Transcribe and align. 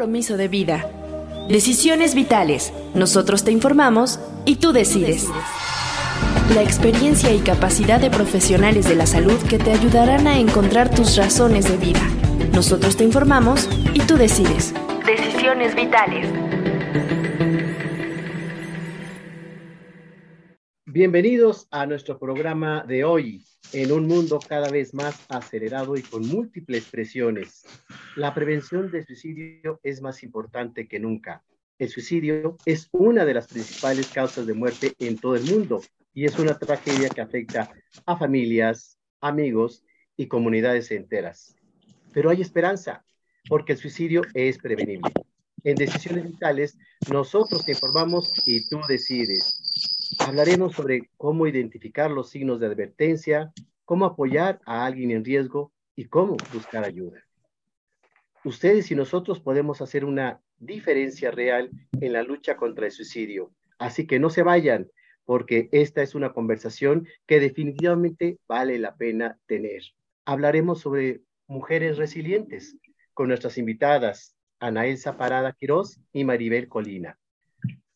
compromiso 0.00 0.38
de 0.38 0.48
vida. 0.48 0.90
Decisiones 1.50 2.14
vitales. 2.14 2.72
Nosotros 2.94 3.44
te 3.44 3.52
informamos 3.52 4.18
y 4.46 4.56
tú 4.56 4.72
decides. 4.72 5.28
La 6.54 6.62
experiencia 6.62 7.34
y 7.34 7.40
capacidad 7.40 8.00
de 8.00 8.08
profesionales 8.08 8.88
de 8.88 8.94
la 8.94 9.04
salud 9.04 9.36
que 9.46 9.58
te 9.58 9.72
ayudarán 9.72 10.26
a 10.26 10.38
encontrar 10.38 10.88
tus 10.88 11.18
razones 11.18 11.68
de 11.68 11.76
vida. 11.76 12.00
Nosotros 12.54 12.96
te 12.96 13.04
informamos 13.04 13.68
y 13.92 14.00
tú 14.00 14.16
decides. 14.16 14.72
Decisiones 15.04 15.74
vitales. 15.74 16.26
Bienvenidos 20.86 21.68
a 21.70 21.84
nuestro 21.84 22.18
programa 22.18 22.84
de 22.88 23.04
hoy, 23.04 23.44
en 23.72 23.92
un 23.92 24.06
mundo 24.06 24.40
cada 24.40 24.68
vez 24.68 24.94
más 24.94 25.26
acelerado 25.28 25.96
y 25.96 26.02
con 26.02 26.26
múltiples 26.26 26.84
presiones. 26.86 27.64
La 28.16 28.34
prevención 28.34 28.90
del 28.90 29.06
suicidio 29.06 29.80
es 29.82 30.02
más 30.02 30.22
importante 30.22 30.88
que 30.88 30.98
nunca. 30.98 31.44
El 31.78 31.88
suicidio 31.88 32.56
es 32.66 32.88
una 32.92 33.24
de 33.24 33.34
las 33.34 33.46
principales 33.46 34.08
causas 34.08 34.46
de 34.46 34.54
muerte 34.54 34.94
en 34.98 35.16
todo 35.16 35.36
el 35.36 35.44
mundo 35.44 35.80
y 36.12 36.24
es 36.24 36.38
una 36.38 36.58
tragedia 36.58 37.08
que 37.08 37.20
afecta 37.20 37.70
a 38.06 38.16
familias, 38.16 38.98
amigos 39.20 39.84
y 40.16 40.26
comunidades 40.26 40.90
enteras. 40.90 41.54
Pero 42.12 42.30
hay 42.30 42.40
esperanza, 42.42 43.04
porque 43.48 43.72
el 43.72 43.78
suicidio 43.78 44.22
es 44.34 44.58
prevenible. 44.58 45.12
En 45.62 45.76
Decisiones 45.76 46.24
Vitales, 46.24 46.76
nosotros 47.10 47.64
te 47.64 47.72
informamos 47.72 48.32
y 48.46 48.68
tú 48.68 48.80
decides. 48.88 49.59
Hablaremos 50.18 50.74
sobre 50.74 51.08
cómo 51.16 51.46
identificar 51.46 52.10
los 52.10 52.30
signos 52.30 52.60
de 52.60 52.66
advertencia, 52.66 53.52
cómo 53.84 54.04
apoyar 54.04 54.60
a 54.66 54.84
alguien 54.84 55.10
en 55.10 55.24
riesgo 55.24 55.72
y 55.94 56.06
cómo 56.06 56.36
buscar 56.52 56.84
ayuda. 56.84 57.24
Ustedes 58.44 58.90
y 58.90 58.94
nosotros 58.94 59.40
podemos 59.40 59.80
hacer 59.82 60.04
una 60.04 60.40
diferencia 60.58 61.30
real 61.30 61.70
en 62.00 62.12
la 62.12 62.22
lucha 62.22 62.56
contra 62.56 62.86
el 62.86 62.92
suicidio. 62.92 63.52
Así 63.78 64.06
que 64.06 64.18
no 64.18 64.30
se 64.30 64.42
vayan, 64.42 64.90
porque 65.24 65.68
esta 65.72 66.02
es 66.02 66.14
una 66.14 66.32
conversación 66.32 67.06
que 67.26 67.40
definitivamente 67.40 68.38
vale 68.48 68.78
la 68.78 68.96
pena 68.96 69.38
tener. 69.46 69.82
Hablaremos 70.24 70.80
sobre 70.80 71.20
mujeres 71.46 71.98
resilientes 71.98 72.76
con 73.14 73.28
nuestras 73.28 73.58
invitadas, 73.58 74.36
Anaelsa 74.58 75.16
Parada 75.16 75.52
Quirós 75.52 76.00
y 76.12 76.24
Maribel 76.24 76.68
Colina. 76.68 77.18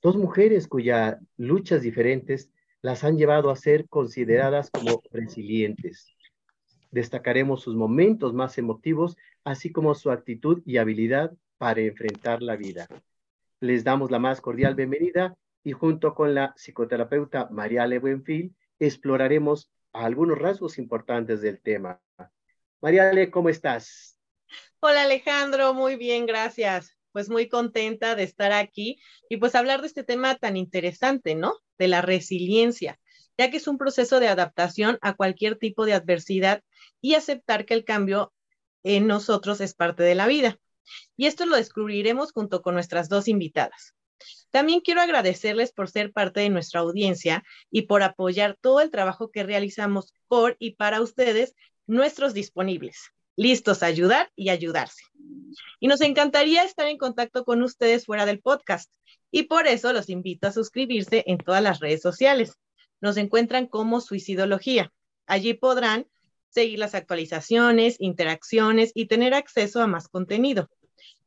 Dos 0.05 0.19
mujeres 0.19 0.69
cuyas 0.69 1.17
luchas 1.39 1.81
diferentes 1.81 2.51
las 2.83 3.05
han 3.05 3.17
llevado 3.17 3.49
a 3.49 3.57
ser 3.57 3.89
consideradas 3.89 4.69
como 4.69 5.03
resilientes. 5.11 6.15
Destacaremos 6.91 7.63
sus 7.63 7.75
momentos 7.75 8.35
más 8.35 8.59
emotivos, 8.59 9.17
así 9.45 9.73
como 9.73 9.95
su 9.95 10.11
actitud 10.11 10.61
y 10.67 10.77
habilidad 10.77 11.33
para 11.57 11.81
enfrentar 11.81 12.43
la 12.43 12.55
vida. 12.55 12.87
Les 13.61 13.83
damos 13.83 14.11
la 14.11 14.19
más 14.19 14.43
cordial 14.43 14.75
bienvenida 14.75 15.39
y 15.63 15.73
junto 15.73 16.15
con 16.15 16.35
la 16.35 16.53
psicoterapeuta 16.55 17.49
María 17.51 17.87
Buenfil 17.99 18.55
exploraremos 18.79 19.71
algunos 19.95 20.39
rasgos 20.39 20.77
importantes 20.77 21.41
del 21.41 21.63
tema. 21.63 21.99
Mariale, 22.83 23.31
¿cómo 23.31 23.49
estás? 23.49 24.19
Hola 24.81 25.05
Alejandro, 25.05 25.73
muy 25.73 25.97
bien, 25.97 26.27
gracias 26.27 26.94
pues 27.15 27.31
muy 27.31 27.49
contenta 27.49 28.17
de 28.17 28.25
estar 28.25 28.51
aquí 28.51 29.01
y 29.29 29.37
pues 29.37 29.55
hablar 29.55 29.81
de 29.81 29.87
este 29.87 30.03
tema 30.03 30.35
tan 30.35 30.57
interesante, 30.57 31.37
¿no? 31.37 31.55
De 31.79 31.87
la 31.87 32.03
resiliencia, 32.03 32.99
ya 33.39 33.53
que 33.53 33.59
es 33.59 33.69
un 33.69 33.79
proceso 33.79 34.19
de 34.19 34.27
adaptación 34.27 34.99
a 35.01 35.15
cualquier 35.15 35.57
tipo 35.57 35.87
de 35.87 35.93
adversidad 35.93 36.65
y 37.01 37.15
aceptar 37.15 37.67
que 37.67 37.75
el 37.75 37.85
cambio 37.85 38.33
en 38.83 39.07
nosotros 39.07 39.61
es 39.61 39.75
parte 39.75 40.03
de 40.03 40.17
la 40.17 40.27
vida. 40.27 40.59
Y 41.17 41.27
esto 41.27 41.47
lo 41.47 41.55
descubriremos 41.55 42.33
junto 42.33 42.63
con 42.63 42.75
nuestras 42.75 43.09
dos 43.09 43.29
invitadas. 43.29 43.95
También 44.51 44.81
quiero 44.81 45.01
agradecerles 45.01 45.73
por 45.73 45.89
ser 45.89 46.13
parte 46.13 46.41
de 46.41 46.51
nuestra 46.51 46.81
audiencia 46.81 47.45
y 47.71 47.83
por 47.83 48.03
apoyar 48.03 48.59
todo 48.61 48.81
el 48.81 48.91
trabajo 48.91 49.31
que 49.31 49.45
realizamos 49.45 50.13
por 50.27 50.57
y 50.59 50.73
para 50.73 51.01
ustedes, 51.01 51.55
nuestros 51.87 52.35
disponibles 52.35 53.14
listos 53.37 53.83
a 53.83 53.87
ayudar 53.87 54.31
y 54.37 54.51
ayudarse. 54.51 55.03
Y 55.81 55.89
nos 55.89 56.01
encantaría 56.01 56.63
estar 56.65 56.87
en 56.87 56.99
contacto 56.99 57.45
con 57.45 57.63
ustedes 57.63 58.07
fuera 58.07 58.27
del 58.27 58.41
podcast 58.41 58.91
y 59.31 59.45
por 59.45 59.67
eso 59.67 59.93
los 59.93 60.09
invito 60.09 60.47
a 60.47 60.53
suscribirse 60.53 61.25
en 61.27 61.39
todas 61.39 61.63
las 61.63 61.81
redes 61.81 62.03
sociales. 62.03 62.55
Nos 63.01 63.17
encuentran 63.17 63.67
como 63.67 64.01
Suicidología. 64.01 64.93
Allí 65.27 65.55
podrán 65.55 66.07
seguir 66.49 66.79
las 66.79 66.95
actualizaciones, 66.95 67.97
interacciones 67.99 68.93
y 68.95 69.07
tener 69.07 69.35
acceso 69.35 69.83
a 69.83 69.89
más 69.89 70.09
contenido. 70.09 70.71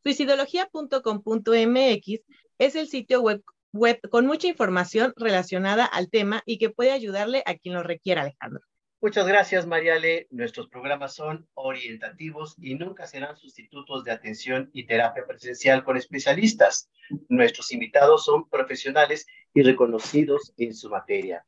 Suicidología.com.mx 0.04 2.22
es 2.60 2.76
el 2.76 2.88
sitio 2.88 3.22
web, 3.22 3.44
web 3.74 4.00
con 4.10 4.26
mucha 4.26 4.48
información 4.48 5.14
relacionada 5.18 5.86
al 5.86 6.10
tema 6.10 6.42
y 6.46 6.58
que 6.58 6.70
puede 6.70 6.92
ayudarle 6.92 7.44
a 7.46 7.56
quien 7.56 7.76
lo 7.76 7.84
requiera, 7.84 8.22
Alejandro. 8.22 8.62
Muchas 9.08 9.26
gracias, 9.26 9.66
Mariale. 9.66 10.28
Nuestros 10.32 10.68
programas 10.68 11.16
son 11.16 11.48
orientativos 11.54 12.58
y 12.60 12.76
nunca 12.76 13.08
serán 13.08 13.38
sustitutos 13.38 14.04
de 14.04 14.12
atención 14.12 14.70
y 14.74 14.86
terapia 14.86 15.26
presencial 15.26 15.86
con 15.86 15.96
especialistas. 15.96 16.90
Nuestros 17.30 17.72
invitados 17.72 18.26
son 18.26 18.50
profesionales 18.50 19.26
y 19.54 19.64
reconocidos 19.64 20.54
en 20.58 20.74
su 20.74 20.90
materia. 20.90 21.46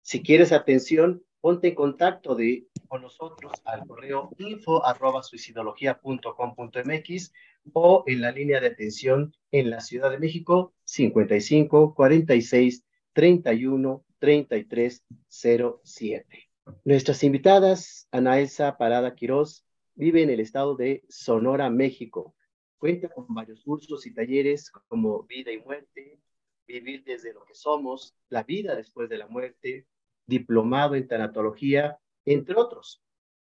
Si 0.00 0.22
quieres 0.22 0.50
atención, 0.50 1.22
ponte 1.42 1.68
en 1.68 1.74
contacto 1.74 2.34
de, 2.34 2.68
con 2.88 3.02
nosotros 3.02 3.52
al 3.66 3.86
correo 3.86 4.30
info 4.38 4.82
arroba 4.86 5.22
suicidología.com.mx 5.22 7.32
o 7.74 8.04
en 8.06 8.22
la 8.22 8.32
línea 8.32 8.60
de 8.60 8.68
atención 8.68 9.34
en 9.52 9.68
la 9.68 9.82
Ciudad 9.82 10.10
de 10.10 10.18
México 10.18 10.72
55 10.84 11.94
46 11.94 12.82
31 13.12 14.02
33 14.18 15.04
07. 15.28 16.53
Nuestras 16.84 17.22
invitadas, 17.24 18.08
Ana 18.10 18.40
Elsa 18.40 18.78
Parada 18.78 19.14
Quirós, 19.14 19.66
vive 19.94 20.22
en 20.22 20.30
el 20.30 20.40
estado 20.40 20.76
de 20.76 21.04
Sonora, 21.10 21.68
México. 21.68 22.34
Cuenta 22.78 23.10
con 23.10 23.26
varios 23.28 23.62
cursos 23.62 24.06
y 24.06 24.14
talleres 24.14 24.70
como 24.88 25.24
Vida 25.24 25.52
y 25.52 25.58
Muerte, 25.58 26.20
Vivir 26.66 27.04
desde 27.04 27.34
lo 27.34 27.44
que 27.44 27.54
somos, 27.54 28.16
La 28.30 28.44
vida 28.44 28.74
después 28.74 29.10
de 29.10 29.18
la 29.18 29.26
muerte, 29.26 29.86
Diplomado 30.26 30.94
en 30.94 31.06
Tanatología, 31.06 31.98
entre 32.24 32.56
otros. 32.56 33.02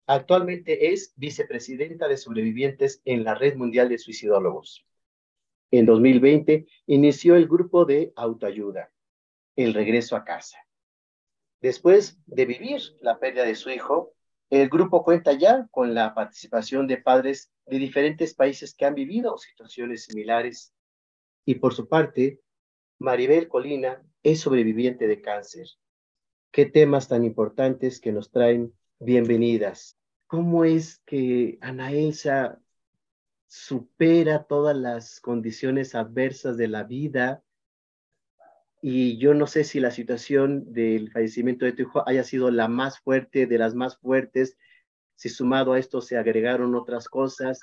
Actualmente 0.08 0.94
es 0.94 1.14
vicepresidenta 1.18 2.08
de 2.08 2.16
sobrevivientes 2.16 3.02
en 3.04 3.26
la 3.26 3.36
Red 3.36 3.58
Mundial 3.58 3.90
de 3.90 3.98
Suicidólogos. 3.98 4.86
En 5.72 5.86
2020 5.86 6.68
inició 6.86 7.36
el 7.36 7.50
grupo 7.50 7.84
de 7.84 8.14
autoayuda, 8.16 8.94
El 9.58 9.74
Regreso 9.74 10.16
a 10.16 10.24
Casa 10.24 10.58
Después 11.62 12.18
de 12.26 12.46
vivir 12.46 12.82
la 13.02 13.20
pérdida 13.20 13.44
de 13.44 13.56
su 13.56 13.70
hijo, 13.70 14.14
el 14.50 14.70
grupo 14.70 15.04
cuenta 15.04 15.34
ya 15.34 15.68
con 15.72 15.94
la 15.94 16.16
participación 16.16 16.88
de 16.88 16.98
padres 16.98 17.52
de 17.66 17.78
diferentes 17.78 18.34
países 18.34 18.74
que 18.74 18.86
han 18.86 18.96
vivido 18.96 19.38
situaciones 19.38 20.06
similares. 20.06 20.74
Y 21.46 21.56
por 21.56 21.74
su 21.74 21.88
parte, 21.88 22.40
Maribel 22.98 23.48
Colina 23.48 24.04
es 24.24 24.40
sobreviviente 24.40 25.08
de 25.08 25.22
cáncer. 25.22 25.68
Qué 26.52 26.66
temas 26.66 27.08
tan 27.08 27.24
importantes 27.24 28.00
que 28.00 28.12
nos 28.12 28.32
traen 28.32 28.74
bienvenidas. 29.00 29.98
¿Cómo 30.28 30.64
es 30.66 31.00
que 31.06 31.58
Ana 31.62 31.92
Elsa 31.92 32.60
supera 33.48 34.44
todas 34.44 34.76
las 34.76 35.20
condiciones 35.20 35.96
adversas 35.96 36.58
de 36.58 36.68
la 36.68 36.84
vida 36.84 37.44
y 38.82 39.18
yo 39.18 39.34
no 39.34 39.48
sé 39.48 39.64
si 39.64 39.80
la 39.80 39.92
situación 39.92 40.72
del 40.74 41.12
fallecimiento 41.12 41.66
de 41.66 41.74
tu 41.74 41.84
hijo 41.84 42.08
haya 42.08 42.24
sido 42.24 42.50
la 42.50 42.68
más 42.68 43.00
fuerte, 43.00 43.46
de 43.46 43.58
las 43.58 43.76
más 43.76 43.98
fuertes, 43.98 44.58
si 45.16 45.28
sumado 45.28 45.74
a 45.74 45.80
esto 45.80 46.00
se 46.02 46.18
agregaron 46.18 46.76
otras 46.76 47.10
cosas. 47.10 47.60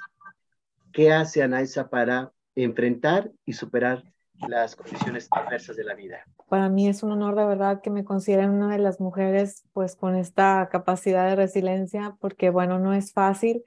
¿Qué 0.92 1.12
hace 1.12 1.42
Anaisa 1.42 1.88
para 1.88 2.32
enfrentar 2.54 3.32
y 3.46 3.54
superar 3.54 4.04
las 4.46 4.76
condiciones 4.76 5.28
adversas 5.30 5.76
de 5.76 5.84
la 5.84 5.94
vida? 5.94 6.18
Para 6.48 6.68
mí 6.68 6.86
es 6.86 7.02
un 7.02 7.12
honor 7.12 7.34
de 7.34 7.46
verdad 7.46 7.80
que 7.80 7.90
me 7.90 8.04
consideren 8.04 8.50
una 8.50 8.70
de 8.70 8.78
las 8.78 9.00
mujeres 9.00 9.64
pues 9.72 9.96
con 9.96 10.16
esta 10.16 10.68
capacidad 10.70 11.28
de 11.28 11.36
resiliencia, 11.36 12.16
porque 12.20 12.50
bueno, 12.50 12.78
no 12.78 12.92
es 12.92 13.14
fácil 13.14 13.64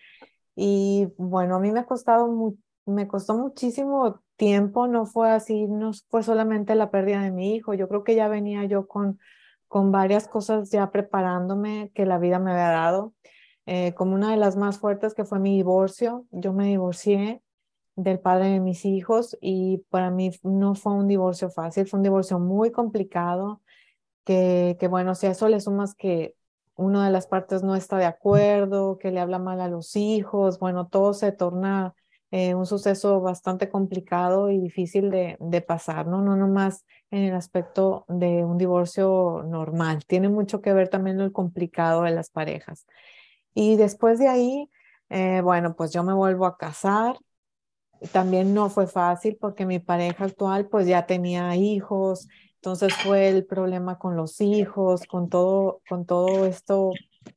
y 0.56 1.07
bueno, 1.18 1.56
a 1.56 1.60
mí 1.60 1.72
me 1.72 1.80
ha 1.80 1.86
costado, 1.86 2.56
me 2.86 3.07
costó 3.07 3.36
muchísimo 3.36 4.22
tiempo 4.39 4.88
no 4.88 5.06
fue 5.06 5.30
así, 5.30 5.68
no 5.68 5.91
fue 6.09 6.24
solamente 6.24 6.74
la 6.74 6.89
pérdida 6.89 7.21
de 7.21 7.31
mi 7.31 7.56
hijo, 7.56 7.74
yo 7.75 7.88
creo 7.89 8.03
que 8.03 8.15
ya 8.15 8.30
venía 8.30 8.63
yo 8.63 8.88
con, 8.88 9.19
con 9.68 9.91
varias 9.91 10.27
cosas 10.27 10.71
ya 10.71 10.89
preparándome 10.91 11.91
que 11.94 12.06
la 12.06 12.18
vida 12.18 12.39
me 12.39 12.51
había 12.51 12.69
dado, 12.69 13.13
eh, 13.65 13.94
como 13.94 14.15
una 14.15 14.31
de 14.31 14.38
las 14.38 14.56
más 14.56 14.80
fuertes 14.80 15.13
que 15.13 15.25
fue 15.25 15.39
mi 15.39 15.56
divorcio, 15.57 16.25
yo 16.31 16.53
me 16.53 16.68
divorcié 16.68 17.44
del 17.95 18.19
padre 18.19 18.47
de 18.47 18.62
mis 18.62 18.86
hijos 18.86 19.38
y 19.41 19.80
para 19.89 20.09
mí 20.09 20.31
no 20.41 20.74
fue 20.74 20.94
un 20.94 21.07
divorcio 21.07 21.50
fácil, 21.50 21.86
fue 21.86 21.97
un 21.97 22.03
divorcio 22.03 22.39
muy 22.39 22.71
complicado, 22.71 23.62
que, 24.24 24.88
bueno, 24.89 25.15
si 25.15 25.25
a 25.25 25.31
eso 25.31 25.50
le 25.50 25.59
sumas 25.59 25.95
que 25.95 26.36
una 26.75 27.03
de 27.03 27.12
las 27.12 27.27
partes 27.27 27.63
no 27.63 27.75
está 27.75 27.97
de 27.97 28.06
acuerdo, 28.06 29.00
que 29.00 29.12
le 29.12 29.19
habla 29.19 29.39
mal 29.39 29.59
a 29.59 29.68
los 29.68 29.95
hijos, 29.95 30.59
bueno, 30.59 30.88
todo 30.88 31.13
se 31.13 31.31
torna 31.31 31.95
eh, 32.31 32.54
un 32.56 32.66
suceso 32.66 33.22
bastante 33.22 33.70
complicado 33.70 34.50
y 34.52 34.60
difícil 34.60 35.10
de, 35.12 35.38
de 35.40 35.62
pasar, 35.62 36.08
¿no? 36.08 36.22
No 36.22 36.36
nomás 36.36 36.86
en 37.12 37.24
el 37.24 37.34
aspecto 37.36 38.06
de 38.08 38.44
un 38.44 38.58
divorcio 38.58 39.44
normal, 39.48 40.06
tiene 40.06 40.30
mucho 40.30 40.62
que 40.62 40.74
ver 40.74 40.90
también 40.90 41.20
el 41.20 41.31
complicado 41.31 42.04
de 42.04 42.12
las 42.12 42.30
parejas. 42.30 42.86
Y 43.54 43.76
después 43.78 44.20
de 44.20 44.28
ahí, 44.28 44.70
eh, 45.10 45.42
bueno, 45.42 45.76
pues 45.76 45.92
yo 45.92 46.04
me 46.04 46.14
vuelvo 46.14 46.46
a 46.46 46.58
casar. 46.58 47.18
También 48.14 48.54
no 48.54 48.70
fue 48.70 48.88
fácil 48.88 49.38
porque 49.40 49.66
mi 49.66 49.80
pareja 49.80 50.25
actual 50.25 50.68
pues 50.70 50.88
ya 50.88 51.06
tenía 51.06 51.56
hijos, 51.58 52.28
entonces 52.56 52.94
fue 52.96 53.28
el 53.30 53.46
problema 53.46 53.98
con 54.00 54.16
los 54.16 54.40
hijos, 54.42 55.06
con 55.06 55.30
todo, 55.30 55.82
con 55.90 56.06
todo 56.06 56.46
esto, 56.46 56.92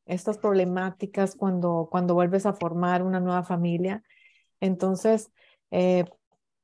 estas 0.06 0.38
problemáticas 0.38 1.35
cuando, 1.35 1.88
cuando 1.91 2.15
vuelves 2.15 2.47
a 2.47 2.53
formar 2.53 3.03
una 3.03 3.19
nueva 3.21 3.43
familia. 3.43 4.05
Entonces, 4.62 5.32
eh, 5.73 6.05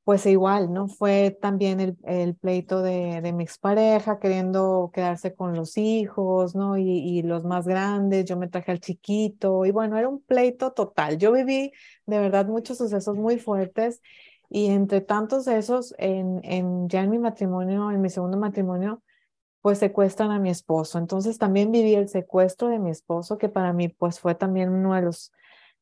pues 0.05 0.25
igual, 0.25 0.73
¿no? 0.73 0.87
Fue 0.87 1.37
también 1.41 1.79
el, 1.79 1.97
el 2.05 2.35
pleito 2.35 2.81
de, 2.81 3.21
de, 3.21 3.33
mi 3.33 3.43
expareja 3.43 4.19
queriendo 4.19 4.89
quedarse 4.93 5.35
con 5.35 5.55
los 5.55 5.77
hijos, 5.77 6.55
¿no? 6.55 6.77
Y, 6.77 7.21
los 7.23 7.43
más 7.43 7.67
grandes, 7.67 8.25
yo 8.25 8.37
me 8.37 8.47
traje 8.47 8.71
al 8.71 8.79
chiquito 8.79 9.65
y 9.65 9.71
bueno, 9.71 9.97
era 9.97 10.09
un 10.09 10.21
pleito 10.23 10.71
total. 10.71 11.17
Yo 11.19 11.31
viví 11.33 11.71
de 12.07 12.19
verdad 12.19 12.47
muchos 12.47 12.77
sucesos 12.79 13.17
muy 13.17 13.37
fuertes 13.37 14.01
y 14.49 14.67
entre 14.67 15.01
tantos 15.01 15.47
esos, 15.47 15.93
en, 15.99 16.39
en, 16.43 16.89
ya 16.89 17.03
en 17.03 17.11
mi 17.11 17.19
matrimonio, 17.19 17.91
en 17.91 18.01
mi 18.01 18.09
segundo 18.09 18.37
matrimonio, 18.37 19.03
pues 19.61 19.79
secuestran 19.79 20.31
a 20.31 20.39
mi 20.39 20.49
esposo. 20.49 20.97
Entonces 20.97 21.37
también 21.37 21.71
viví 21.71 21.95
el 21.95 22.09
secuestro 22.09 22.69
de 22.69 22.79
mi 22.79 22.89
esposo, 22.91 23.37
que 23.37 23.49
para 23.49 23.73
mí 23.73 23.89
pues 23.89 24.19
fue 24.19 24.35
también 24.35 24.69
uno 24.69 24.95
de 24.95 25.01
los, 25.03 25.31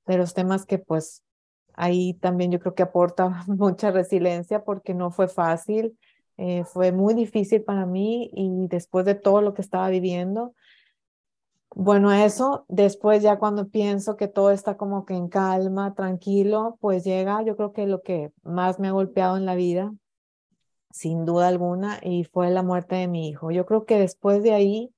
de 0.06 0.18
los 0.18 0.34
temas 0.34 0.66
que 0.66 0.80
pues 0.80 1.24
ahí 1.78 2.16
también 2.16 2.52
yo 2.52 2.60
creo 2.60 2.76
que 2.76 2.84
aporta 2.84 3.44
mucha 3.48 3.92
resiliencia 3.92 4.66
porque 4.66 4.94
no 4.94 5.12
fue 5.12 5.30
fácil, 5.30 5.98
eh, 6.36 6.66
fue 6.66 6.92
muy 6.92 7.14
difícil 7.14 7.64
para 7.64 7.86
mí 7.86 8.30
y 8.34 8.68
después 8.68 9.06
de 9.06 9.16
todo 9.16 9.42
lo 9.42 9.54
que 9.54 9.62
estaba 9.62 9.90
viviendo, 9.90 10.54
bueno, 11.76 12.12
eso 12.12 12.66
después 12.70 13.22
ya 13.22 13.38
cuando 13.38 13.68
pienso 13.70 14.18
que 14.18 14.28
todo 14.28 14.52
está 14.52 14.78
como 14.78 15.06
que 15.06 15.14
en 15.14 15.28
calma, 15.28 15.94
tranquilo, 15.94 16.78
pues 16.82 17.04
llega, 17.04 17.44
yo 17.44 17.56
creo 17.56 17.72
que 17.72 17.86
lo 17.86 18.02
que 18.02 18.32
más 18.44 18.80
me 18.80 18.88
ha 18.88 18.92
golpeado 18.92 19.38
en 19.38 19.46
la 19.46 19.56
vida, 19.56 19.94
sin 20.92 21.26
duda 21.26 21.48
alguna, 21.48 22.00
y 22.02 22.24
fue 22.24 22.50
la 22.50 22.64
muerte 22.64 22.96
de 22.96 23.08
mi 23.08 23.30
hijo. 23.30 23.52
Yo 23.52 23.66
creo 23.68 23.86
que 23.86 24.00
después 24.00 24.42
de 24.42 24.54
ahí, 24.54 24.92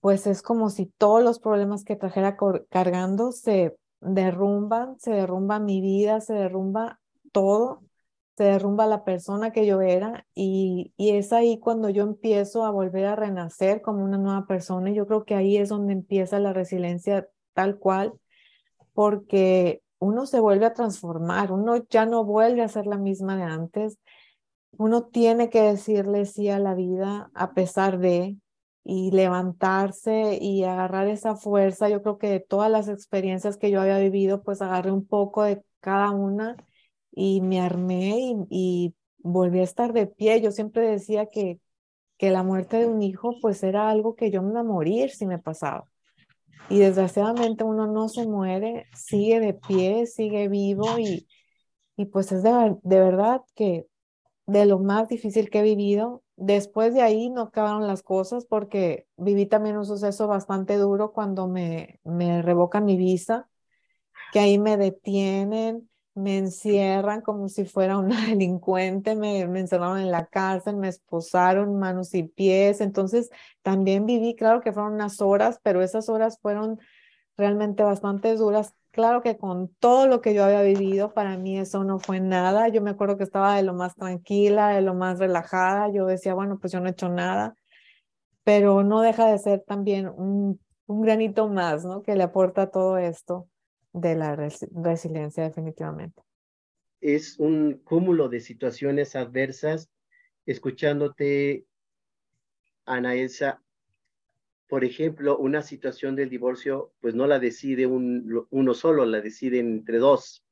pues 0.00 0.26
es 0.26 0.40
como 0.42 0.70
si 0.70 0.86
todos 0.86 1.22
los 1.22 1.38
problemas 1.38 1.84
que 1.84 1.96
trajera 1.96 2.36
cargando 2.70 3.32
se 3.32 3.76
derrumban, 4.00 4.98
se 4.98 5.12
derrumba 5.12 5.58
mi 5.60 5.80
vida, 5.80 6.20
se 6.20 6.34
derrumba 6.34 7.00
todo, 7.32 7.82
se 8.36 8.44
derrumba 8.44 8.86
la 8.86 9.04
persona 9.04 9.52
que 9.52 9.66
yo 9.66 9.80
era 9.82 10.26
y, 10.34 10.92
y 10.96 11.10
es 11.10 11.32
ahí 11.32 11.58
cuando 11.58 11.90
yo 11.90 12.04
empiezo 12.04 12.64
a 12.64 12.70
volver 12.70 13.06
a 13.06 13.16
renacer 13.16 13.82
como 13.82 14.02
una 14.04 14.18
nueva 14.18 14.46
persona. 14.46 14.90
Y 14.90 14.94
yo 14.94 15.06
creo 15.06 15.24
que 15.24 15.34
ahí 15.34 15.56
es 15.56 15.68
donde 15.68 15.92
empieza 15.92 16.38
la 16.38 16.52
resiliencia 16.52 17.28
tal 17.52 17.78
cual, 17.78 18.14
porque 18.94 19.82
uno 19.98 20.26
se 20.26 20.40
vuelve 20.40 20.66
a 20.66 20.72
transformar, 20.72 21.52
uno 21.52 21.76
ya 21.88 22.06
no 22.06 22.24
vuelve 22.24 22.62
a 22.62 22.68
ser 22.68 22.86
la 22.86 22.96
misma 22.96 23.36
de 23.36 23.42
antes, 23.42 23.98
uno 24.72 25.04
tiene 25.04 25.50
que 25.50 25.62
decirle 25.62 26.24
sí 26.24 26.48
a 26.48 26.58
la 26.58 26.74
vida 26.74 27.30
a 27.34 27.52
pesar 27.52 27.98
de, 27.98 28.36
y 28.84 29.10
levantarse 29.10 30.38
y 30.40 30.64
agarrar 30.64 31.08
esa 31.08 31.36
fuerza. 31.36 31.88
Yo 31.88 32.02
creo 32.02 32.18
que 32.18 32.28
de 32.28 32.40
todas 32.40 32.70
las 32.70 32.88
experiencias 32.88 33.56
que 33.56 33.70
yo 33.70 33.80
había 33.80 33.98
vivido, 33.98 34.42
pues 34.42 34.62
agarré 34.62 34.90
un 34.90 35.06
poco 35.06 35.42
de 35.44 35.62
cada 35.80 36.10
una 36.10 36.56
y 37.12 37.40
me 37.40 37.60
armé 37.60 38.46
y, 38.50 38.94
volví 39.22 39.60
a 39.60 39.64
estar 39.64 39.92
de 39.92 40.06
pie. 40.06 40.40
Yo 40.40 40.50
siempre 40.50 40.88
decía 40.88 41.26
que, 41.26 41.60
que 42.18 42.30
la 42.30 42.42
muerte 42.42 42.78
de 42.78 42.86
un 42.86 43.02
hijo 43.02 43.34
pues 43.42 43.62
era 43.62 43.90
algo 43.90 44.14
que 44.16 44.30
yo 44.30 44.42
me 44.42 44.50
iba 44.50 44.60
a 44.60 44.64
morir 44.64 45.10
si 45.10 45.26
me 45.26 45.38
pasaba. 45.38 45.84
Y 46.70 46.78
desgraciadamente 46.78 47.64
uno 47.64 47.86
no 47.86 48.08
se 48.08 48.26
muere, 48.26 48.86
sigue 48.94 49.40
de 49.40 49.54
pie, 49.54 50.06
sigue 50.06 50.48
vivo 50.48 50.98
y, 50.98 51.28
y 51.96 52.06
pues 52.06 52.32
es 52.32 52.42
de, 52.42 52.76
de 52.82 53.00
verdad 53.00 53.42
que 53.54 53.86
de 54.46 54.66
lo 54.66 54.78
más 54.78 55.08
difícil 55.08 55.50
que 55.50 55.60
he 55.60 55.62
vivido 55.62 56.22
Después 56.42 56.94
de 56.94 57.02
ahí 57.02 57.28
no 57.30 57.42
acabaron 57.42 57.86
las 57.86 58.02
cosas 58.02 58.46
porque 58.46 59.06
viví 59.18 59.44
también 59.46 59.76
un 59.76 59.84
suceso 59.84 60.26
bastante 60.26 60.76
duro 60.78 61.12
cuando 61.12 61.48
me, 61.48 62.00
me 62.04 62.40
revocan 62.42 62.86
mi 62.86 62.96
visa, 62.96 63.48
que 64.32 64.40
ahí 64.40 64.58
me 64.58 64.76
detienen, 64.76 65.90
me 66.14 66.38
encierran 66.38 67.22
como 67.22 67.48
si 67.48 67.64
fuera 67.64 67.98
una 67.98 68.20
delincuente, 68.28 69.16
me, 69.16 69.46
me 69.48 69.60
encerraron 69.60 69.98
en 69.98 70.10
la 70.10 70.26
cárcel, 70.26 70.76
me 70.76 70.88
esposaron 70.88 71.78
manos 71.78 72.14
y 72.14 72.24
pies. 72.24 72.80
Entonces 72.80 73.30
también 73.62 74.06
viví, 74.06 74.34
claro 74.36 74.60
que 74.62 74.72
fueron 74.72 74.94
unas 74.94 75.20
horas, 75.20 75.60
pero 75.62 75.82
esas 75.82 76.08
horas 76.08 76.38
fueron 76.40 76.80
realmente 77.36 77.82
bastante 77.84 78.34
duras 78.36 78.74
Claro 78.92 79.22
que 79.22 79.36
con 79.36 79.68
todo 79.78 80.08
lo 80.08 80.20
que 80.20 80.34
yo 80.34 80.44
había 80.44 80.62
vivido, 80.62 81.14
para 81.14 81.36
mí 81.36 81.56
eso 81.58 81.84
no 81.84 82.00
fue 82.00 82.18
nada. 82.18 82.68
Yo 82.68 82.82
me 82.82 82.90
acuerdo 82.90 83.16
que 83.16 83.22
estaba 83.22 83.54
de 83.54 83.62
lo 83.62 83.72
más 83.72 83.94
tranquila, 83.94 84.70
de 84.70 84.80
lo 84.80 84.94
más 84.94 85.20
relajada. 85.20 85.92
Yo 85.92 86.06
decía, 86.06 86.34
bueno, 86.34 86.58
pues 86.58 86.72
yo 86.72 86.80
no 86.80 86.88
he 86.88 86.90
hecho 86.90 87.08
nada, 87.08 87.54
pero 88.42 88.82
no 88.82 89.00
deja 89.00 89.30
de 89.30 89.38
ser 89.38 89.62
también 89.64 90.08
un, 90.08 90.58
granito 90.88 91.48
más, 91.48 91.84
¿no? 91.84 92.02
Que 92.02 92.16
le 92.16 92.24
aporta 92.24 92.72
todo 92.72 92.98
esto 92.98 93.48
de 93.92 94.16
la 94.16 94.34
resiliencia 94.34 95.44
definitivamente. 95.44 96.20
Es 97.00 97.38
un 97.38 97.74
cúmulo 97.84 98.28
de 98.28 98.40
situaciones 98.40 99.14
adversas. 99.14 99.88
Escuchándote, 100.46 101.64
Ana 102.86 103.14
Elsa, 103.14 103.62
por 104.70 104.84
ejemplo, 104.84 105.36
una 105.36 105.62
situación 105.62 106.14
del 106.14 106.30
divorcio, 106.30 106.92
pues 107.00 107.16
no 107.16 107.26
la 107.26 107.40
decide 107.40 107.86
un, 107.86 108.46
uno 108.50 108.72
solo, 108.72 109.04
la 109.04 109.20
deciden 109.20 109.66
entre 109.66 109.98
dos. 109.98 110.44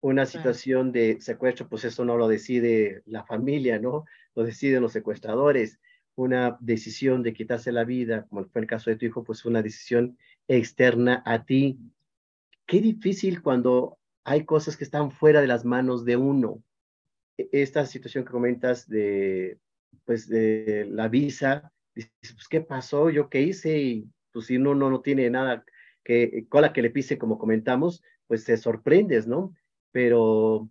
Una 0.00 0.26
situación 0.26 0.92
de 0.92 1.20
secuestro, 1.20 1.68
pues 1.68 1.84
eso 1.84 2.04
no 2.04 2.16
lo 2.16 2.28
decide 2.28 3.02
la 3.04 3.24
familia, 3.24 3.80
¿no? 3.80 4.04
Lo 4.36 4.44
deciden 4.44 4.80
los 4.80 4.92
secuestradores. 4.92 5.80
Una 6.14 6.56
decisión 6.60 7.24
de 7.24 7.32
quitarse 7.32 7.72
la 7.72 7.82
vida, 7.82 8.26
como 8.28 8.44
fue 8.44 8.60
el 8.60 8.68
caso 8.68 8.90
de 8.90 8.96
tu 8.96 9.06
hijo, 9.06 9.24
pues 9.24 9.44
una 9.44 9.60
decisión 9.60 10.16
externa 10.46 11.20
a 11.26 11.44
ti. 11.44 11.80
Qué 12.64 12.80
difícil 12.80 13.42
cuando 13.42 13.98
hay 14.22 14.44
cosas 14.44 14.76
que 14.76 14.84
están 14.84 15.10
fuera 15.10 15.40
de 15.40 15.48
las 15.48 15.64
manos 15.64 16.04
de 16.04 16.16
uno. 16.16 16.62
E, 17.36 17.48
esta 17.50 17.86
situación 17.86 18.24
que 18.24 18.30
comentas 18.30 18.88
de, 18.88 19.58
pues, 20.04 20.28
de 20.28 20.86
la 20.88 21.08
visa, 21.08 21.72
dices, 21.94 22.12
pues, 22.20 22.48
¿qué 22.48 22.60
pasó? 22.60 23.10
¿Yo 23.10 23.28
qué 23.28 23.42
hice? 23.42 23.78
Y 23.78 24.10
pues 24.32 24.46
si 24.46 24.56
uno 24.56 24.74
no, 24.74 24.90
no 24.90 25.00
tiene 25.00 25.28
nada 25.30 25.64
que, 26.04 26.46
cola 26.48 26.72
que 26.72 26.82
le 26.82 26.90
pise, 26.90 27.18
como 27.18 27.38
comentamos, 27.38 28.02
pues 28.26 28.44
te 28.44 28.56
sorprendes, 28.56 29.26
¿no? 29.26 29.54
Pero 29.92 30.70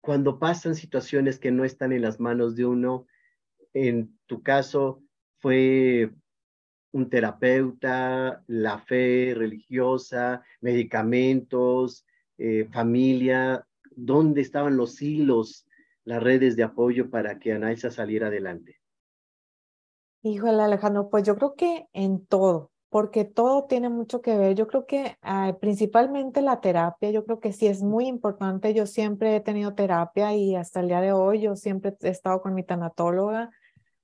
cuando 0.00 0.38
pasan 0.38 0.74
situaciones 0.74 1.38
que 1.38 1.50
no 1.50 1.64
están 1.64 1.92
en 1.92 2.02
las 2.02 2.20
manos 2.20 2.56
de 2.56 2.66
uno, 2.66 3.06
en 3.72 4.18
tu 4.26 4.42
caso 4.42 5.02
fue 5.38 6.10
un 6.92 7.10
terapeuta, 7.10 8.42
la 8.46 8.78
fe 8.78 9.34
religiosa, 9.36 10.42
medicamentos, 10.60 12.06
eh, 12.38 12.68
familia, 12.72 13.66
¿dónde 13.90 14.40
estaban 14.40 14.76
los 14.76 15.02
hilos, 15.02 15.66
las 16.04 16.22
redes 16.22 16.56
de 16.56 16.62
apoyo 16.62 17.10
para 17.10 17.38
que 17.38 17.52
Anaisa 17.52 17.90
saliera 17.90 18.28
adelante? 18.28 18.80
Híjole, 20.22 20.62
Alejandro, 20.62 21.08
pues 21.08 21.22
yo 21.24 21.36
creo 21.36 21.54
que 21.54 21.86
en 21.92 22.26
todo, 22.26 22.72
porque 22.88 23.24
todo 23.24 23.64
tiene 23.66 23.88
mucho 23.88 24.20
que 24.22 24.36
ver. 24.36 24.56
Yo 24.56 24.66
creo 24.66 24.84
que 24.84 25.16
ah, 25.22 25.56
principalmente 25.60 26.42
la 26.42 26.60
terapia, 26.60 27.10
yo 27.10 27.24
creo 27.24 27.38
que 27.38 27.52
sí 27.52 27.66
es 27.68 27.82
muy 27.82 28.06
importante. 28.08 28.74
Yo 28.74 28.86
siempre 28.86 29.36
he 29.36 29.40
tenido 29.40 29.74
terapia 29.74 30.34
y 30.34 30.56
hasta 30.56 30.80
el 30.80 30.88
día 30.88 31.00
de 31.00 31.12
hoy 31.12 31.40
yo 31.42 31.54
siempre 31.54 31.94
he 32.02 32.08
estado 32.08 32.42
con 32.42 32.54
mi 32.54 32.64
tanatóloga. 32.64 33.50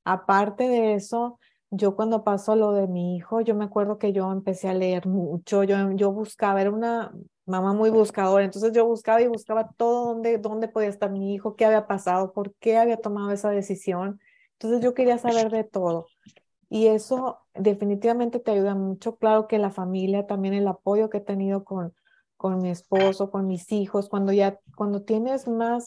Aparte 0.05 0.69
de 0.69 0.95
eso, 0.95 1.41
yo 1.71 1.97
cuando 1.97 2.25
pasó 2.25 2.57
lo 2.57 2.73
de 2.73 2.89
mi 2.89 3.17
hijo, 3.17 3.41
yo 3.43 3.55
me 3.57 3.65
acuerdo 3.65 3.99
que 3.99 4.13
yo 4.13 4.33
empecé 4.33 4.69
a 4.69 4.75
leer 4.75 5.07
mucho, 5.07 5.65
yo, 5.65 5.93
yo 5.93 6.13
buscaba, 6.13 6.61
era 6.61 6.71
una 6.71 7.13
mamá 7.47 7.73
muy 7.75 7.91
buscadora, 7.91 8.45
entonces 8.45 8.73
yo 8.73 8.87
buscaba 8.87 9.23
y 9.23 9.29
buscaba 9.29 9.71
todo 9.77 10.07
dónde, 10.15 10.39
dónde 10.39 10.69
podía 10.69 10.89
estar 10.89 11.11
mi 11.11 11.35
hijo, 11.35 11.57
qué 11.57 11.65
había 11.67 11.87
pasado, 11.87 12.33
por 12.33 12.55
qué 12.57 12.79
había 12.79 12.99
tomado 12.99 13.31
esa 13.33 13.51
decisión. 13.51 14.21
Entonces 14.63 14.85
yo 14.85 14.95
quería 14.95 15.19
saber 15.19 15.51
de 15.51 15.65
todo. 15.65 16.07
Y 16.69 16.87
eso 16.87 17.41
definitivamente 17.55 18.39
te 18.39 18.53
ayuda 18.53 18.77
mucho. 18.77 19.17
Claro 19.17 19.49
que 19.49 19.59
la 19.59 19.71
familia, 19.71 20.29
también 20.29 20.55
el 20.55 20.69
apoyo 20.69 21.11
que 21.11 21.19
he 21.19 21.21
tenido 21.21 21.65
con, 21.65 21.93
con 22.37 22.63
mi 22.63 22.71
esposo, 22.71 23.31
con 23.31 23.49
mis 23.49 23.73
hijos, 23.73 24.09
cuando 24.09 24.33
ya, 24.33 24.61
cuando 24.77 25.03
tienes 25.03 25.49
más 25.49 25.85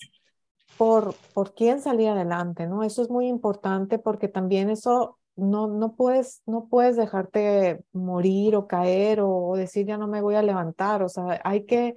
por, 0.77 1.15
por 1.34 1.53
quién 1.55 1.79
salir 1.79 2.10
adelante, 2.10 2.67
¿no? 2.67 2.84
Eso 2.84 3.01
es 3.01 3.10
muy 3.10 3.27
importante 3.27 3.98
porque 3.98 4.27
también 4.27 4.70
eso 4.70 5.20
no, 5.38 5.67
no, 5.67 5.96
puedes, 5.96 6.41
no 6.46 6.67
puedes 6.67 6.98
dejarte 6.98 7.82
morir 7.94 8.58
o 8.58 8.67
caer 8.67 9.22
o, 9.22 9.29
o 9.29 9.55
decir 9.55 9.86
ya 9.86 9.98
no 9.98 10.08
me 10.08 10.22
voy 10.22 10.36
a 10.36 10.44
levantar. 10.44 11.01
O 11.01 11.08
sea, 11.08 11.39
hay 11.46 11.65
que 11.65 11.96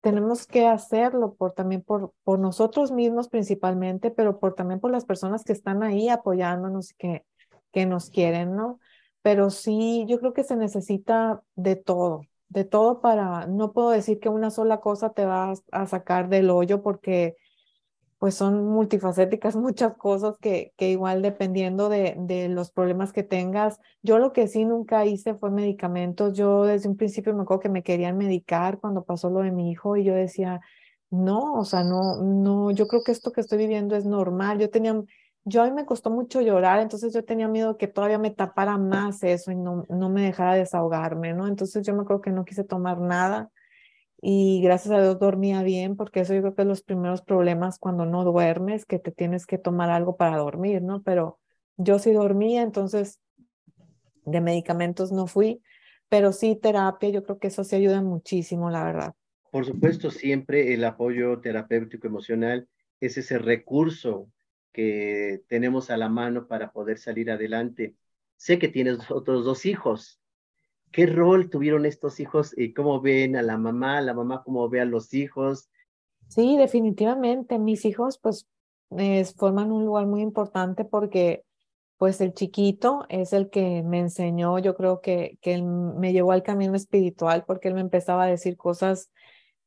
tenemos 0.00 0.46
que 0.46 0.66
hacerlo 0.66 1.34
por 1.34 1.52
también 1.52 1.82
por, 1.82 2.12
por 2.24 2.38
nosotros 2.38 2.92
mismos 2.92 3.28
principalmente, 3.28 4.10
pero 4.10 4.38
por 4.38 4.54
también 4.54 4.80
por 4.80 4.90
las 4.90 5.04
personas 5.04 5.44
que 5.44 5.52
están 5.52 5.82
ahí 5.82 6.08
apoyándonos 6.08 6.92
y 6.92 6.94
que, 6.94 7.24
que 7.72 7.86
nos 7.86 8.10
quieren, 8.10 8.54
¿no? 8.56 8.78
Pero 9.22 9.50
sí, 9.50 10.06
yo 10.08 10.20
creo 10.20 10.32
que 10.32 10.44
se 10.44 10.56
necesita 10.56 11.42
de 11.56 11.76
todo, 11.76 12.22
de 12.48 12.64
todo 12.64 13.00
para, 13.00 13.46
no 13.46 13.72
puedo 13.72 13.90
decir 13.90 14.20
que 14.20 14.28
una 14.28 14.50
sola 14.50 14.80
cosa 14.80 15.12
te 15.12 15.24
va 15.24 15.52
a 15.72 15.86
sacar 15.86 16.28
del 16.28 16.50
hoyo 16.50 16.82
porque 16.82 17.36
pues 18.18 18.34
son 18.34 18.66
multifacéticas 18.66 19.56
muchas 19.56 19.96
cosas 19.96 20.36
que, 20.40 20.72
que 20.76 20.90
igual 20.90 21.22
dependiendo 21.22 21.88
de, 21.88 22.14
de, 22.18 22.48
los 22.48 22.70
problemas 22.70 23.12
que 23.12 23.22
tengas. 23.22 23.80
Yo 24.02 24.18
lo 24.18 24.32
que 24.32 24.48
sí 24.48 24.64
nunca 24.64 25.06
hice 25.06 25.34
fue 25.34 25.50
medicamentos. 25.50 26.34
Yo 26.36 26.64
desde 26.64 26.88
un 26.88 26.96
principio 26.96 27.34
me 27.34 27.42
acuerdo 27.42 27.60
que 27.60 27.68
me 27.68 27.82
querían 27.82 28.18
medicar 28.18 28.78
cuando 28.80 29.04
pasó 29.04 29.30
lo 29.30 29.40
de 29.40 29.52
mi 29.52 29.70
hijo 29.70 29.96
y 29.96 30.04
yo 30.04 30.14
decía, 30.14 30.60
no, 31.10 31.54
o 31.54 31.64
sea, 31.64 31.84
no, 31.84 32.22
no, 32.22 32.70
yo 32.70 32.86
creo 32.88 33.02
que 33.02 33.12
esto 33.12 33.32
que 33.32 33.40
estoy 33.40 33.58
viviendo 33.58 33.96
es 33.96 34.04
normal. 34.04 34.58
Yo 34.58 34.70
tenía, 34.70 35.00
yo 35.44 35.62
a 35.62 35.66
mí 35.66 35.72
me 35.72 35.86
costó 35.86 36.10
mucho 36.10 36.40
llorar, 36.40 36.80
entonces 36.80 37.14
yo 37.14 37.24
tenía 37.24 37.48
miedo 37.48 37.76
que 37.78 37.88
todavía 37.88 38.18
me 38.18 38.30
tapara 38.30 38.76
más 38.78 39.22
eso 39.22 39.50
y 39.52 39.56
no, 39.56 39.84
no 39.88 40.10
me 40.10 40.22
dejara 40.22 40.54
desahogarme, 40.54 41.32
¿no? 41.34 41.46
Entonces 41.48 41.86
yo 41.86 41.94
me 41.94 42.02
acuerdo 42.02 42.22
que 42.22 42.30
no 42.30 42.44
quise 42.44 42.64
tomar 42.64 43.00
nada 43.00 43.50
y 44.20 44.60
gracias 44.62 44.94
a 44.94 45.00
Dios 45.00 45.18
dormía 45.18 45.62
bien, 45.62 45.96
porque 45.96 46.20
eso 46.20 46.34
yo 46.34 46.40
creo 46.40 46.54
que 46.54 46.62
es 46.62 46.68
los 46.68 46.82
primeros 46.82 47.22
problemas 47.22 47.78
cuando 47.78 48.04
no 48.04 48.24
duermes, 48.24 48.84
que 48.84 48.98
te 48.98 49.12
tienes 49.12 49.46
que 49.46 49.58
tomar 49.58 49.90
algo 49.90 50.16
para 50.16 50.36
dormir, 50.36 50.82
¿no? 50.82 51.02
Pero 51.02 51.38
yo 51.76 51.98
sí 51.98 52.12
dormía, 52.12 52.62
entonces 52.62 53.20
de 54.24 54.40
medicamentos 54.40 55.12
no 55.12 55.26
fui, 55.26 55.62
pero 56.08 56.32
sí 56.32 56.56
terapia, 56.56 57.10
yo 57.10 57.22
creo 57.22 57.38
que 57.38 57.48
eso 57.48 57.64
sí 57.64 57.76
ayuda 57.76 58.02
muchísimo, 58.02 58.70
la 58.70 58.84
verdad. 58.84 59.14
Por 59.50 59.64
supuesto, 59.64 60.10
siempre 60.10 60.74
el 60.74 60.84
apoyo 60.84 61.40
terapéutico 61.40 62.06
emocional 62.06 62.68
es 63.00 63.16
ese 63.16 63.38
recurso 63.38 64.30
que 64.72 65.42
tenemos 65.48 65.90
a 65.90 65.96
la 65.96 66.08
mano 66.08 66.46
para 66.46 66.72
poder 66.72 66.98
salir 66.98 67.30
adelante. 67.30 67.94
Sé 68.36 68.58
que 68.58 68.68
tienes 68.68 69.10
otros 69.10 69.44
dos 69.44 69.64
hijos. 69.64 70.17
¿Qué 70.92 71.06
rol 71.06 71.50
tuvieron 71.50 71.86
estos 71.86 72.20
hijos 72.20 72.56
y 72.56 72.72
cómo 72.72 73.00
ven 73.00 73.36
a 73.36 73.42
la 73.42 73.58
mamá, 73.58 74.00
la 74.00 74.14
mamá 74.14 74.42
cómo 74.44 74.68
ve 74.68 74.80
a 74.80 74.84
los 74.84 75.12
hijos? 75.14 75.68
Sí, 76.28 76.56
definitivamente. 76.56 77.58
Mis 77.58 77.84
hijos 77.84 78.18
pues 78.18 78.46
forman 79.36 79.70
un 79.70 79.84
lugar 79.84 80.06
muy 80.06 80.22
importante 80.22 80.84
porque 80.84 81.44
pues 81.98 82.20
el 82.20 82.32
chiquito 82.32 83.04
es 83.08 83.32
el 83.32 83.50
que 83.50 83.82
me 83.82 83.98
enseñó, 83.98 84.58
yo 84.60 84.76
creo 84.76 85.00
que, 85.00 85.36
que 85.42 85.54
él 85.54 85.64
me 85.64 86.12
llevó 86.12 86.32
al 86.32 86.44
camino 86.44 86.74
espiritual 86.76 87.44
porque 87.44 87.68
él 87.68 87.74
me 87.74 87.80
empezaba 87.80 88.24
a 88.24 88.28
decir 88.28 88.56
cosas 88.56 89.10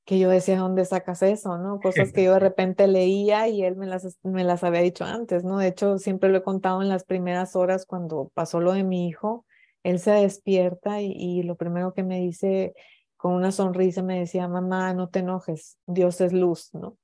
que 0.05 0.17
yo 0.17 0.29
decía, 0.29 0.57
¿dónde 0.57 0.85
sacas 0.85 1.21
eso? 1.21 1.57
¿no? 1.57 1.79
Cosas 1.79 2.11
que 2.11 2.23
yo 2.23 2.33
de 2.33 2.39
repente 2.39 2.87
leía 2.87 3.47
y 3.47 3.63
él 3.63 3.75
me 3.75 3.85
las, 3.85 4.17
me 4.23 4.43
las 4.43 4.63
había 4.63 4.81
dicho 4.81 5.03
antes, 5.03 5.43
¿no? 5.43 5.57
De 5.57 5.67
hecho, 5.67 5.97
siempre 5.99 6.29
lo 6.29 6.37
he 6.39 6.43
contado 6.43 6.81
en 6.81 6.89
las 6.89 7.03
primeras 7.03 7.55
horas 7.55 7.85
cuando 7.85 8.31
pasó 8.33 8.59
lo 8.61 8.73
de 8.73 8.83
mi 8.83 9.07
hijo, 9.07 9.45
él 9.83 9.99
se 9.99 10.11
despierta 10.11 11.01
y, 11.01 11.43
lo 11.43 11.55
primero 11.55 11.93
que 11.93 12.03
me 12.03 12.19
dice 12.19 12.73
con 13.17 13.33
una 13.33 13.51
sonrisa 13.51 14.01
me 14.01 14.19
decía, 14.19 14.47
mamá, 14.47 14.93
no 14.93 15.09
te 15.09 15.19
enojes, 15.19 15.77
Dios 15.85 16.21
es 16.21 16.33
luz, 16.33 16.69
¿no? 16.73 16.97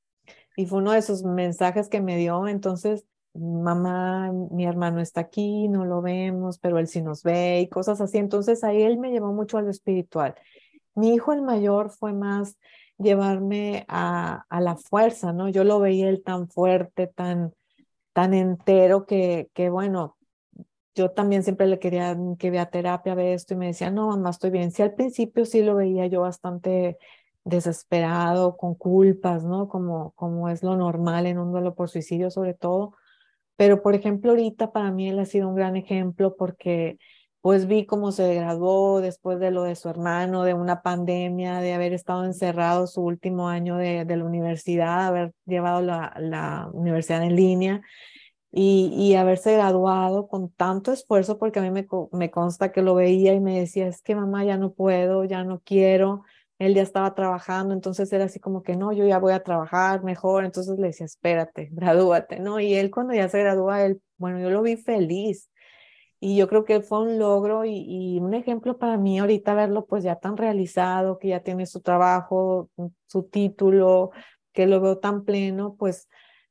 Y 0.55 0.65
fue 0.65 0.79
uno 0.79 0.91
de 0.91 0.99
esos 0.99 1.23
mensajes 1.23 1.89
que 1.89 2.01
me 2.01 2.17
dio, 2.17 2.47
entonces, 2.47 3.05
mamá, 3.35 4.31
mi 4.31 4.65
hermano 4.65 4.99
está 4.99 5.21
aquí, 5.21 5.67
no 5.67 5.85
lo 5.85 6.01
vemos, 6.01 6.57
pero 6.59 6.79
él 6.79 6.87
sí 6.87 7.01
nos 7.03 7.21
ve 7.21 7.61
y 7.61 7.69
cosas 7.69 8.01
así. 8.01 8.17
Entonces 8.17 8.63
ahí 8.63 8.81
él 8.81 8.97
me 8.97 9.11
llevó 9.11 9.31
mucho 9.33 9.59
a 9.59 9.61
lo 9.61 9.69
espiritual. 9.69 10.33
Mi 10.95 11.13
hijo 11.13 11.33
el 11.33 11.43
mayor 11.43 11.91
fue 11.91 12.13
más 12.13 12.57
llevarme 12.97 13.85
a, 13.87 14.45
a 14.49 14.61
la 14.61 14.75
fuerza, 14.75 15.33
¿no? 15.33 15.49
Yo 15.49 15.63
lo 15.63 15.79
veía 15.79 16.09
él 16.09 16.23
tan 16.23 16.49
fuerte, 16.49 17.05
tan, 17.05 17.53
tan 18.13 18.33
entero 18.33 19.05
que, 19.05 19.51
que 19.53 19.69
bueno, 19.69 20.16
yo 20.97 21.11
también 21.11 21.43
siempre 21.43 21.67
le 21.67 21.79
quería 21.79 22.15
mm, 22.15 22.37
que 22.37 22.51
vea 22.51 22.69
terapia, 22.69 23.15
ve 23.15 23.33
esto 23.33 23.53
y 23.53 23.57
me 23.57 23.67
decía, 23.67 23.91
no, 23.91 24.07
mamá, 24.09 24.31
estoy 24.31 24.49
bien. 24.49 24.71
Sí, 24.71 24.81
al 24.81 24.95
principio 24.95 25.45
sí 25.45 25.61
lo 25.63 25.75
veía 25.75 26.07
yo 26.07 26.21
bastante 26.21 26.97
desesperado, 27.45 28.57
con 28.57 28.75
culpas, 28.75 29.43
¿no? 29.43 29.69
Como, 29.69 30.11
como 30.15 30.49
es 30.49 30.63
lo 30.63 30.75
normal 30.75 31.27
en 31.27 31.39
un 31.39 31.51
duelo 31.51 31.75
por 31.75 31.89
suicidio 31.89 32.31
sobre 32.31 32.53
todo. 32.55 32.95
Pero, 33.57 33.81
por 33.81 33.95
ejemplo, 33.95 34.31
ahorita 34.31 34.71
para 34.71 34.91
mí 34.91 35.09
él 35.09 35.19
ha 35.19 35.25
sido 35.25 35.47
un 35.49 35.55
gran 35.55 35.75
ejemplo 35.75 36.35
porque 36.35 36.97
pues 37.41 37.67
vi 37.67 37.85
cómo 37.85 38.11
se 38.11 38.33
graduó 38.35 38.99
después 39.01 39.39
de 39.39 39.51
lo 39.51 39.63
de 39.63 39.75
su 39.75 39.89
hermano, 39.89 40.43
de 40.43 40.53
una 40.53 40.81
pandemia, 40.81 41.59
de 41.59 41.73
haber 41.73 41.93
estado 41.93 42.25
encerrado 42.25 42.87
su 42.87 43.01
último 43.01 43.47
año 43.49 43.77
de, 43.77 44.05
de 44.05 44.17
la 44.17 44.25
universidad, 44.25 45.07
haber 45.07 45.33
llevado 45.45 45.81
la, 45.81 46.13
la 46.19 46.69
universidad 46.73 47.23
en 47.23 47.35
línea 47.35 47.81
y, 48.51 49.15
haberse 49.15 49.53
graduado 49.53 50.27
con 50.27 50.49
tanto 50.49 50.91
esfuerzo, 50.91 51.37
porque 51.37 51.59
a 51.59 51.61
mí 51.61 51.71
me, 51.71 51.87
me 52.11 52.31
consta 52.31 52.71
que 52.71 52.81
lo 52.81 52.95
veía 52.95 53.33
y 53.33 53.39
me 53.39 53.59
decía, 53.59 53.87
es 53.87 54.01
que 54.01 54.15
mamá 54.15 54.45
ya 54.45 54.57
no 54.57 54.73
puedo, 54.73 55.25
ya 55.25 55.43
no 55.43 55.61
quiero, 55.63 56.23
él 56.59 56.73
ya 56.73 56.81
estaba 56.81 57.13
trabajando, 57.13 57.73
entonces 57.73 58.11
era 58.11 58.25
así 58.25 58.39
como 58.39 58.63
que 58.63 58.75
no, 58.75 58.91
yo 58.93 59.05
ya 59.05 59.19
voy 59.19 59.33
a 59.33 59.43
trabajar 59.43 60.03
mejor, 60.03 60.45
entonces 60.45 60.79
le 60.79 60.87
decía, 60.87 61.05
espérate, 61.05 61.69
gradúate, 61.71 62.39
¿no? 62.39 62.59
Y 62.59 62.73
él 62.75 62.91
cuando 62.91 63.13
ya 63.13 63.29
se 63.29 63.39
gradúa, 63.39 63.85
él, 63.85 64.01
bueno, 64.17 64.39
yo 64.39 64.49
lo 64.49 64.61
vi 64.61 64.77
feliz. 64.77 65.49
Y 66.19 66.35
yo 66.35 66.47
creo 66.47 66.65
que 66.65 66.81
fue 66.81 67.01
un 67.03 67.19
logro 67.19 67.63
y, 67.63 67.75
y, 67.77 68.19
un 68.19 68.33
ejemplo 68.33 68.79
para 68.79 68.97
mí 68.97 69.19
ahorita 69.19 69.53
verlo 69.53 69.85
pues 69.85 70.03
ya 70.03 70.15
tan 70.15 70.35
realizado, 70.35 71.19
que 71.19 71.27
ya 71.29 71.41
tiene 71.41 71.67
su 71.67 71.81
trabajo, 71.81 72.71
su 73.05 73.23
título, 73.23 74.09
que 74.51 74.65
lo 74.65 74.81
veo 74.81 74.97
tan 74.97 75.25
pleno, 75.25 75.75
pues 75.77 76.09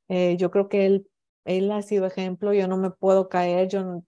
eh, 0.09 0.37
yo 0.38 0.53
creo 0.53 0.69
que 0.69 0.87
él 0.87 1.09
él 1.47 1.71
ha 1.73 1.83
sido 1.83 2.07
ejemplo, 2.07 2.53
yo 2.53 2.69
no 2.69 2.76
me 2.76 2.91
puedo 2.91 3.29
caer, 3.29 3.69
yo 3.69 4.03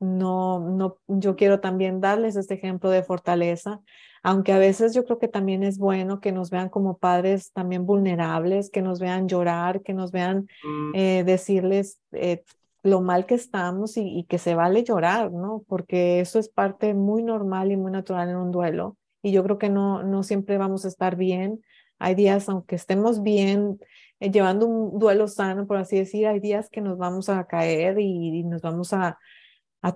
no, 0.00 0.60
no, 0.60 0.98
yo 1.06 1.36
quiero 1.36 1.60
también 1.60 2.00
darles 2.00 2.36
este 2.36 2.54
ejemplo 2.54 2.90
de 2.90 3.02
fortaleza, 3.02 3.80
aunque 4.22 4.52
a 4.52 4.58
veces 4.58 4.94
yo 4.94 5.04
creo 5.04 5.18
que 5.18 5.28
también 5.28 5.62
es 5.62 5.78
bueno 5.78 6.20
que 6.20 6.32
nos 6.32 6.50
vean 6.50 6.68
como 6.68 6.98
padres 6.98 7.52
también 7.52 7.84
vulnerables, 7.84 8.70
que 8.70 8.82
nos 8.82 8.98
vean 9.00 9.28
llorar, 9.28 9.82
que 9.82 9.92
nos 9.92 10.12
vean 10.12 10.48
mm. 10.62 10.92
eh, 10.94 11.24
decirles 11.24 12.00
eh, 12.12 12.42
lo 12.82 13.00
mal 13.00 13.26
que 13.26 13.34
estamos 13.34 13.96
y, 13.96 14.18
y, 14.18 14.24
que 14.24 14.38
se 14.38 14.54
vale 14.54 14.82
llorar, 14.82 15.32
¿no? 15.32 15.64
Porque 15.66 16.20
eso 16.20 16.38
es 16.38 16.48
parte 16.48 16.94
muy 16.94 17.22
normal 17.22 17.72
y 17.72 17.76
muy 17.76 17.90
natural 17.90 18.28
en 18.28 18.36
un 18.36 18.50
duelo. 18.50 18.96
Y 19.22 19.32
yo 19.32 19.42
creo 19.42 19.58
que 19.58 19.70
no, 19.70 20.02
no 20.02 20.22
siempre 20.22 20.58
vamos 20.58 20.84
a 20.84 20.88
estar 20.88 21.16
bien. 21.16 21.62
Hay 21.98 22.14
días, 22.14 22.48
aunque 22.48 22.76
estemos 22.76 23.22
bien, 23.22 23.78
eh, 24.20 24.30
llevando 24.30 24.66
un 24.66 24.98
duelo 24.98 25.28
sano, 25.28 25.66
por 25.66 25.76
así 25.76 25.98
decir, 25.98 26.26
hay 26.26 26.40
días 26.40 26.70
que 26.70 26.80
nos 26.80 26.98
vamos 26.98 27.28
a 27.28 27.44
caer 27.46 27.98
y, 28.00 28.42
nos 28.44 28.62
vamos 28.62 28.92
a, 28.92 29.18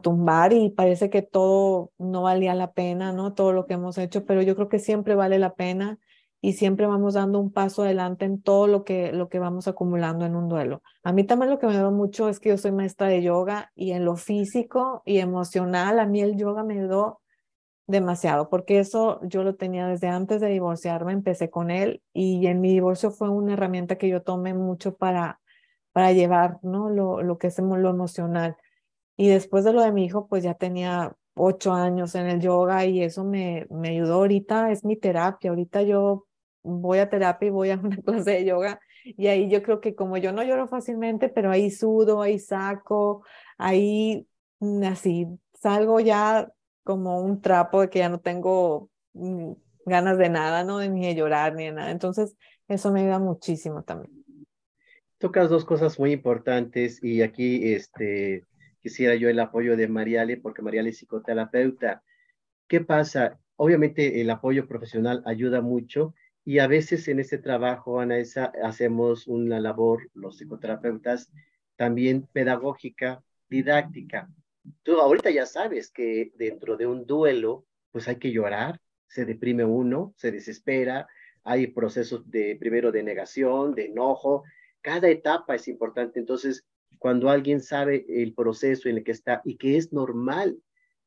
tumbar 0.02 0.52
y 0.52 0.68
parece 0.68 1.08
que 1.08 1.22
todo 1.22 1.92
no 1.98 2.22
valía 2.22 2.54
la 2.54 2.72
pena, 2.72 3.12
¿no? 3.12 3.32
Todo 3.32 3.52
lo 3.52 3.66
que 3.66 3.72
hemos 3.74 3.96
hecho, 3.96 4.26
pero 4.26 4.42
yo 4.42 4.54
creo 4.54 4.68
que 4.68 4.78
siempre 4.78 5.14
vale 5.14 5.38
la 5.38 5.54
pena 5.54 5.98
y 6.42 6.52
siempre 6.52 6.86
vamos 6.86 7.14
dando 7.14 7.40
un 7.40 7.50
paso 7.52 7.82
adelante 7.82 8.26
en 8.26 8.42
todo 8.42 8.66
lo 8.66 8.84
que, 8.84 9.12
lo 9.12 9.30
que 9.30 9.38
vamos 9.38 9.66
acumulando 9.66 10.26
en 10.26 10.36
un 10.36 10.48
duelo. 10.48 10.82
A 11.02 11.12
mí 11.12 11.24
también 11.24 11.50
lo 11.50 11.58
que 11.58 11.66
me 11.66 11.76
da 11.76 11.90
mucho 11.90 12.28
es 12.28 12.38
que 12.38 12.50
yo 12.50 12.58
soy 12.58 12.72
maestra 12.72 13.08
de 13.08 13.22
yoga 13.22 13.72
y 13.74 13.92
en 13.92 14.04
lo 14.04 14.16
físico 14.16 15.02
y 15.06 15.18
emocional, 15.18 15.98
a 15.98 16.06
mí 16.06 16.20
el 16.20 16.36
yoga 16.36 16.64
me 16.64 16.74
dio 16.74 17.20
demasiado, 17.88 18.50
porque 18.50 18.78
eso 18.78 19.20
yo 19.24 19.42
lo 19.42 19.56
tenía 19.56 19.86
desde 19.88 20.08
antes 20.08 20.40
de 20.40 20.48
divorciarme, 20.48 21.12
empecé 21.12 21.50
con 21.50 21.70
él 21.70 22.02
y 22.12 22.46
en 22.46 22.60
mi 22.60 22.70
divorcio 22.72 23.10
fue 23.10 23.30
una 23.30 23.54
herramienta 23.54 23.96
que 23.98 24.08
yo 24.08 24.22
tomé 24.22 24.54
mucho 24.54 24.96
para, 24.96 25.40
para 25.92 26.12
llevar, 26.12 26.58
¿no? 26.62 26.90
Lo, 26.90 27.22
lo 27.22 27.38
que 27.38 27.48
es 27.48 27.58
lo 27.58 27.90
emocional. 27.90 28.56
Y 29.16 29.28
después 29.28 29.64
de 29.64 29.72
lo 29.72 29.82
de 29.82 29.92
mi 29.92 30.04
hijo, 30.04 30.28
pues 30.28 30.44
ya 30.44 30.54
tenía 30.54 31.16
ocho 31.34 31.72
años 31.72 32.14
en 32.14 32.26
el 32.28 32.40
yoga 32.40 32.84
y 32.84 33.02
eso 33.02 33.24
me, 33.24 33.66
me 33.70 33.90
ayudó. 33.90 34.16
Ahorita 34.16 34.70
es 34.70 34.84
mi 34.84 34.96
terapia, 34.96 35.50
ahorita 35.50 35.82
yo 35.82 36.26
voy 36.62 36.98
a 36.98 37.08
terapia 37.08 37.48
y 37.48 37.50
voy 37.50 37.70
a 37.70 37.76
una 37.82 37.96
clase 37.98 38.32
de 38.32 38.44
yoga 38.44 38.80
y 39.04 39.28
ahí 39.28 39.48
yo 39.48 39.62
creo 39.62 39.80
que 39.80 39.94
como 39.94 40.18
yo 40.18 40.32
no 40.32 40.42
lloro 40.42 40.68
fácilmente, 40.68 41.28
pero 41.30 41.50
ahí 41.50 41.70
sudo, 41.70 42.20
ahí 42.22 42.38
saco, 42.38 43.24
ahí 43.56 44.26
mm, 44.60 44.84
así 44.84 45.26
salgo 45.54 46.00
ya 46.00 46.52
como 46.88 47.20
un 47.20 47.42
trapo 47.42 47.82
de 47.82 47.90
que 47.90 47.98
ya 47.98 48.08
no 48.08 48.18
tengo 48.18 48.88
mm, 49.12 49.52
ganas 49.84 50.16
de 50.16 50.30
nada, 50.30 50.64
¿no? 50.64 50.80
Ni 50.80 51.06
de 51.06 51.14
llorar 51.14 51.54
ni 51.54 51.66
de 51.66 51.72
nada. 51.72 51.90
Entonces, 51.90 52.34
eso 52.66 52.90
me 52.90 53.02
ayuda 53.02 53.18
muchísimo 53.18 53.82
también. 53.82 54.24
Tocas 55.18 55.50
dos 55.50 55.66
cosas 55.66 55.98
muy 55.98 56.12
importantes 56.12 57.04
y 57.04 57.20
aquí 57.20 57.74
este, 57.74 58.46
quisiera 58.80 59.16
yo 59.16 59.28
el 59.28 59.38
apoyo 59.38 59.76
de 59.76 59.86
Mariale, 59.86 60.38
porque 60.38 60.62
Mariale 60.62 60.88
es 60.88 60.96
psicoterapeuta. 60.96 62.02
¿Qué 62.66 62.80
pasa? 62.80 63.38
Obviamente 63.56 64.22
el 64.22 64.30
apoyo 64.30 64.66
profesional 64.66 65.22
ayuda 65.26 65.60
mucho 65.60 66.14
y 66.42 66.60
a 66.60 66.68
veces 66.68 67.06
en 67.08 67.20
este 67.20 67.36
trabajo, 67.36 68.00
Anaesa, 68.00 68.50
hacemos 68.64 69.26
una 69.26 69.60
labor, 69.60 70.08
los 70.14 70.38
psicoterapeutas, 70.38 71.30
también 71.76 72.26
pedagógica, 72.32 73.22
didáctica 73.50 74.30
tú 74.82 75.00
ahorita 75.00 75.30
ya 75.30 75.46
sabes 75.46 75.90
que 75.90 76.32
dentro 76.36 76.76
de 76.76 76.86
un 76.86 77.06
duelo, 77.06 77.66
pues 77.90 78.08
hay 78.08 78.16
que 78.16 78.32
llorar, 78.32 78.80
se 79.06 79.24
deprime 79.24 79.64
uno, 79.64 80.14
se 80.16 80.30
desespera, 80.30 81.06
hay 81.44 81.68
procesos 81.68 82.30
de 82.30 82.56
primero 82.56 82.92
de 82.92 83.02
negación, 83.02 83.74
de 83.74 83.86
enojo, 83.86 84.44
cada 84.82 85.08
etapa 85.08 85.54
es 85.54 85.68
importante. 85.68 86.20
Entonces, 86.20 86.64
cuando 86.98 87.30
alguien 87.30 87.60
sabe 87.60 88.04
el 88.08 88.34
proceso 88.34 88.88
en 88.88 88.98
el 88.98 89.04
que 89.04 89.12
está 89.12 89.40
y 89.44 89.56
que 89.56 89.76
es 89.76 89.92
normal, 89.92 90.58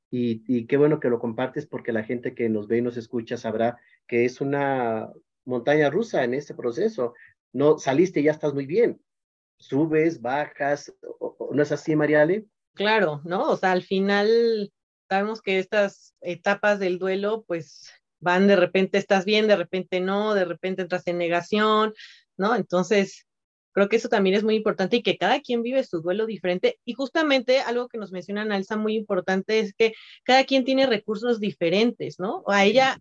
y, 0.10 0.44
y 0.48 0.68
qué 0.68 0.78
bueno 0.78 1.00
que 1.00 1.10
lo 1.10 1.20
compartes 1.20 1.66
porque 1.66 1.94
la 1.94 2.04
gente 2.04 2.36
que 2.36 2.50
nos 2.50 2.68
ve 2.68 2.80
y 2.80 2.82
nos 2.82 2.98
escucha 2.98 3.38
sabrá 3.38 3.80
que 4.08 4.26
es 4.26 4.42
una 4.42 5.10
montaña 5.46 5.90
rusa 5.90 6.24
en 6.24 6.34
este 6.34 6.54
proceso. 6.54 7.14
No 7.54 7.78
saliste 7.78 8.20
y 8.20 8.24
ya 8.24 8.32
estás 8.32 8.54
muy 8.54 8.66
bien. 8.66 9.02
Subes, 9.58 10.22
bajas, 10.22 10.94
¿no 11.52 11.62
es 11.62 11.72
así, 11.72 11.96
Mariale? 11.96 12.46
Claro, 12.74 13.22
¿no? 13.26 13.50
O 13.50 13.58
sea, 13.58 13.72
al 13.72 13.84
final 13.84 14.72
sabemos 15.10 15.42
que 15.42 15.60
estas 15.60 16.16
etapas 16.22 16.80
del 16.80 17.00
duelo, 17.00 17.44
pues 17.48 17.90
van 18.20 18.48
de 18.48 18.56
repente 18.56 18.98
estás 18.98 19.26
bien, 19.26 19.48
de 19.48 19.56
repente 19.58 20.00
no, 20.00 20.34
de 20.34 20.46
repente 20.46 20.84
entras 20.84 21.06
en 21.08 21.18
negación, 21.18 21.94
¿no? 22.38 22.56
Entonces, 22.56 23.26
creo 23.74 23.90
que 23.90 23.96
eso 23.98 24.10
también 24.10 24.36
es 24.36 24.44
muy 24.44 24.56
importante 24.56 24.98
y 24.98 25.04
que 25.04 25.18
cada 25.18 25.42
quien 25.42 25.64
vive 25.64 25.84
su 25.84 26.02
duelo 26.02 26.26
diferente. 26.26 26.80
Y 26.86 26.94
justamente 26.94 27.60
algo 27.60 27.88
que 27.88 27.98
nos 27.98 28.12
menciona 28.12 28.46
Nalsa 28.46 28.78
muy 28.78 28.96
importante 28.96 29.60
es 29.60 29.74
que 29.74 29.94
cada 30.24 30.46
quien 30.46 30.66
tiene 30.66 30.86
recursos 30.86 31.40
diferentes, 31.40 32.20
¿no? 32.20 32.44
A 32.48 32.66
ella 32.66 33.00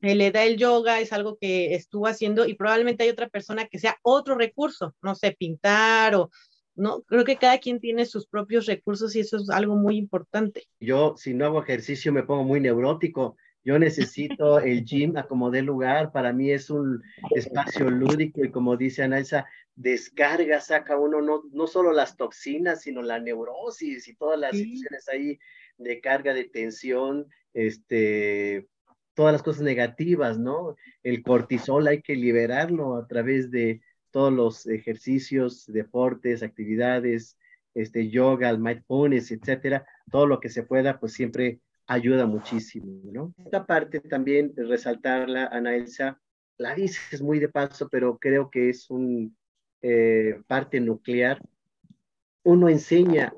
se 0.00 0.14
le 0.14 0.30
da 0.30 0.44
el 0.44 0.56
yoga, 0.58 1.00
es 1.00 1.12
algo 1.12 1.38
que 1.40 1.74
estuvo 1.74 2.06
haciendo 2.06 2.46
y 2.46 2.54
probablemente 2.54 3.04
hay 3.04 3.10
otra 3.10 3.28
persona 3.28 3.66
que 3.66 3.78
sea 3.78 3.96
otro 4.02 4.36
recurso, 4.36 4.94
no 5.02 5.14
sé, 5.14 5.32
pintar 5.32 6.14
o 6.14 6.30
¿no? 6.78 7.02
Creo 7.02 7.24
que 7.24 7.36
cada 7.36 7.58
quien 7.58 7.80
tiene 7.80 8.06
sus 8.06 8.26
propios 8.26 8.66
recursos 8.66 9.14
y 9.16 9.20
eso 9.20 9.36
es 9.36 9.50
algo 9.50 9.76
muy 9.76 9.96
importante. 9.96 10.64
Yo, 10.80 11.14
si 11.16 11.34
no 11.34 11.44
hago 11.44 11.62
ejercicio, 11.62 12.12
me 12.12 12.22
pongo 12.22 12.44
muy 12.44 12.60
neurótico. 12.60 13.36
Yo 13.64 13.78
necesito 13.78 14.58
el 14.60 14.84
gym 14.84 15.16
a 15.16 15.24
como 15.24 15.50
dé 15.50 15.62
lugar. 15.62 16.12
Para 16.12 16.32
mí 16.32 16.50
es 16.50 16.70
un 16.70 17.02
espacio 17.34 17.90
lúdico 17.90 18.44
y 18.44 18.50
como 18.50 18.76
dice 18.76 19.02
Anaisa, 19.02 19.46
descarga, 19.74 20.60
saca 20.60 20.96
uno 20.96 21.20
no, 21.20 21.42
no 21.52 21.66
solo 21.66 21.92
las 21.92 22.16
toxinas, 22.16 22.82
sino 22.82 23.02
la 23.02 23.18
neurosis 23.18 24.08
y 24.08 24.14
todas 24.14 24.38
las 24.38 24.52
situaciones 24.52 25.08
ahí 25.08 25.38
de 25.76 26.00
carga, 26.00 26.34
de 26.34 26.44
tensión, 26.44 27.26
este, 27.54 28.68
todas 29.14 29.32
las 29.32 29.42
cosas 29.42 29.62
negativas, 29.62 30.38
¿no? 30.38 30.76
El 31.02 31.22
cortisol 31.22 31.86
hay 31.88 32.02
que 32.02 32.14
liberarlo 32.14 32.96
a 32.96 33.06
través 33.06 33.50
de, 33.50 33.80
todos 34.10 34.32
los 34.32 34.66
ejercicios, 34.66 35.66
deportes, 35.66 36.42
actividades, 36.42 37.38
este, 37.74 38.10
yoga, 38.10 38.50
el 38.50 38.58
mindfulness, 38.58 39.30
etcétera, 39.30 39.86
todo 40.10 40.26
lo 40.26 40.40
que 40.40 40.48
se 40.48 40.62
pueda, 40.62 40.98
pues 40.98 41.12
siempre 41.12 41.60
ayuda 41.86 42.26
muchísimo, 42.26 43.00
¿no? 43.12 43.34
Esta 43.44 43.64
parte 43.66 44.00
también, 44.00 44.52
resaltarla, 44.56 45.46
Ana 45.46 45.74
Elsa, 45.74 46.20
la 46.58 46.74
dices 46.74 47.22
muy 47.22 47.38
de 47.38 47.48
paso, 47.48 47.88
pero 47.88 48.18
creo 48.18 48.50
que 48.50 48.68
es 48.68 48.90
un 48.90 49.36
eh, 49.80 50.40
parte 50.46 50.80
nuclear. 50.80 51.40
Uno 52.42 52.68
enseña 52.68 53.32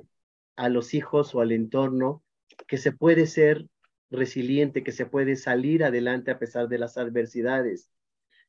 a 0.57 0.69
los 0.69 0.95
hijos 0.95 1.35
o 1.35 1.41
al 1.41 1.53
entorno 1.53 2.23
que 2.67 2.79
se 2.79 2.93
puede 2.93 3.27
ser 3.27 3.67
resiliente, 4.11 4.83
que 4.83 4.93
se 4.93 5.07
puede 5.07 5.37
salir 5.37 5.85
adelante 5.85 6.31
a 6.31 6.39
pesar 6.39 6.69
de 6.69 6.79
las 6.79 6.99
adversidades. 6.99 7.91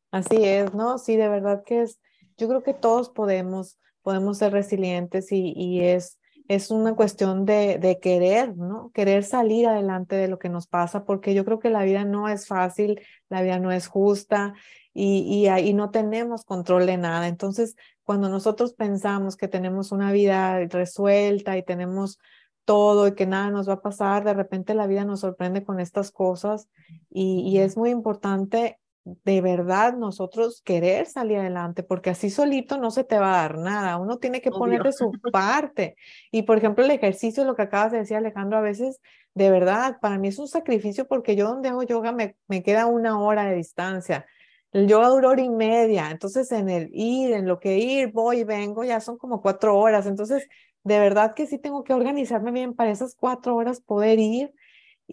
Así 0.10 0.44
es, 0.44 0.74
¿no? 0.74 0.98
Sí, 0.98 1.16
de 1.16 1.30
verdad 1.30 1.64
que 1.66 1.84
es 1.84 2.02
yo 2.38 2.48
creo 2.48 2.64
que 2.64 2.74
todos 2.74 3.10
podemos, 3.10 3.78
podemos 4.02 4.38
ser 4.38 4.54
resilientes 4.54 5.32
y, 5.32 5.54
y 5.56 5.82
es, 5.82 6.20
es 6.48 6.72
una 6.72 6.96
cuestión 6.96 7.46
de, 7.46 7.78
de, 7.78 8.00
querer, 8.00 8.58
¿no? 8.58 8.92
Querer 8.94 9.24
salir 9.24 9.68
adelante 9.68 10.16
de 10.16 10.28
lo 10.28 10.40
que 10.40 10.50
nos 10.50 10.68
pasa, 10.68 11.06
porque 11.06 11.34
yo 11.34 11.46
creo 11.46 11.60
que 11.60 11.70
la 11.70 11.84
vida 11.84 12.04
no 12.04 12.28
es 12.28 12.48
fácil, 12.48 13.00
la 13.30 13.42
vida 13.42 13.60
no 13.60 13.72
es 13.72 13.88
justa 13.88 14.54
y, 14.94 15.22
y 15.22 15.48
ahí 15.48 15.74
no 15.74 15.92
tenemos 15.92 16.44
control 16.44 16.88
de 16.88 16.98
nada. 16.98 17.28
Entonces, 17.28 17.76
cuando 18.04 18.28
nosotros 18.28 18.74
pensamos 18.74 19.38
que 19.38 19.48
tenemos 19.48 19.92
una 19.92 20.12
vida 20.12 20.60
resuelta 20.66 21.58
y 21.58 21.64
tenemos 21.64 22.20
todo 22.66 23.08
y 23.08 23.16
que 23.16 23.26
nada 23.26 23.50
nos 23.50 23.70
va 23.70 23.74
a 23.74 23.82
pasar, 23.82 24.24
de 24.26 24.34
repente 24.34 24.74
la 24.74 24.88
vida 24.88 25.06
nos 25.06 25.22
sorprende 25.22 25.64
con 25.64 25.80
estas 25.80 26.12
cosas 26.12 26.68
y, 27.10 27.42
y 27.48 27.60
es 27.60 27.78
muy 27.78 27.92
importante 27.92 28.81
de 29.04 29.42
verdad 29.42 29.96
nosotros 29.98 30.62
querer 30.64 31.08
salir 31.08 31.40
adelante, 31.40 31.84
porque 31.84 32.12
así 32.12 32.30
solito 32.30 32.78
no 32.78 32.92
se 32.92 33.04
te 33.04 33.18
va 33.18 33.34
a 33.34 33.42
dar 33.42 33.58
nada, 33.58 33.98
uno 33.98 34.18
tiene 34.18 34.42
que 34.42 34.52
poner 34.52 34.84
de 34.84 34.94
su 34.94 35.12
parte. 35.32 35.96
Y 36.32 36.44
por 36.44 36.58
ejemplo, 36.58 36.86
el 36.86 36.92
ejercicio, 36.92 37.44
lo 37.46 37.56
que 37.56 37.64
acabas 37.64 37.92
de 37.92 38.00
decir 38.00 38.18
Alejandro, 38.18 38.58
a 38.58 38.62
veces 38.62 39.00
de 39.34 39.50
verdad, 39.50 39.98
para 40.02 40.18
mí 40.18 40.28
es 40.28 40.40
un 40.40 40.48
sacrificio 40.48 41.08
porque 41.08 41.36
yo 41.36 41.48
donde 41.48 41.70
hago 41.70 41.84
yoga 41.84 42.12
me, 42.12 42.36
me 42.48 42.64
queda 42.64 42.86
una 42.86 43.20
hora 43.20 43.46
de 43.46 43.56
distancia. 43.56 44.26
El 44.74 44.88
yoga 44.88 45.08
dura 45.08 45.30
hora 45.30 45.42
y 45.42 45.50
media, 45.50 46.12
entonces 46.12 46.52
en 46.52 46.70
el 46.70 46.90
ir, 46.94 47.34
en 47.34 47.48
lo 47.48 47.60
que 47.60 47.78
ir, 47.78 48.12
voy 48.12 48.40
y 48.40 48.44
vengo, 48.44 48.84
ya 48.84 49.00
son 49.00 49.18
como 49.18 49.42
cuatro 49.42 49.78
horas. 49.78 50.06
Entonces, 50.06 50.48
de 50.84 51.00
verdad 51.00 51.34
que 51.34 51.46
sí 51.48 51.58
tengo 51.60 51.84
que 51.84 51.94
organizarme 51.94 52.52
bien 52.52 52.74
para 52.74 52.92
esas 52.92 53.16
cuatro 53.16 53.56
horas 53.56 53.82
poder 53.82 54.20
ir 54.20 54.54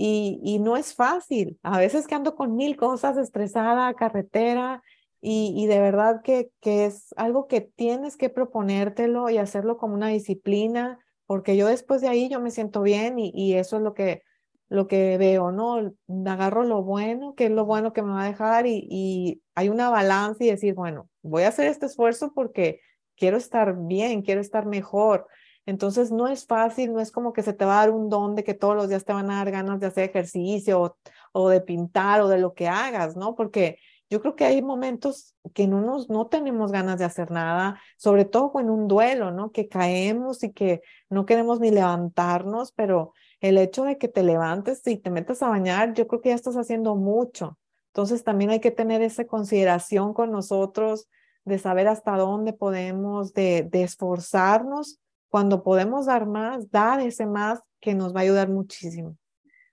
y, 0.01 0.59
no 0.61 0.77
es 0.77 0.95
fácil. 0.95 1.59
A 1.63 1.79
veces 1.79 2.07
que 2.07 2.15
ando 2.15 2.37
con 2.37 2.57
mil 2.57 2.77
cosas, 2.77 3.17
estresada, 3.17 3.93
carretera, 3.95 4.83
y, 5.21 5.67
de 5.67 5.81
verdad 5.81 6.23
que, 6.23 6.51
que 6.61 6.87
es 6.87 7.13
algo 7.17 7.49
que 7.49 7.61
tienes 7.61 8.17
que 8.17 8.31
proponértelo 8.31 9.29
y 9.31 9.39
hacerlo 9.39 9.77
como 9.77 9.95
una 9.95 10.09
disciplina, 10.09 11.01
porque 11.27 11.57
yo 11.57 11.67
después 11.67 12.01
de 12.01 12.09
ahí 12.09 12.29
yo 12.29 12.41
me 12.41 12.53
siento 12.53 12.83
bien 12.83 13.19
y, 13.19 13.55
eso 13.55 13.79
es 13.79 13.83
lo 13.83 13.95
que, 13.95 14.23
lo 14.69 14.87
que 14.87 15.19
veo, 15.19 15.51
¿no? 15.51 15.93
Agarro 16.27 16.63
lo 16.63 16.85
bueno, 16.85 17.35
que 17.35 17.47
es 17.47 17.51
lo 17.51 17.65
bueno 17.65 17.93
que 17.93 18.03
me 18.03 18.13
va 18.13 18.23
a 18.23 18.29
dejar 18.29 18.67
y, 18.69 18.87
y 18.89 19.43
hay 19.57 19.69
una 19.69 19.91
balanza 19.91 20.45
y 20.45 20.51
decir, 20.51 20.75
bueno, 20.75 21.09
voy 21.23 21.43
a 21.43 21.49
hacer 21.49 21.67
este 21.67 21.87
esfuerzo 21.87 22.33
porque 22.33 22.81
quiero 23.17 23.37
estar 23.37 23.75
bien, 23.77 24.23
quiero 24.23 24.41
estar 24.41 24.67
mejor. 24.67 25.27
Entonces 25.69 26.11
no 26.11 26.29
es 26.29 26.47
fácil, 26.47 26.95
no 26.95 27.01
es 27.01 27.13
como 27.13 27.35
que 27.35 27.43
se 27.43 27.53
te 27.53 27.67
va 27.67 27.75
a 27.75 27.87
dar 27.87 27.91
un 27.91 28.09
don 28.09 28.35
de 28.35 28.43
que 28.43 28.55
todos 28.55 28.75
los 28.75 28.89
días 28.89 29.05
te 29.05 29.13
van 29.13 29.31
a 29.31 29.37
dar 29.37 29.51
ganas 29.51 29.81
de 29.81 29.87
hacer 29.89 30.09
ejercicio 30.09 30.97
o, 31.33 31.49
de 31.51 31.61
pintar 31.61 32.23
o 32.23 32.29
de 32.29 32.39
lo 32.39 32.55
que 32.55 32.69
hagas, 32.69 33.17
¿no? 33.17 33.35
Porque 33.35 33.79
yo 34.09 34.23
creo 34.23 34.35
que 34.35 34.47
hay 34.47 34.63
momentos 34.63 35.37
que 35.53 35.67
no 35.67 35.83
nos 35.83 36.09
no 36.09 36.29
tenemos 36.29 36.73
ganas 36.73 36.99
de 36.99 37.05
hacer 37.05 37.31
nada, 37.31 37.79
sobre 37.99 38.25
todo 38.25 38.51
en 38.61 38.71
un 38.71 38.89
duelo, 38.89 39.31
¿no? 39.31 39.53
Que 39.53 39.69
caemos 39.69 40.43
y 40.43 40.55
que 40.55 40.81
no 41.11 41.27
queremos 41.27 41.61
ni 41.61 41.71
levantarnos, 41.71 42.73
pero 42.73 43.13
el 43.43 43.59
hecho 43.59 43.85
de 43.85 43.99
que 43.99 44.09
te 44.09 44.23
levantes 44.23 44.81
y 44.87 44.97
te 44.97 45.11
metas 45.11 45.43
a 45.43 45.51
bañar, 45.51 45.93
yo 45.93 46.09
creo 46.09 46.23
que 46.23 46.31
ya 46.31 46.35
estás 46.35 46.57
haciendo 46.57 46.97
mucho. 46.97 47.59
Entonces 47.89 48.25
también 48.25 48.53
hay 48.53 48.61
que 48.61 48.71
tener 48.71 49.03
esa 49.03 49.27
consideración 49.27 50.15
con 50.15 50.31
nosotros 50.31 51.11
de 51.45 51.59
saber 51.59 51.89
hasta 51.89 52.17
dónde 52.17 52.55
podemos, 52.55 53.35
de, 53.35 53.69
de 53.71 53.83
esforzarnos 53.83 54.99
cuando 55.29 55.62
podemos 55.62 56.07
dar 56.07 56.27
más, 56.27 56.71
dar 56.71 57.01
ese 57.01 57.27
más 57.27 57.61
que 57.81 57.95
nos 57.95 58.14
va 58.14 58.21
a 58.21 58.23
ayudar 58.25 58.49
muchísimo. 58.49 59.17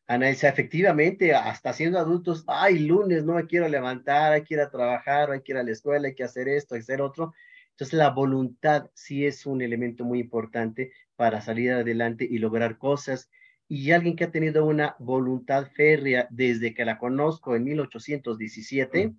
Ana 0.08 0.30
efectivamente, 0.30 1.34
hasta 1.34 1.74
siendo 1.74 1.98
adultos, 1.98 2.44
ay, 2.48 2.80
lunes 2.80 3.26
no 3.26 3.34
me 3.34 3.48
quiero 3.48 3.68
levantar, 3.68 4.34
hay 4.34 4.44
que 4.44 4.54
ir 4.54 4.60
a 4.60 4.70
trabajar, 4.70 5.32
hay 5.32 5.42
que 5.42 5.54
ir 5.54 5.58
a 5.58 5.64
la 5.64 5.72
escuela, 5.72 6.08
hay 6.08 6.14
que 6.14 6.24
hacer 6.24 6.48
esto, 6.48 6.76
hay 6.76 6.82
que 6.82 6.84
hacer 6.84 7.02
otro. 7.02 7.34
Entonces, 7.72 7.94
la 7.94 8.12
voluntad 8.12 8.90
sí 8.94 9.26
es 9.26 9.46
un 9.46 9.62
elemento 9.62 10.06
muy 10.06 10.20
importante 10.20 10.92
para 11.16 11.42
salir 11.42 11.72
adelante 11.72 12.28
y 12.30 12.38
lograr 12.38 12.78
cosas. 12.78 13.30
Y 13.68 13.92
alguien 13.92 14.16
que 14.16 14.26
ha 14.26 14.32
tenido 14.32 14.66
una 14.66 14.96
voluntad 15.00 15.68
férrea 15.74 16.28
desde 16.30 16.76
que 16.76 16.86
la 16.86 17.00
conozco 17.00 17.56
en 17.56 17.64
1817 17.64 19.14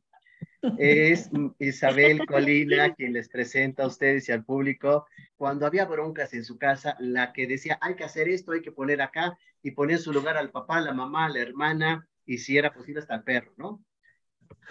es 0.79 1.31
Isabel 1.59 2.25
Colina 2.27 2.94
quien 2.94 3.12
les 3.12 3.29
presenta 3.29 3.83
a 3.83 3.87
ustedes 3.88 4.29
y 4.29 4.33
al 4.33 4.44
público 4.44 5.07
cuando 5.37 5.66
había 5.66 5.85
broncas 5.85 6.33
en 6.35 6.44
su 6.44 6.59
casa, 6.59 6.96
la 6.99 7.33
que 7.33 7.46
decía, 7.46 7.79
hay 7.81 7.94
que 7.94 8.05
hacer 8.05 8.29
esto, 8.29 8.53
hay 8.53 8.62
que 8.62 8.72
poner 8.72 9.03
acá 9.03 9.38
y 9.62 9.72
poner 9.72 9.96
en 9.96 10.03
su 10.03 10.12
lugar 10.12 10.37
al 10.37 10.51
papá, 10.51 10.81
la 10.81 10.92
mamá, 10.92 11.29
la 11.29 11.40
hermana 11.40 12.09
y 12.25 12.38
si 12.38 12.57
era 12.57 12.72
posible 12.72 13.01
hasta 13.01 13.16
el 13.16 13.22
perro, 13.22 13.53
¿no? 13.57 13.85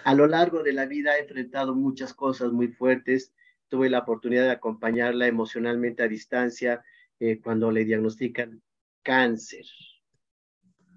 A 0.04 0.14
lo 0.14 0.26
largo 0.26 0.62
de 0.62 0.72
la 0.72 0.86
vida 0.86 1.16
he 1.16 1.20
enfrentado 1.20 1.74
muchas 1.74 2.14
cosas 2.14 2.52
muy 2.52 2.68
fuertes. 2.68 3.32
Tuve 3.68 3.90
la 3.90 4.00
oportunidad 4.00 4.44
de 4.44 4.52
acompañarla 4.52 5.26
emocionalmente 5.26 6.02
a 6.02 6.08
distancia 6.08 6.84
eh, 7.20 7.40
cuando 7.40 7.70
le 7.70 7.84
diagnostican 7.84 8.62
cáncer. 9.02 9.64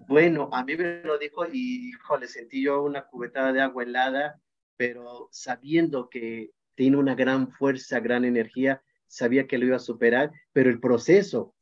Bueno, 0.08 0.50
a 0.52 0.64
mí 0.64 0.76
me 0.76 1.02
lo 1.02 1.18
dijo 1.18 1.46
y, 1.46 1.92
le 2.20 2.26
sentí 2.26 2.62
yo 2.64 2.82
una 2.82 3.06
cubetada 3.06 3.52
de 3.52 3.60
agua 3.60 3.84
helada 3.84 4.40
pero 4.80 5.28
sabiendo 5.30 6.08
que 6.08 6.52
tiene 6.74 6.96
una 6.96 7.14
gran 7.14 7.52
fuerza, 7.52 8.00
gran 8.00 8.24
energía, 8.24 8.82
sabía 9.10 9.46
que 9.46 9.58
lo 9.58 9.66
iba 9.66 9.76
a 9.76 9.80
superar, 9.80 10.30
pero 10.52 10.70
el 10.70 10.80
proceso, 10.80 11.54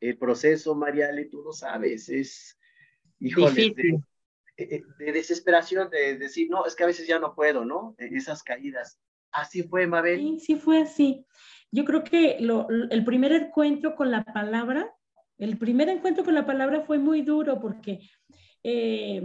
el 0.00 0.18
proceso, 0.18 0.74
Mariale, 0.74 1.26
tú 1.26 1.40
lo 1.42 1.52
sabes, 1.52 2.08
es, 2.08 2.58
híjole, 3.20 3.72
de, 4.56 4.84
de, 4.98 5.12
desesperación, 5.12 5.88
de 5.88 6.18
decir, 6.18 6.48
no, 6.50 6.66
es 6.66 6.74
que 6.74 6.82
a 6.82 6.88
veces 6.88 7.06
ya 7.06 7.18
no 7.18 7.34
puedo, 7.34 7.64
¿no? 7.64 7.94
E, 7.98 8.08
esas 8.16 8.42
caídas. 8.42 8.98
Así 9.30 9.62
fue, 9.62 9.86
Mabel. 9.86 10.18
Sí, 10.18 10.40
sí 10.40 10.56
fue 10.56 10.80
así. 10.82 11.24
Yo 11.70 11.84
creo 11.84 12.02
que 12.02 12.38
lo, 12.40 12.66
el 12.68 13.04
primer 13.04 13.32
encuentro 13.32 13.94
con 13.94 14.10
la 14.10 14.24
palabra, 14.24 14.92
el 15.38 15.58
primer 15.58 15.88
encuentro 15.88 16.24
con 16.24 16.34
la 16.34 16.46
palabra 16.46 16.82
fue 16.82 16.98
muy 16.98 17.22
duro 17.22 17.60
porque 17.60 18.00
eh, 18.64 19.22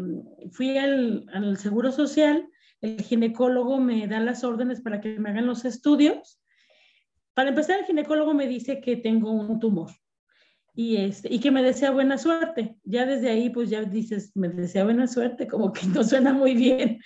fui 0.51 0.77
al, 0.77 1.25
al 1.33 1.57
Seguro 1.57 1.91
Social 1.91 2.47
el 2.81 3.01
ginecólogo 3.01 3.79
me 3.79 4.07
da 4.07 4.19
las 4.19 4.43
órdenes 4.43 4.81
para 4.81 5.01
que 5.01 5.19
me 5.19 5.29
hagan 5.29 5.45
los 5.45 5.65
estudios. 5.65 6.40
Para 7.33 7.49
empezar, 7.49 7.79
el 7.79 7.85
ginecólogo 7.85 8.33
me 8.33 8.47
dice 8.47 8.81
que 8.81 8.97
tengo 8.97 9.31
un 9.31 9.59
tumor 9.59 9.91
y, 10.73 10.97
este, 10.97 11.33
y 11.33 11.39
que 11.39 11.51
me 11.51 11.63
desea 11.63 11.91
buena 11.91 12.17
suerte. 12.17 12.75
Ya 12.83 13.05
desde 13.05 13.29
ahí, 13.29 13.49
pues 13.49 13.69
ya 13.69 13.83
dices, 13.83 14.31
me 14.35 14.49
desea 14.49 14.83
buena 14.83 15.07
suerte, 15.07 15.47
como 15.47 15.71
que 15.71 15.85
no 15.87 16.03
suena 16.03 16.33
muy 16.33 16.53
bien. 16.53 16.99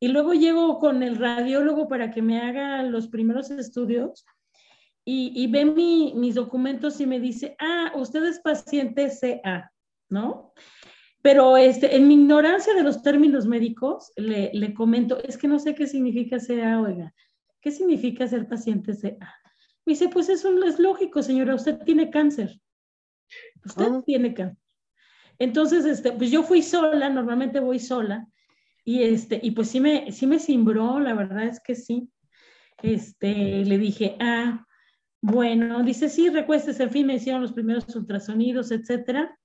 Y 0.00 0.08
luego 0.08 0.32
llego 0.32 0.78
con 0.78 1.02
el 1.02 1.16
radiólogo 1.16 1.86
para 1.86 2.10
que 2.10 2.22
me 2.22 2.40
haga 2.40 2.82
los 2.82 3.08
primeros 3.08 3.50
estudios 3.50 4.24
y, 5.04 5.32
y 5.34 5.46
ve 5.46 5.64
mi, 5.64 6.14
mis 6.16 6.34
documentos 6.34 7.00
y 7.00 7.06
me 7.06 7.20
dice, 7.20 7.54
ah, 7.58 7.92
usted 7.96 8.24
es 8.24 8.40
paciente 8.40 9.10
CA, 9.20 9.70
¿no? 10.08 10.52
Pero 11.22 11.58
este, 11.58 11.96
en 11.96 12.08
mi 12.08 12.14
ignorancia 12.14 12.74
de 12.74 12.82
los 12.82 13.02
términos 13.02 13.46
médicos, 13.46 14.10
le, 14.16 14.50
le 14.54 14.72
comento, 14.72 15.22
es 15.22 15.36
que 15.36 15.48
no 15.48 15.58
sé 15.58 15.74
qué 15.74 15.86
significa 15.86 16.38
CA, 16.38 16.80
oiga, 16.80 17.12
¿qué 17.60 17.70
significa 17.70 18.26
ser 18.26 18.48
paciente 18.48 18.94
CA? 18.98 19.39
Me 19.86 19.92
dice, 19.92 20.08
pues 20.08 20.28
eso 20.28 20.50
no 20.50 20.66
es 20.66 20.78
lógico, 20.78 21.22
señora, 21.22 21.54
usted 21.54 21.78
tiene 21.84 22.10
cáncer. 22.10 22.60
Usted 23.64 23.88
ah. 23.90 24.02
tiene 24.04 24.34
cáncer. 24.34 24.58
Entonces, 25.38 25.86
este, 25.86 26.12
pues 26.12 26.30
yo 26.30 26.42
fui 26.42 26.62
sola, 26.62 27.08
normalmente 27.08 27.60
voy 27.60 27.78
sola, 27.78 28.26
y, 28.84 29.02
este, 29.02 29.40
y 29.42 29.52
pues 29.52 29.68
sí 29.68 29.80
me, 29.80 30.12
sí 30.12 30.26
me 30.26 30.38
cimbró, 30.38 31.00
la 31.00 31.14
verdad 31.14 31.44
es 31.44 31.60
que 31.60 31.74
sí. 31.74 32.10
Este, 32.82 33.64
le 33.64 33.78
dije, 33.78 34.16
ah, 34.20 34.66
bueno, 35.22 35.82
dice, 35.82 36.08
sí, 36.08 36.28
recuéstese, 36.28 36.84
en 36.84 36.90
fin, 36.90 37.06
me 37.06 37.14
hicieron 37.14 37.42
los 37.42 37.52
primeros 37.52 37.94
ultrasonidos, 37.94 38.70
etcétera. 38.70 39.38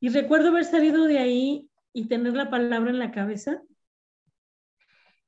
Y 0.00 0.08
recuerdo 0.08 0.48
haber 0.48 0.64
salido 0.64 1.04
de 1.04 1.18
ahí 1.18 1.70
y 1.92 2.08
tener 2.08 2.34
la 2.34 2.50
palabra 2.50 2.90
en 2.90 2.98
la 2.98 3.10
cabeza, 3.10 3.62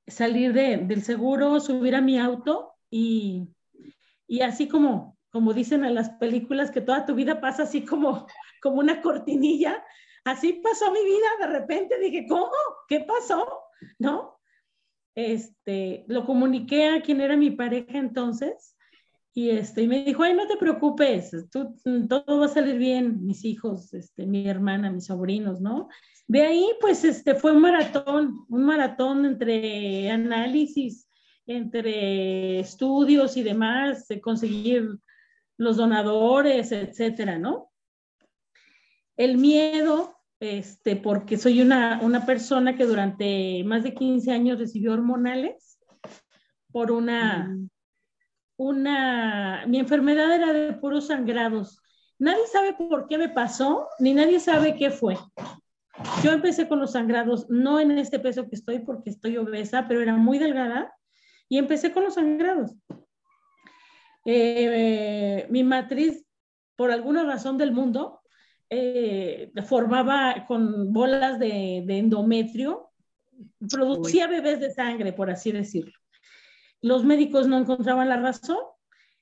salir 0.06 0.52
de, 0.52 0.78
del 0.78 1.02
seguro, 1.02 1.60
subir 1.60 1.94
a 1.94 2.00
mi 2.00 2.18
auto 2.18 2.72
y, 2.90 3.48
y 4.26 4.40
así 4.42 4.68
como 4.68 5.14
como 5.34 5.52
dicen 5.52 5.84
en 5.84 5.96
las 5.96 6.10
películas, 6.10 6.70
que 6.70 6.80
toda 6.80 7.04
tu 7.06 7.16
vida 7.16 7.40
pasa 7.40 7.64
así 7.64 7.84
como, 7.84 8.24
como 8.62 8.76
una 8.76 9.02
cortinilla. 9.02 9.84
Así 10.24 10.60
pasó 10.62 10.92
mi 10.92 11.04
vida, 11.04 11.26
de 11.40 11.58
repente 11.58 11.98
dije, 11.98 12.24
¿cómo? 12.28 12.52
¿Qué 12.86 13.00
pasó? 13.00 13.44
¿No? 13.98 14.38
Este, 15.16 16.04
lo 16.06 16.24
comuniqué 16.24 16.86
a 16.86 17.02
quien 17.02 17.20
era 17.20 17.36
mi 17.36 17.50
pareja 17.50 17.98
entonces 17.98 18.76
y, 19.32 19.50
este, 19.50 19.82
y 19.82 19.88
me 19.88 20.04
dijo, 20.04 20.22
ay, 20.22 20.34
no 20.34 20.46
te 20.46 20.56
preocupes, 20.56 21.32
tú, 21.50 21.74
todo 22.08 22.38
va 22.38 22.46
a 22.46 22.48
salir 22.48 22.78
bien, 22.78 23.26
mis 23.26 23.44
hijos, 23.44 23.92
este, 23.92 24.26
mi 24.26 24.48
hermana, 24.48 24.92
mis 24.92 25.06
sobrinos, 25.06 25.60
¿no? 25.60 25.88
De 26.28 26.42
ahí, 26.42 26.70
pues, 26.80 27.02
este, 27.02 27.34
fue 27.34 27.50
un 27.50 27.62
maratón, 27.62 28.46
un 28.48 28.64
maratón 28.64 29.24
entre 29.24 30.08
análisis, 30.12 31.03
entre 31.46 32.60
estudios 32.60 33.36
y 33.36 33.42
demás, 33.42 34.08
de 34.08 34.20
conseguir 34.20 34.88
los 35.56 35.76
donadores, 35.76 36.72
etcétera, 36.72 37.38
¿no? 37.38 37.70
El 39.16 39.38
miedo, 39.38 40.16
este, 40.40 40.96
porque 40.96 41.36
soy 41.36 41.60
una, 41.60 42.00
una 42.02 42.26
persona 42.26 42.76
que 42.76 42.86
durante 42.86 43.62
más 43.64 43.82
de 43.84 43.94
15 43.94 44.32
años 44.32 44.58
recibió 44.58 44.92
hormonales 44.92 45.78
por 46.72 46.90
una, 46.90 47.48
mm. 47.48 47.68
una, 48.56 49.64
mi 49.68 49.78
enfermedad 49.78 50.34
era 50.34 50.52
de 50.52 50.72
puros 50.72 51.06
sangrados. 51.06 51.80
Nadie 52.18 52.46
sabe 52.52 52.74
por 52.74 53.06
qué 53.06 53.18
me 53.18 53.28
pasó, 53.28 53.88
ni 54.00 54.12
nadie 54.12 54.40
sabe 54.40 54.76
qué 54.76 54.90
fue. 54.90 55.16
Yo 56.24 56.32
empecé 56.32 56.66
con 56.66 56.80
los 56.80 56.92
sangrados, 56.92 57.48
no 57.48 57.78
en 57.78 57.92
este 57.92 58.18
peso 58.18 58.48
que 58.48 58.56
estoy 58.56 58.80
porque 58.80 59.10
estoy 59.10 59.36
obesa, 59.36 59.86
pero 59.86 60.00
era 60.00 60.16
muy 60.16 60.38
delgada, 60.38 60.92
y 61.48 61.58
empecé 61.58 61.92
con 61.92 62.04
los 62.04 62.14
sangrados. 62.14 62.72
Eh, 64.24 65.46
mi 65.50 65.64
matriz, 65.64 66.24
por 66.76 66.90
alguna 66.90 67.24
razón 67.24 67.58
del 67.58 67.72
mundo, 67.72 68.20
eh, 68.70 69.52
formaba 69.66 70.46
con 70.46 70.92
bolas 70.92 71.38
de, 71.38 71.84
endometrio, 71.86 72.90
producía 73.70 74.26
bebés 74.26 74.60
de 74.60 74.70
sangre, 74.70 75.12
por 75.12 75.30
así 75.30 75.52
decirlo. 75.52 75.92
Los 76.80 77.04
médicos 77.04 77.46
no 77.46 77.58
encontraban 77.58 78.08
la 78.08 78.16
razón, 78.16 78.58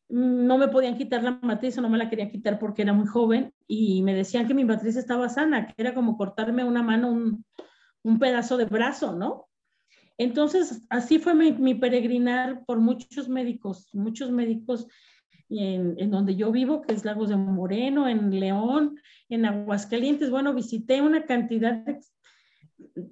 no 0.08 0.58
me 0.58 0.68
podían 0.68 0.96
quitar 0.96 1.22
la 1.22 1.38
matriz 1.42 1.78
o 1.78 1.80
no 1.80 1.88
me 1.88 1.98
la 1.98 2.10
querían 2.10 2.30
quitar 2.30 2.58
porque 2.58 2.82
era 2.82 2.92
muy 2.92 3.06
joven 3.06 3.54
y 3.66 4.02
me 4.02 4.14
decían 4.14 4.46
que 4.46 4.54
mi 4.54 4.64
matriz 4.64 4.96
estaba 4.96 5.28
sana, 5.28 5.66
que 5.66 5.74
era 5.76 5.94
como 5.94 6.16
cortarme 6.16 6.64
una 6.64 6.82
mano, 6.82 7.10
un, 7.10 7.44
un 8.02 8.18
pedazo 8.18 8.56
de 8.56 8.66
brazo, 8.66 9.14
¿no? 9.14 9.48
Entonces, 10.22 10.82
así 10.88 11.18
fue 11.18 11.34
mi, 11.34 11.74
peregrinar 11.74 12.64
por 12.64 12.78
muchos 12.78 13.28
médicos, 13.28 13.88
muchos 13.92 14.30
médicos 14.30 14.86
en, 15.48 15.96
en, 15.98 16.10
donde 16.10 16.36
yo 16.36 16.52
vivo, 16.52 16.82
que 16.82 16.94
es 16.94 17.04
Lagos 17.04 17.28
de 17.28 17.36
Moreno, 17.36 18.08
en 18.08 18.38
León, 18.38 19.00
en 19.28 19.44
Aguascalientes. 19.44 20.30
Bueno, 20.30 20.54
visité 20.54 21.02
una 21.02 21.24
cantidad 21.24 21.84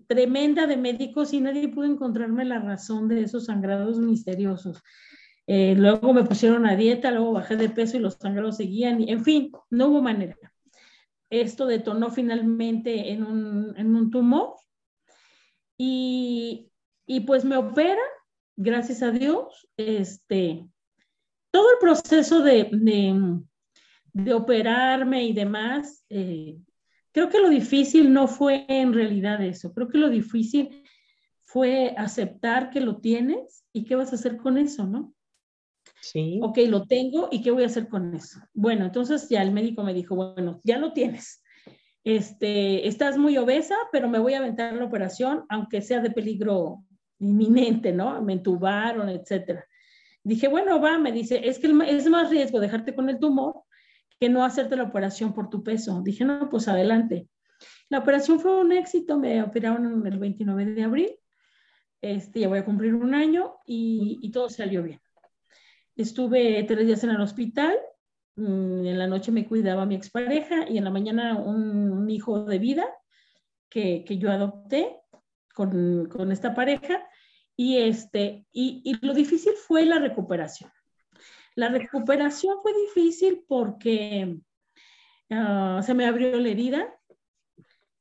tremenda 0.07 0.67
de 0.67 0.77
médicos 0.77 1.33
y 1.33 1.41
nadie 1.41 1.69
pudo 1.69 1.87
encontrarme 1.87 2.45
la 2.45 2.61
razón 2.61 3.09
de 3.09 3.23
esos 3.23 3.47
sangrados 3.47 3.99
misteriosos. 3.99 4.83
Eh, 5.47 5.75
luego 5.77 6.13
me 6.13 6.25
pusieron 6.25 6.67
a 6.67 6.77
dieta, 6.77 7.11
luego 7.11 7.33
bajé 7.33 7.57
de 7.57 7.71
peso 7.71 7.97
y 7.97 8.01
los 8.01 8.15
sangrados 8.15 8.57
seguían. 8.57 9.03
en 9.09 9.25
fin, 9.25 9.51
no 9.69 9.89
hubo 9.89 10.01
manera. 10.03 10.37
Esto 11.29 11.67
detonó 11.67 12.11
finalmente 12.11 13.11
en 13.11 13.25
un, 13.25 13.75
en 13.77 13.95
un 13.95 14.11
tumor 14.11 14.55
y, 15.77 16.70
y 17.13 17.19
pues 17.19 17.45
me 17.45 17.57
opera, 17.57 18.01
gracias 18.57 19.03
a 19.03 19.11
Dios, 19.11 19.69
este, 19.77 20.65
todo 21.51 21.73
el 21.73 21.79
proceso 21.81 22.41
de, 22.41 22.71
de, 24.13 24.33
operarme 24.33 25.25
y 25.25 25.33
demás, 25.33 26.05
eh, 26.09 26.57
creo 27.11 27.29
que 27.29 27.41
lo 27.41 27.49
difícil 27.49 28.13
no 28.13 28.29
fue 28.29 28.65
en 28.69 28.93
realidad 28.93 29.43
eso, 29.43 29.75
creo 29.75 29.89
que 29.89 29.99
lo 29.99 30.09
difícil 30.09 30.85
fue 31.41 31.97
aceptar 31.99 32.71
que 32.71 32.81
lo 32.81 33.01
tienes 33.01 33.65
y 33.73 33.87
qué 33.87 33.97
vas 33.97 34.13
a 34.13 34.15
hacer 34.15 34.37
con 34.37 34.57
eso, 34.57 34.87
¿no? 34.87 35.13
Sí. 36.01 36.39
Ok, 36.45 36.59
lo 36.69 36.87
tengo 36.87 37.29
y 37.33 37.43
qué 37.43 37.51
voy 37.51 37.65
a 37.65 37.67
hacer 37.67 37.89
con 37.89 38.15
eso. 38.15 38.39
Bueno, 38.55 38.85
entonces 38.85 39.29
ya 39.29 39.43
el 39.43 39.51
médico 39.51 39.83
me 39.83 39.95
dijo, 39.95 40.15
bueno, 40.15 40.61
ya 40.63 40.79
lo 40.79 40.93
tienes. 40.93 41.43
Este, 42.05 42.87
estás 42.87 43.19
muy 43.19 43.37
obesa, 43.37 43.75
pero 43.91 44.09
me 44.09 44.21
voy 44.21 44.35
a 44.35 44.39
aventar 44.39 44.75
la 44.75 44.85
operación, 44.85 45.45
aunque 45.49 45.83
sea 45.83 46.01
de 46.01 46.13
peligro 46.13 46.85
inminente, 47.21 47.93
¿no? 47.93 48.21
Me 48.23 48.35
entubaron, 48.35 49.09
etcétera. 49.09 49.65
Dije, 50.23 50.49
bueno, 50.49 50.81
va, 50.81 50.99
me 50.99 51.13
dice, 51.13 51.41
es 51.49 51.59
que 51.59 51.73
es 51.87 52.09
más 52.09 52.31
riesgo 52.31 52.61
dejarte 52.61 52.95
con 52.95 53.09
el 53.09 53.19
tumor 53.19 53.63
que 54.19 54.29
no 54.29 54.45
hacerte 54.45 54.77
la 54.77 54.83
operación 54.83 55.33
por 55.33 55.49
tu 55.49 55.63
peso. 55.63 56.03
Dije, 56.03 56.25
no, 56.25 56.51
pues 56.51 56.69
adelante. 56.69 57.29
La 57.89 57.99
operación 57.99 58.39
fue 58.39 58.61
un 58.61 58.73
éxito, 58.73 59.19
me 59.19 59.43
operaron 59.43 60.07
el 60.07 60.19
29 60.19 60.67
de 60.67 60.83
abril, 60.83 61.11
este, 62.01 62.41
ya 62.41 62.49
voy 62.49 62.59
a 62.59 62.65
cumplir 62.65 62.95
un 62.95 63.15
año 63.15 63.57
y, 63.67 64.19
y 64.23 64.31
todo 64.31 64.49
salió 64.49 64.83
bien. 64.83 65.01
Estuve 65.97 66.63
tres 66.65 66.87
días 66.87 67.03
en 67.05 67.11
el 67.11 67.21
hospital, 67.21 67.77
mm, 68.37 68.87
en 68.87 68.99
la 68.99 69.07
noche 69.07 69.33
me 69.33 69.47
cuidaba 69.47 69.87
mi 69.87 69.95
expareja 69.95 70.69
y 70.69 70.79
en 70.79 70.85
la 70.85 70.91
mañana 70.91 71.37
un, 71.37 71.91
un 71.91 72.11
hijo 72.11 72.45
de 72.45 72.59
vida 72.59 72.87
que, 73.69 74.05
que 74.07 74.19
yo 74.19 74.31
adopté 74.31 74.97
con, 75.55 76.07
con 76.09 76.33
esta 76.33 76.55
pareja 76.55 77.07
y, 77.61 77.77
este, 77.77 78.47
y, 78.53 78.81
y, 78.87 79.07
lo 79.07 79.13
difícil 79.13 79.53
fue 79.53 79.85
la 79.85 79.99
recuperación. 79.99 80.71
La 81.55 81.69
recuperación 81.69 82.57
fue 82.63 82.73
difícil 82.87 83.45
porque 83.47 84.39
uh, 85.29 85.83
se 85.83 85.93
me 85.93 86.07
abrió 86.07 86.41
la 86.41 86.49
herida, 86.49 86.89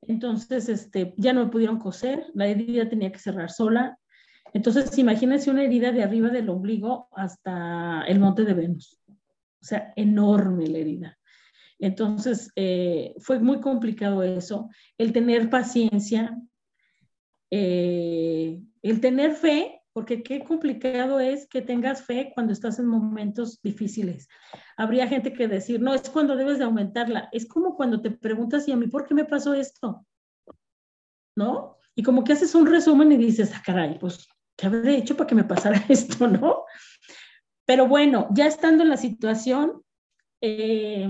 entonces 0.04 0.70
este, 0.70 1.14
ya 1.18 1.34
no 1.34 1.44
me 1.44 1.52
pudieron 1.52 1.78
coser, 1.78 2.28
la 2.36 2.48
herida 2.48 2.88
tenía 2.88 3.12
que 3.12 3.20
cerrar 3.20 3.52
sola. 3.52 4.00
Entonces, 4.54 4.98
imagínense 4.98 5.52
una 5.52 5.66
herida 5.66 5.92
de 5.92 6.04
arriba 6.04 6.30
del 6.30 6.48
ombligo 6.48 7.10
hasta 7.12 8.04
el 8.08 8.18
monte 8.18 8.46
de 8.46 8.54
Venus. 8.54 8.98
O 9.10 9.66
sea, 9.66 9.92
enorme 9.98 10.68
la 10.68 10.78
herida. 10.78 11.20
Entonces, 11.80 12.50
eh, 12.56 13.14
fue 13.20 13.40
muy 13.40 13.60
complicado 13.60 14.24
eso, 14.24 14.70
el 14.98 15.12
tener 15.12 15.50
paciencia, 15.50 16.40
eh, 17.52 18.62
el 18.82 19.02
tener 19.02 19.34
fe, 19.36 19.82
porque 19.94 20.24
qué 20.24 20.44
complicado 20.44 21.20
es 21.20 21.48
que 21.48 21.62
tengas 21.62 22.04
fe 22.04 22.32
cuando 22.34 22.54
estás 22.54 22.80
en 22.80 22.86
momentos 22.88 23.62
difíciles. 23.62 24.28
Habría 24.78 25.08
gente 25.08 25.34
que 25.34 25.48
decir, 25.48 25.82
no, 25.82 25.94
es 25.94 26.10
cuando 26.10 26.36
debes 26.36 26.60
de 26.60 26.66
aumentarla. 26.66 27.30
Es 27.32 27.48
como 27.48 27.76
cuando 27.76 28.02
te 28.02 28.12
preguntas, 28.12 28.68
¿y 28.68 28.72
a 28.72 28.78
mí 28.78 28.88
por 28.88 29.06
qué 29.06 29.14
me 29.14 29.26
pasó 29.26 29.54
esto? 29.54 30.06
¿No? 31.36 31.78
Y 31.96 32.04
como 32.04 32.24
que 32.24 32.34
haces 32.34 32.56
un 32.56 32.68
resumen 32.68 33.12
y 33.12 33.18
dices, 33.18 33.52
ah, 33.56 33.62
caray, 33.66 33.98
pues, 34.00 34.28
¿qué 34.56 34.68
habré 34.68 34.96
hecho 34.96 35.18
para 35.18 35.28
que 35.28 35.36
me 35.36 35.44
pasara 35.44 35.84
esto, 35.90 36.28
no? 36.28 36.64
Pero 37.66 37.88
bueno, 37.88 38.28
ya 38.32 38.48
estando 38.48 38.84
en 38.84 38.90
la 38.90 38.98
situación, 38.98 39.84
eh, 40.42 41.08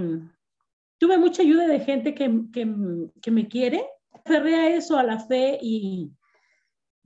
tuve 0.98 1.18
mucha 1.18 1.42
ayuda 1.42 1.68
de 1.68 1.80
gente 1.80 2.16
que, 2.16 2.44
que, 2.52 2.74
que 3.22 3.32
me 3.32 3.48
quiere. 3.48 3.86
Aferré 4.12 4.56
a 4.56 4.70
eso, 4.76 4.98
a 4.98 5.04
la 5.04 5.20
fe 5.20 5.60
y, 5.62 6.12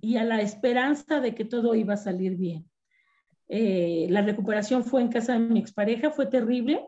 y 0.04 0.18
a 0.18 0.26
la 0.26 0.42
esperanza 0.42 1.22
de 1.22 1.34
que 1.34 1.46
todo 1.46 1.76
iba 1.76 1.94
a 1.94 1.98
salir 1.98 2.36
bien. 2.36 2.70
Eh, 3.48 4.08
la 4.10 4.22
recuperación 4.22 4.84
fue 4.84 5.02
en 5.02 5.08
casa 5.08 5.34
de 5.34 5.40
mi 5.40 5.60
expareja, 5.60 6.12
fue 6.12 6.26
terrible. 6.26 6.86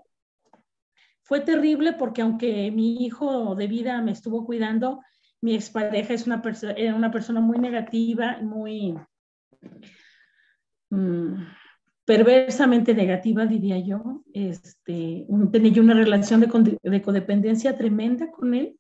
Fue 1.24 1.40
terrible 1.40 1.94
porque 1.94 2.22
aunque 2.22 2.70
mi 2.72 3.06
hijo 3.06 3.56
de 3.56 3.68
vida 3.68 4.02
me 4.02 4.12
estuvo 4.12 4.46
cuidando, 4.46 5.02
mi 5.40 5.56
expareja 5.56 6.14
es 6.14 6.28
una 6.28 6.44
era 6.76 6.94
una 6.94 7.10
persona 7.10 7.40
muy 7.40 7.58
negativa, 7.58 8.42
muy 8.42 8.96
mm, 10.90 11.36
perversamente 12.04 12.94
negativa, 12.94 13.46
diría 13.46 13.80
yo. 13.80 14.24
Este, 14.34 15.26
tenía 15.54 15.72
yo 15.72 15.82
una 15.82 15.94
relación 15.94 16.42
de, 16.42 16.80
de, 16.84 17.02
codependencia 17.02 17.78
tremenda 17.78 18.30
con 18.30 18.54
él, 18.54 18.78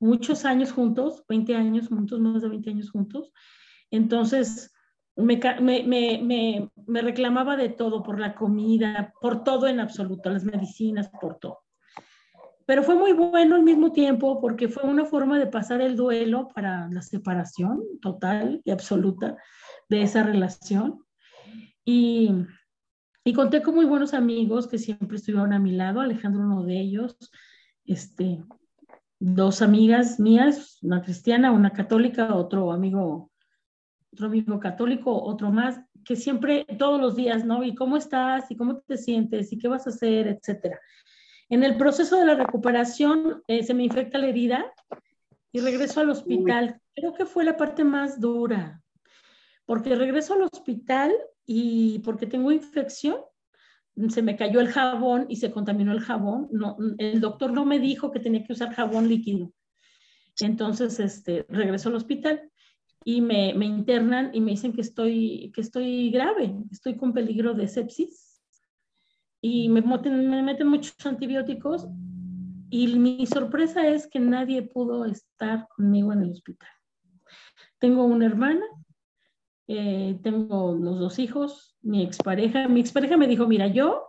muchos 0.00 0.44
años 0.44 0.72
juntos, 0.72 1.24
20 1.28 1.54
años 1.54 1.88
juntos, 1.88 2.20
más 2.20 2.42
de 2.42 2.48
20 2.48 2.70
años 2.70 2.90
juntos. 2.90 3.32
Entonces, 3.90 4.72
me, 5.16 5.40
me, 5.60 6.70
me, 6.86 7.02
reclamaba 7.02 7.56
de 7.56 7.68
todo, 7.68 8.02
por 8.02 8.20
la 8.20 8.34
comida, 8.34 9.12
por 9.20 9.42
todo 9.42 9.66
en 9.66 9.80
absoluto, 9.80 10.30
las 10.30 10.44
medicinas, 10.44 11.10
por 11.20 11.38
todo. 11.38 11.60
Pero 12.66 12.82
fue 12.82 12.94
muy 12.94 13.12
bueno 13.12 13.56
al 13.56 13.62
mismo 13.62 13.92
tiempo 13.92 14.40
porque 14.40 14.68
fue 14.68 14.84
una 14.84 15.06
forma 15.06 15.38
de 15.38 15.46
pasar 15.46 15.80
el 15.80 15.96
duelo 15.96 16.48
para 16.54 16.88
la 16.90 17.02
separación 17.02 17.82
total 18.00 18.60
y 18.64 18.70
absoluta 18.70 19.36
de 19.88 20.02
esa 20.02 20.22
relación. 20.22 21.02
Y, 21.84 22.30
y 23.24 23.32
conté 23.32 23.62
con 23.62 23.74
muy 23.74 23.86
buenos 23.86 24.14
amigos 24.14 24.68
que 24.68 24.78
siempre 24.78 25.16
estuvieron 25.16 25.52
a 25.52 25.58
mi 25.58 25.72
lado, 25.72 26.00
Alejandro 26.00 26.42
uno 26.42 26.62
de 26.62 26.78
ellos, 26.78 27.16
este, 27.86 28.44
dos 29.20 29.62
amigas 29.62 30.20
mías, 30.20 30.78
una 30.82 31.02
cristiana, 31.02 31.52
una 31.52 31.72
católica, 31.72 32.34
otro 32.34 32.72
amigo 32.72 33.30
otro 34.12 34.26
amigo 34.26 34.58
católico, 34.58 35.22
otro 35.22 35.50
más, 35.50 35.80
que 36.04 36.16
siempre, 36.16 36.66
todos 36.78 37.00
los 37.00 37.16
días, 37.16 37.44
¿no? 37.44 37.62
¿Y 37.62 37.74
cómo 37.74 37.96
estás? 37.96 38.50
¿Y 38.50 38.56
cómo 38.56 38.78
te 38.80 38.96
sientes? 38.96 39.52
¿Y 39.52 39.58
qué 39.58 39.68
vas 39.68 39.86
a 39.86 39.90
hacer? 39.90 40.26
Etcétera. 40.26 40.80
En 41.48 41.62
el 41.62 41.76
proceso 41.76 42.18
de 42.18 42.26
la 42.26 42.34
recuperación 42.34 43.42
eh, 43.46 43.62
se 43.62 43.74
me 43.74 43.84
infecta 43.84 44.18
la 44.18 44.26
herida 44.26 44.72
y 45.52 45.60
regreso 45.60 46.00
al 46.00 46.10
hospital. 46.10 46.80
Creo 46.94 47.14
que 47.14 47.26
fue 47.26 47.44
la 47.44 47.56
parte 47.56 47.84
más 47.84 48.20
dura, 48.20 48.82
porque 49.64 49.94
regreso 49.94 50.34
al 50.34 50.42
hospital 50.42 51.12
y 51.46 52.00
porque 52.00 52.26
tengo 52.26 52.52
infección, 52.52 53.16
se 54.08 54.22
me 54.22 54.36
cayó 54.36 54.60
el 54.60 54.68
jabón 54.68 55.26
y 55.28 55.36
se 55.36 55.50
contaminó 55.50 55.92
el 55.92 56.00
jabón. 56.00 56.48
No, 56.52 56.76
el 56.98 57.20
doctor 57.20 57.52
no 57.52 57.64
me 57.64 57.78
dijo 57.80 58.10
que 58.10 58.20
tenía 58.20 58.44
que 58.44 58.52
usar 58.52 58.74
jabón 58.74 59.08
líquido. 59.08 59.52
Entonces, 60.40 61.00
este, 61.00 61.46
regreso 61.48 61.88
al 61.88 61.96
hospital 61.96 62.50
y 63.04 63.20
me, 63.20 63.50
internan 63.50 64.30
y 64.32 64.40
me 64.40 64.52
dicen 64.52 64.72
que 64.72 64.82
estoy, 64.82 65.50
que 65.54 65.60
estoy 65.60 66.10
grave, 66.10 66.54
estoy 66.70 66.96
con 66.96 67.12
peligro 67.12 67.54
de 67.54 67.68
sepsis 67.68 68.40
y 69.40 69.68
me, 69.68 69.82
me 69.82 70.42
meten 70.42 70.68
muchos 70.68 70.94
antibióticos 71.04 71.88
y 72.70 72.98
mi 72.98 73.26
sorpresa 73.26 73.86
es 73.88 74.06
que 74.06 74.20
nadie 74.20 74.62
pudo 74.62 75.04
estar 75.06 75.66
conmigo 75.74 76.12
en 76.12 76.22
el 76.22 76.32
hospital. 76.32 76.68
Tengo 77.78 78.04
una 78.04 78.26
hermana, 78.26 78.64
eh, 79.68 80.18
tengo 80.22 80.74
los 80.74 80.98
dos 80.98 81.18
hijos, 81.18 81.76
mi 81.82 82.02
expareja, 82.02 82.66
mi 82.68 82.80
expareja 82.80 83.16
me 83.18 83.28
dijo, 83.28 83.46
mira, 83.46 83.66
yo, 83.66 84.02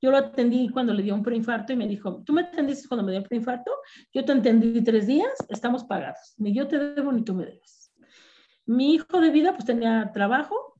yo 0.00 0.10
lo 0.10 0.18
atendí 0.18 0.68
cuando 0.68 0.92
le 0.92 1.02
dio 1.02 1.14
un 1.14 1.22
preinfarto 1.22 1.72
y 1.72 1.76
me 1.76 1.88
dijo, 1.88 2.22
tú 2.24 2.34
me 2.34 2.42
atendiste 2.42 2.86
cuando 2.86 3.04
me 3.04 3.12
dio 3.12 3.22
un 3.22 3.26
preinfarto, 3.26 3.72
yo 4.12 4.24
te 4.24 4.32
atendí 4.32 4.84
tres 4.84 5.06
días, 5.06 5.32
estamos 5.48 5.84
pagados, 5.84 6.34
ni 6.36 6.54
yo 6.54 6.68
te 6.68 6.78
debo 6.78 7.12
ni 7.12 7.24
tú 7.24 7.34
me 7.34 7.46
debes. 7.46 7.92
Mi 8.66 8.94
hijo 8.94 9.20
de 9.20 9.30
vida 9.30 9.52
pues 9.54 9.64
tenía 9.64 10.10
trabajo, 10.12 10.76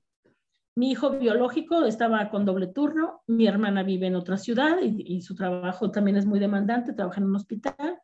mi 0.77 0.91
hijo 0.91 1.11
biológico 1.11 1.87
estaba 1.87 2.29
con 2.29 2.45
doble 2.45 2.67
turno, 2.67 3.23
mi 3.27 3.47
hermana 3.47 3.83
vive 3.83 4.09
en 4.09 4.17
otra 4.17 4.37
ciudad 4.37 4.77
y, 4.83 5.23
su 5.23 5.35
trabajo 5.35 5.91
también 5.91 6.19
es 6.19 6.27
muy 6.27 6.39
demandante, 6.39 6.93
trabaja 6.93 7.21
en 7.21 7.29
un 7.29 7.37
hospital. 7.37 7.99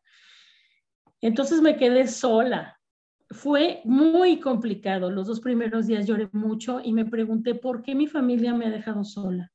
Entonces 1.21 1.61
me 1.61 1.77
quedé 1.77 2.07
sola. 2.07 2.79
Fue 3.33 3.81
muy 3.83 4.39
complicado. 4.39 5.11
Los 5.11 5.27
dos 5.27 5.41
primeros 5.41 5.87
días 5.87 6.05
lloré 6.05 6.29
mucho 6.31 6.79
y 6.83 6.93
me 6.93 7.05
pregunté 7.05 7.55
por 7.55 7.81
qué 7.81 7.95
mi 7.95 8.07
familia 8.07 8.53
me 8.53 8.65
ha 8.65 8.69
dejado 8.69 9.03
sola. 9.03 9.51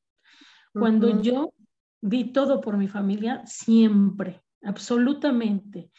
Cuando 0.73 1.23
yo 1.23 1.55
di 2.01 2.33
todo 2.33 2.61
por 2.61 2.77
mi 2.77 2.89
familia, 2.89 3.43
siempre, 3.47 4.43
absolutamente. 4.63 5.91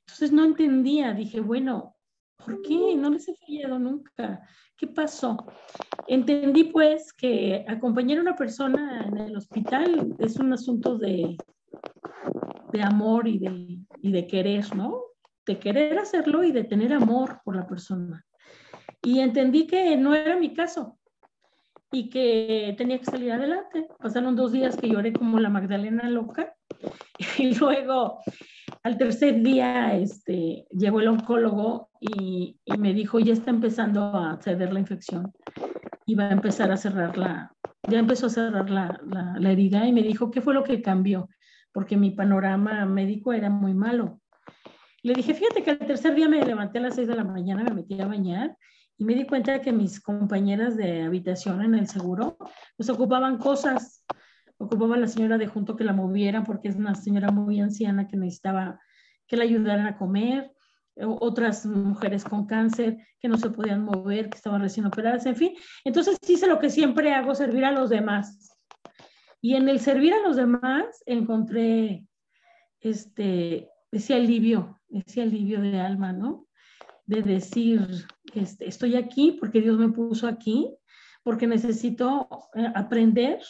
Entonces 0.00 0.32
no 0.32 0.44
entendía, 0.44 1.12
dije, 1.12 1.40
bueno, 1.40 1.96
¿Por 2.44 2.60
qué? 2.62 2.96
No 2.96 3.10
les 3.10 3.28
he 3.28 3.34
fallado 3.34 3.78
nunca. 3.78 4.40
¿Qué 4.76 4.86
pasó? 4.86 5.36
Entendí 6.08 6.64
pues 6.64 7.12
que 7.12 7.64
acompañar 7.68 8.18
a 8.18 8.22
una 8.22 8.36
persona 8.36 9.04
en 9.06 9.18
el 9.18 9.36
hospital 9.36 10.16
es 10.18 10.38
un 10.38 10.52
asunto 10.52 10.98
de, 10.98 11.36
de 12.72 12.82
amor 12.82 13.28
y 13.28 13.38
de, 13.38 13.78
y 14.00 14.12
de 14.12 14.26
querer, 14.26 14.74
¿no? 14.74 15.02
De 15.46 15.58
querer 15.58 15.98
hacerlo 15.98 16.44
y 16.44 16.52
de 16.52 16.64
tener 16.64 16.92
amor 16.92 17.40
por 17.44 17.56
la 17.56 17.66
persona. 17.66 18.24
Y 19.02 19.20
entendí 19.20 19.66
que 19.66 19.96
no 19.96 20.14
era 20.14 20.36
mi 20.36 20.54
caso 20.54 20.98
y 21.92 22.08
que 22.08 22.74
tenía 22.78 22.98
que 22.98 23.04
salir 23.04 23.32
adelante. 23.32 23.86
Pasaron 23.98 24.34
dos 24.34 24.52
días 24.52 24.76
que 24.76 24.88
lloré 24.88 25.12
como 25.12 25.38
la 25.38 25.50
Magdalena 25.50 26.08
loca 26.08 26.54
y 27.38 27.54
luego 27.54 28.20
al 28.82 28.96
tercer 28.96 29.42
día 29.42 29.94
este, 29.94 30.66
llegó 30.70 31.00
el 31.00 31.08
oncólogo 31.08 31.90
y, 32.00 32.58
me 32.78 32.94
dijo, 32.94 33.20
ya 33.20 33.34
está 33.34 33.50
empezando 33.50 34.04
a 34.16 34.40
ceder 34.40 34.72
la 34.72 34.80
infección 34.80 35.32
y 36.06 36.14
va 36.14 36.24
a 36.24 36.32
empezar 36.32 36.72
a 36.72 36.76
cerrar 36.76 37.16
la, 37.16 37.54
ya 37.88 37.98
empezó 37.98 38.26
a 38.26 38.30
cerrar 38.30 38.70
la, 38.70 38.98
la, 39.04 39.34
la 39.38 39.52
herida 39.52 39.86
y 39.86 39.92
me 39.92 40.02
dijo, 40.02 40.30
¿qué 40.30 40.40
fue 40.40 40.54
lo 40.54 40.64
que 40.64 40.82
cambió? 40.82 41.28
Porque 41.72 41.96
mi 41.96 42.10
panorama 42.10 42.86
médico 42.86 43.32
era 43.32 43.50
muy 43.50 43.74
malo. 43.74 44.21
Le 45.02 45.14
dije, 45.14 45.34
fíjate 45.34 45.62
que 45.62 45.70
al 45.70 45.78
tercer 45.78 46.14
día 46.14 46.28
me 46.28 46.44
levanté 46.44 46.78
a 46.78 46.82
las 46.82 46.94
seis 46.94 47.08
de 47.08 47.16
la 47.16 47.24
mañana, 47.24 47.64
me 47.64 47.74
metí 47.74 48.00
a 48.00 48.06
bañar 48.06 48.56
y 48.96 49.04
me 49.04 49.14
di 49.14 49.26
cuenta 49.26 49.60
que 49.60 49.72
mis 49.72 50.00
compañeras 50.00 50.76
de 50.76 51.02
habitación 51.02 51.62
en 51.62 51.74
el 51.74 51.88
seguro 51.88 52.36
pues 52.76 52.88
ocupaban 52.88 53.38
cosas 53.38 54.04
ocupaba 54.62 54.96
la 54.96 55.08
señora 55.08 55.38
de 55.38 55.46
junto 55.48 55.76
que 55.76 55.84
la 55.84 55.92
moviera 55.92 56.44
porque 56.44 56.68
es 56.68 56.76
una 56.76 56.94
señora 56.94 57.30
muy 57.30 57.60
anciana 57.60 58.06
que 58.06 58.16
necesitaba 58.16 58.80
que 59.26 59.36
la 59.36 59.44
ayudaran 59.44 59.86
a 59.86 59.96
comer, 59.96 60.52
otras 60.96 61.64
mujeres 61.64 62.22
con 62.24 62.46
cáncer 62.46 62.98
que 63.18 63.28
no 63.28 63.38
se 63.38 63.50
podían 63.50 63.84
mover, 63.84 64.28
que 64.28 64.36
estaban 64.36 64.60
recién 64.60 64.86
operadas, 64.86 65.24
en 65.26 65.36
fin. 65.36 65.54
Entonces 65.84 66.18
hice 66.28 66.46
lo 66.46 66.58
que 66.58 66.70
siempre 66.70 67.14
hago, 67.14 67.34
servir 67.34 67.64
a 67.64 67.72
los 67.72 67.88
demás. 67.88 68.58
Y 69.40 69.56
en 69.56 69.68
el 69.68 69.80
servir 69.80 70.12
a 70.12 70.20
los 70.20 70.36
demás 70.36 71.02
encontré 71.06 72.06
este, 72.80 73.70
ese 73.90 74.14
alivio, 74.14 74.81
ese 74.92 75.22
alivio 75.22 75.60
de 75.60 75.80
alma, 75.80 76.12
¿no? 76.12 76.46
De 77.06 77.22
decir, 77.22 77.86
este, 78.34 78.68
estoy 78.68 78.96
aquí 78.96 79.36
porque 79.38 79.60
Dios 79.60 79.78
me 79.78 79.90
puso 79.90 80.26
aquí, 80.26 80.74
porque 81.22 81.46
necesito 81.46 82.28
eh, 82.54 82.70
aprender 82.74 83.40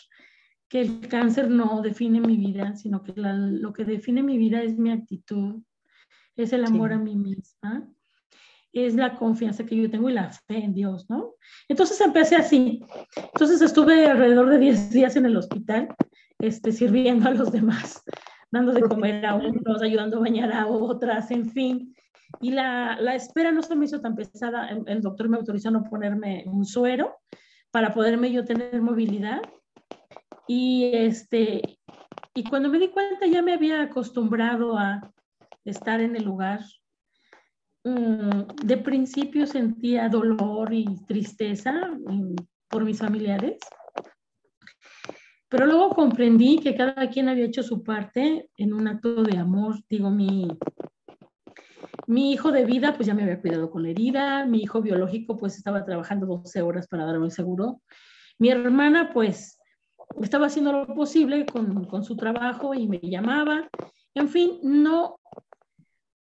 que 0.68 0.80
el 0.80 1.06
cáncer 1.08 1.50
no 1.50 1.82
define 1.82 2.20
mi 2.20 2.36
vida, 2.36 2.74
sino 2.76 3.02
que 3.02 3.12
lo 3.16 3.72
que 3.72 3.84
define 3.84 4.22
mi 4.22 4.38
vida 4.38 4.62
es 4.62 4.78
mi 4.78 4.90
actitud, 4.90 5.62
es 6.34 6.52
el 6.52 6.64
amor 6.64 6.94
a 6.94 6.98
mí 6.98 7.14
misma, 7.14 7.86
es 8.72 8.94
la 8.94 9.16
confianza 9.16 9.66
que 9.66 9.76
yo 9.76 9.90
tengo 9.90 10.08
y 10.08 10.14
la 10.14 10.32
fe 10.32 10.64
en 10.64 10.72
Dios, 10.72 11.10
¿no? 11.10 11.34
Entonces 11.68 12.00
empecé 12.00 12.36
así. 12.36 12.82
Entonces 13.16 13.60
estuve 13.60 14.06
alrededor 14.06 14.48
de 14.48 14.58
10 14.58 14.90
días 14.90 15.16
en 15.16 15.26
el 15.26 15.36
hospital, 15.36 15.94
este, 16.38 16.72
sirviendo 16.72 17.28
a 17.28 17.32
los 17.32 17.52
demás, 17.52 18.02
dando 18.52 18.72
de 18.72 18.82
comer 18.82 19.26
a 19.26 19.34
unos, 19.34 19.82
ayudando 19.82 20.18
a 20.18 20.20
bañar 20.20 20.52
a 20.52 20.66
otras, 20.66 21.30
en 21.30 21.50
fin. 21.50 21.94
Y 22.40 22.52
la, 22.52 22.96
la 23.00 23.14
espera 23.14 23.50
no 23.50 23.62
se 23.62 23.74
me 23.74 23.86
hizo 23.86 24.00
tan 24.00 24.14
pesada. 24.14 24.68
El, 24.68 24.84
el 24.86 25.00
doctor 25.00 25.28
me 25.28 25.36
autorizó 25.36 25.70
a 25.70 25.72
no 25.72 25.82
ponerme 25.82 26.44
un 26.46 26.64
suero 26.64 27.16
para 27.72 27.92
poderme 27.92 28.30
yo 28.30 28.44
tener 28.44 28.80
movilidad 28.80 29.40
y, 30.46 30.90
este, 30.92 31.78
y 32.34 32.44
cuando 32.44 32.68
me 32.68 32.78
di 32.78 32.88
cuenta 32.88 33.26
ya 33.26 33.42
me 33.42 33.54
había 33.54 33.82
acostumbrado 33.82 34.76
a 34.76 35.00
estar 35.64 36.00
en 36.00 36.16
el 36.16 36.24
lugar. 36.24 36.60
Mm, 37.84 38.46
de 38.64 38.76
principio 38.76 39.46
sentía 39.46 40.08
dolor 40.08 40.72
y 40.72 40.84
tristeza 41.06 41.72
mm, 41.72 42.34
por 42.68 42.84
mis 42.84 42.98
familiares, 42.98 43.58
pero 45.52 45.66
luego 45.66 45.90
comprendí 45.90 46.60
que 46.60 46.74
cada 46.74 47.10
quien 47.10 47.28
había 47.28 47.44
hecho 47.44 47.62
su 47.62 47.82
parte 47.82 48.48
en 48.56 48.72
un 48.72 48.88
acto 48.88 49.22
de 49.22 49.36
amor. 49.36 49.84
Digo, 49.86 50.08
mi, 50.08 50.48
mi 52.06 52.32
hijo 52.32 52.50
de 52.50 52.64
vida, 52.64 52.94
pues 52.94 53.06
ya 53.06 53.12
me 53.12 53.22
había 53.22 53.38
cuidado 53.38 53.70
con 53.70 53.82
la 53.82 53.90
herida, 53.90 54.46
mi 54.46 54.62
hijo 54.62 54.80
biológico, 54.80 55.36
pues 55.36 55.58
estaba 55.58 55.84
trabajando 55.84 56.24
12 56.24 56.62
horas 56.62 56.88
para 56.88 57.04
darme 57.04 57.26
el 57.26 57.32
seguro. 57.32 57.82
Mi 58.38 58.48
hermana, 58.48 59.10
pues 59.12 59.60
estaba 60.22 60.46
haciendo 60.46 60.72
lo 60.72 60.94
posible 60.94 61.44
con, 61.44 61.84
con, 61.84 62.02
su 62.02 62.16
trabajo 62.16 62.72
y 62.72 62.88
me 62.88 63.00
llamaba. 63.02 63.68
En 64.14 64.30
fin, 64.30 64.58
no, 64.62 65.20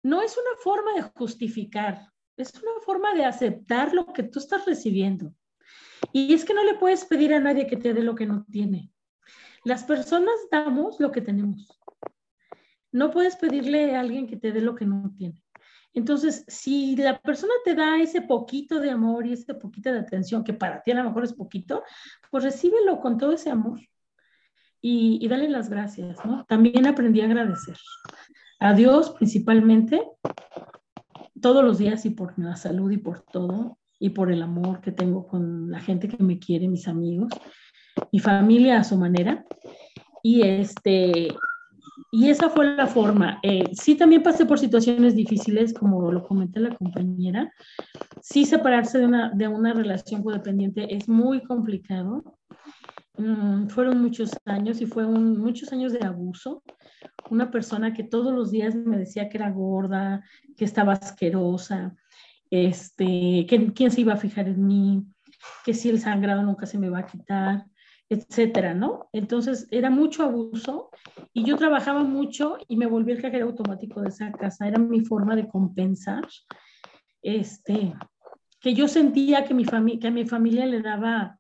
no 0.04 0.22
es 0.22 0.38
una 0.38 0.56
forma 0.64 0.94
de 0.94 1.02
justificar, 1.02 2.14
es 2.38 2.54
una 2.54 2.80
forma 2.82 3.14
de 3.14 3.26
aceptar 3.26 3.94
lo 3.94 4.06
que 4.14 4.24
tú 4.24 4.40
estás 4.40 4.66
recibiendo. 4.66 5.34
Y 6.14 6.34
es 6.34 6.46
que 6.46 6.54
no 6.54 6.64
le 6.64 6.76
puedes 6.76 7.04
pedir 7.04 7.34
a 7.34 7.42
nadie 7.42 7.68
que 7.68 7.76
te 7.76 7.94
dé 7.94 8.04
lo 8.04 8.16
que 8.16 8.26
no 8.26 8.46
tiene. 8.50 8.94
Las 9.68 9.84
personas 9.84 10.34
damos 10.50 10.98
lo 11.02 11.12
que 11.12 11.20
tenemos. 11.20 11.78
No 12.94 13.12
puedes 13.12 13.36
pedirle 13.36 13.98
a 13.98 14.00
alguien 14.00 14.26
que 14.26 14.38
te 14.38 14.54
dé 14.54 14.62
lo 14.62 14.76
que 14.76 14.86
no 14.86 15.14
tiene. 15.18 15.44
Entonces, 15.94 16.46
si 16.48 16.96
la 16.96 17.20
persona 17.20 17.52
te 17.66 17.76
da 17.76 18.00
ese 18.00 18.22
poquito 18.22 18.80
de 18.80 18.92
amor 18.92 19.28
y 19.28 19.34
ese 19.34 19.54
poquito 19.56 19.92
de 19.92 20.00
atención, 20.00 20.46
que 20.46 20.54
para 20.54 20.82
ti 20.82 20.92
a 20.92 20.96
lo 20.96 21.04
mejor 21.04 21.26
es 21.26 21.34
poquito, 21.34 21.84
pues 22.32 22.46
recíbelo 22.46 23.02
con 23.02 23.18
todo 23.18 23.34
ese 23.34 23.50
amor 23.50 23.82
y, 24.80 25.28
dale 25.28 25.50
las 25.50 25.70
gracias, 25.70 26.24
¿no? 26.24 26.46
También 26.46 26.88
aprendí 26.88 27.20
a 27.20 27.26
agradecer. 27.26 27.76
A 28.60 28.74
Dios 28.74 29.10
principalmente, 29.10 30.02
todos 31.42 31.62
los 31.62 31.78
días 31.78 32.06
y 32.06 32.12
por 32.12 32.40
la 32.40 32.56
salud 32.56 32.90
y 32.92 33.00
por 33.00 33.20
todo, 33.20 33.80
y 34.00 34.12
por 34.12 34.32
el 34.32 34.44
amor 34.44 34.80
que 34.80 34.94
tengo 34.94 35.28
con 35.28 35.70
la 35.70 35.82
gente 35.82 36.08
que 36.08 36.24
me 36.24 36.40
quiere, 36.40 36.70
mis 36.70 36.88
amigos, 36.88 37.34
mi 38.12 38.20
familia 38.20 38.80
a 38.80 38.84
su 38.84 38.98
manera. 38.98 39.46
Y 40.24 40.42
este, 40.42 41.30
y 42.12 42.30
esa 42.30 42.50
fue 42.50 42.76
la 42.76 42.88
forma. 42.88 43.40
Eh, 43.44 43.70
sí, 43.74 43.96
también 43.96 44.24
pasé 44.24 44.46
por 44.46 44.60
situaciones 44.60 45.16
difíciles, 45.16 45.74
como 45.74 46.12
lo 46.12 46.24
comenté 46.24 46.60
la 46.60 46.76
compañera. 46.76 47.52
Sí, 48.22 48.46
separarse 48.46 49.00
de 49.00 49.06
una, 49.06 49.30
de 49.32 49.48
una 49.48 49.74
relación 49.74 50.24
codependiente 50.24 50.96
es 50.96 51.10
muy 51.10 51.44
complicado. 51.44 52.24
Mm, 53.18 53.68
fueron 53.68 54.02
muchos 54.02 54.32
años 54.46 54.80
y 54.80 54.86
fueron 54.86 55.38
muchos 55.40 55.74
años 55.74 55.92
de 55.92 56.06
abuso. 56.06 56.64
Una 57.30 57.52
persona 57.52 57.94
que 57.94 58.04
todos 58.04 58.34
los 58.34 58.52
días 58.52 58.76
me 58.76 58.98
decía 58.98 59.28
que 59.28 59.38
era 59.38 59.52
gorda, 59.52 60.24
que 60.56 60.66
estaba 60.66 60.94
asquerosa, 60.94 61.96
este, 62.50 63.46
que 63.48 63.74
quién 63.74 63.92
se 63.92 64.02
iba 64.02 64.14
a 64.14 64.18
fijar 64.18 64.48
en 64.48 64.66
mí, 64.66 65.04
que 65.66 65.74
si 65.74 65.90
el 65.90 66.00
sangrado 66.00 66.44
nunca 66.44 66.66
se 66.66 66.78
me 66.78 66.90
va 66.90 67.00
a 67.00 67.06
quitar, 67.06 67.66
etcétera, 68.10 68.74
¿no? 68.74 69.10
Entonces 69.12 69.68
era 69.72 69.90
mucho 69.90 70.24
abuso 70.24 70.90
y 71.34 71.44
yo 71.44 71.58
trabajaba 71.58 72.04
mucho 72.04 72.58
y 72.68 72.78
me 72.78 72.86
volví 72.86 73.12
el 73.12 73.22
cajero 73.22 73.48
automático 73.48 74.02
de 74.02 74.10
esa 74.10 74.32
casa. 74.32 74.68
Era 74.68 74.80
mi 74.80 75.02
forma 75.02 75.36
de 75.36 75.48
compensar, 75.48 76.26
este, 77.22 77.94
que 78.62 78.74
yo 78.74 78.88
sentía 78.88 79.44
que, 79.44 79.54
mi 79.54 79.66
que 80.00 80.08
a 80.08 80.12
mi 80.12 80.26
familia 80.26 80.66
le 80.66 80.82
daba 80.82 81.38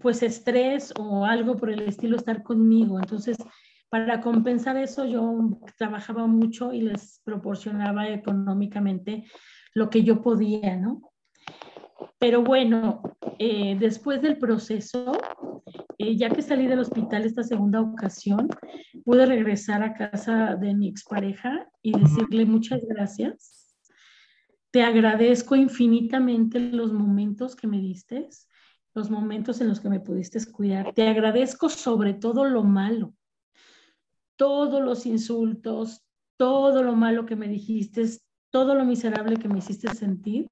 pues 0.00 0.22
estrés 0.22 0.92
o 0.98 1.24
algo 1.24 1.56
por 1.56 1.70
el 1.70 1.80
estilo 1.82 2.16
estar 2.16 2.42
conmigo. 2.42 2.98
Entonces, 2.98 3.38
para 3.88 4.20
compensar 4.20 4.76
eso, 4.76 5.04
yo 5.04 5.58
trabajaba 5.78 6.26
mucho 6.26 6.72
y 6.72 6.82
les 6.82 7.20
proporcionaba 7.24 8.08
económicamente 8.08 9.24
lo 9.74 9.88
que 9.88 10.02
yo 10.02 10.22
podía, 10.22 10.76
¿no? 10.76 11.12
Pero 12.18 12.42
bueno, 12.42 13.02
eh, 13.38 13.76
después 13.78 14.22
del 14.22 14.38
proceso, 14.38 15.12
eh, 15.98 16.16
ya 16.16 16.30
que 16.30 16.42
salí 16.42 16.66
del 16.66 16.80
hospital 16.80 17.24
esta 17.24 17.42
segunda 17.42 17.80
ocasión, 17.80 18.48
pude 19.04 19.26
regresar 19.26 19.82
a 19.82 19.94
casa 19.94 20.56
de 20.56 20.74
mi 20.74 20.88
expareja 20.88 21.68
y 21.82 21.98
decirle 21.98 22.46
muchas 22.46 22.80
gracias. 22.86 23.76
Te 24.70 24.82
agradezco 24.82 25.56
infinitamente 25.56 26.60
los 26.60 26.92
momentos 26.92 27.56
que 27.56 27.66
me 27.66 27.80
diste, 27.80 28.28
los 28.94 29.10
momentos 29.10 29.60
en 29.60 29.68
los 29.68 29.80
que 29.80 29.88
me 29.88 30.00
pudiste 30.00 30.38
cuidar. 30.50 30.92
Te 30.94 31.08
agradezco 31.08 31.68
sobre 31.68 32.14
todo 32.14 32.44
lo 32.44 32.62
malo, 32.64 33.14
todos 34.36 34.82
los 34.82 35.06
insultos, 35.06 36.02
todo 36.36 36.82
lo 36.82 36.94
malo 36.94 37.26
que 37.26 37.36
me 37.36 37.48
dijiste, 37.48 38.04
todo 38.50 38.74
lo 38.74 38.84
miserable 38.84 39.36
que 39.36 39.48
me 39.48 39.58
hiciste 39.58 39.88
sentir, 39.94 40.50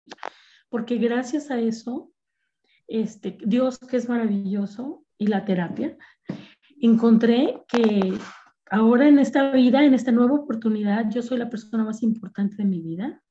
porque 0.75 0.99
gracias 0.99 1.53
a 1.53 1.61
eso 1.61 2.11
este, 2.89 3.39
Dios 3.47 3.79
que 3.79 3.97
es 3.97 4.09
maravilloso 4.09 5.05
y 5.17 5.29
la 5.29 5.45
terapia, 5.45 5.97
encontré 6.81 7.63
que 7.69 8.13
ahora 8.69 9.07
en 9.07 9.21
esta 9.21 9.53
vida, 9.53 9.85
en 9.85 9.95
esta 9.95 10.11
nueva 10.11 10.35
oportunidad, 10.35 11.09
yo 11.13 11.23
soy 11.23 11.39
la 11.39 11.49
persona 11.49 11.85
más 11.85 12.03
importante 12.03 12.57
de 12.57 12.65
mi 12.65 12.81
vida, 12.81 13.23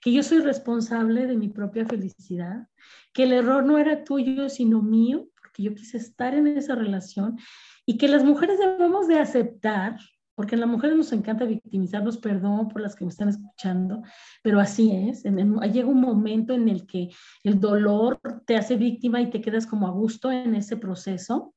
que 0.00 0.12
yo 0.12 0.24
soy 0.24 0.40
responsable 0.40 1.28
de 1.28 1.36
mi 1.36 1.50
propia 1.50 1.86
felicidad, 1.86 2.66
que 3.14 3.22
el 3.22 3.32
error 3.32 3.64
no 3.64 3.78
era 3.78 4.02
tuyo, 4.02 4.48
sino 4.48 4.82
mío, 4.82 5.28
porque 5.40 5.62
yo 5.62 5.76
quise 5.76 5.98
estar 5.98 6.34
en 6.34 6.48
esa 6.48 6.74
relación 6.74 7.38
y 7.86 7.96
que 7.96 8.08
las 8.08 8.24
mujeres 8.24 8.58
debemos 8.58 9.06
de 9.06 9.20
aceptar 9.20 10.00
porque 10.42 10.56
a 10.56 10.58
las 10.58 10.68
mujeres 10.68 10.96
nos 10.96 11.12
encanta 11.12 11.44
victimizarnos, 11.44 12.18
perdón 12.18 12.66
por 12.66 12.82
las 12.82 12.96
que 12.96 13.04
me 13.04 13.10
están 13.10 13.28
escuchando, 13.28 14.02
pero 14.42 14.58
así 14.58 14.90
es. 14.90 15.22
llega 15.22 15.86
un 15.86 16.00
momento 16.00 16.52
en 16.52 16.68
el 16.68 16.84
que 16.84 17.10
el 17.44 17.60
dolor 17.60 18.18
te 18.44 18.56
hace 18.56 18.74
víctima 18.74 19.20
y 19.20 19.30
te 19.30 19.40
quedas 19.40 19.68
como 19.68 19.86
a 19.86 19.92
gusto 19.92 20.32
en 20.32 20.56
ese 20.56 20.76
proceso. 20.76 21.54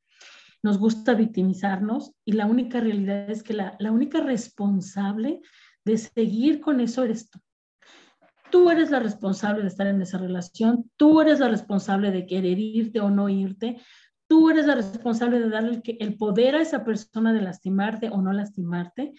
Nos 0.61 0.77
gusta 0.77 1.15
victimizarnos 1.15 2.11
y 2.25 2.33
la 2.33 2.45
única 2.45 2.79
realidad 2.79 3.27
es 3.31 3.41
que 3.41 3.55
la, 3.55 3.75
la 3.79 3.91
única 3.91 4.21
responsable 4.21 5.41
de 5.83 5.97
seguir 5.97 6.59
con 6.59 6.79
eso 6.79 7.03
eres 7.03 7.31
tú. 7.31 7.39
Tú 8.51 8.69
eres 8.69 8.91
la 8.91 8.99
responsable 8.99 9.63
de 9.63 9.69
estar 9.69 9.87
en 9.87 9.99
esa 9.99 10.19
relación, 10.19 10.91
tú 10.95 11.21
eres 11.21 11.39
la 11.39 11.49
responsable 11.49 12.11
de 12.11 12.27
querer 12.27 12.59
irte 12.59 13.01
o 13.01 13.09
no 13.09 13.29
irte, 13.29 13.81
Tú 14.27 14.49
eres 14.49 14.65
la 14.65 14.75
responsable 14.75 15.39
de 15.39 15.49
darle 15.49 15.81
el, 15.99 16.17
poder 16.17 16.55
a 16.55 16.61
esa 16.61 16.83
persona 16.83 17.33
de 17.33 17.41
lastimarte 17.41 18.09
o 18.09 18.21
no 18.21 18.33
lastimarte, 18.33 19.13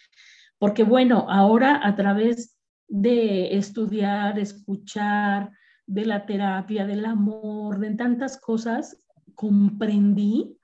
porque 0.59 0.83
bueno, 0.83 1.27
ahora 1.29 1.81
a 1.83 1.95
través 1.95 2.57
de 2.89 3.57
estudiar, 3.57 4.39
escuchar, 4.39 5.51
de 5.87 6.05
la 6.05 6.27
terapia, 6.27 6.87
del 6.87 7.05
amor, 7.05 7.79
de 7.79 7.95
tantas 7.95 8.41
cosas, 8.41 9.01
comprendí 9.35 10.59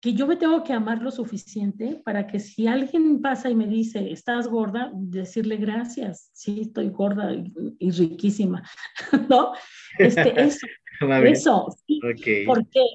que 0.00 0.12
yo 0.12 0.26
me 0.26 0.36
tengo 0.36 0.62
que 0.62 0.74
amar 0.74 1.00
lo 1.02 1.10
suficiente 1.10 2.02
para 2.04 2.26
que 2.26 2.38
si 2.38 2.66
alguien 2.66 3.22
pasa 3.22 3.48
y 3.48 3.54
me 3.54 3.66
dice, 3.66 4.12
estás 4.12 4.46
gorda, 4.48 4.90
decirle 4.94 5.56
gracias, 5.56 6.30
sí, 6.34 6.60
estoy 6.60 6.90
gorda 6.90 7.32
y, 7.32 7.90
riquísima, 7.90 8.62
¿no? 9.30 9.52
Este, 9.98 10.40
eso, 10.42 10.66
eso, 11.24 11.68
sí. 11.86 12.00
¿Por 12.46 12.68
qué? 12.68 12.86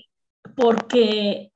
Porque 0.56 1.52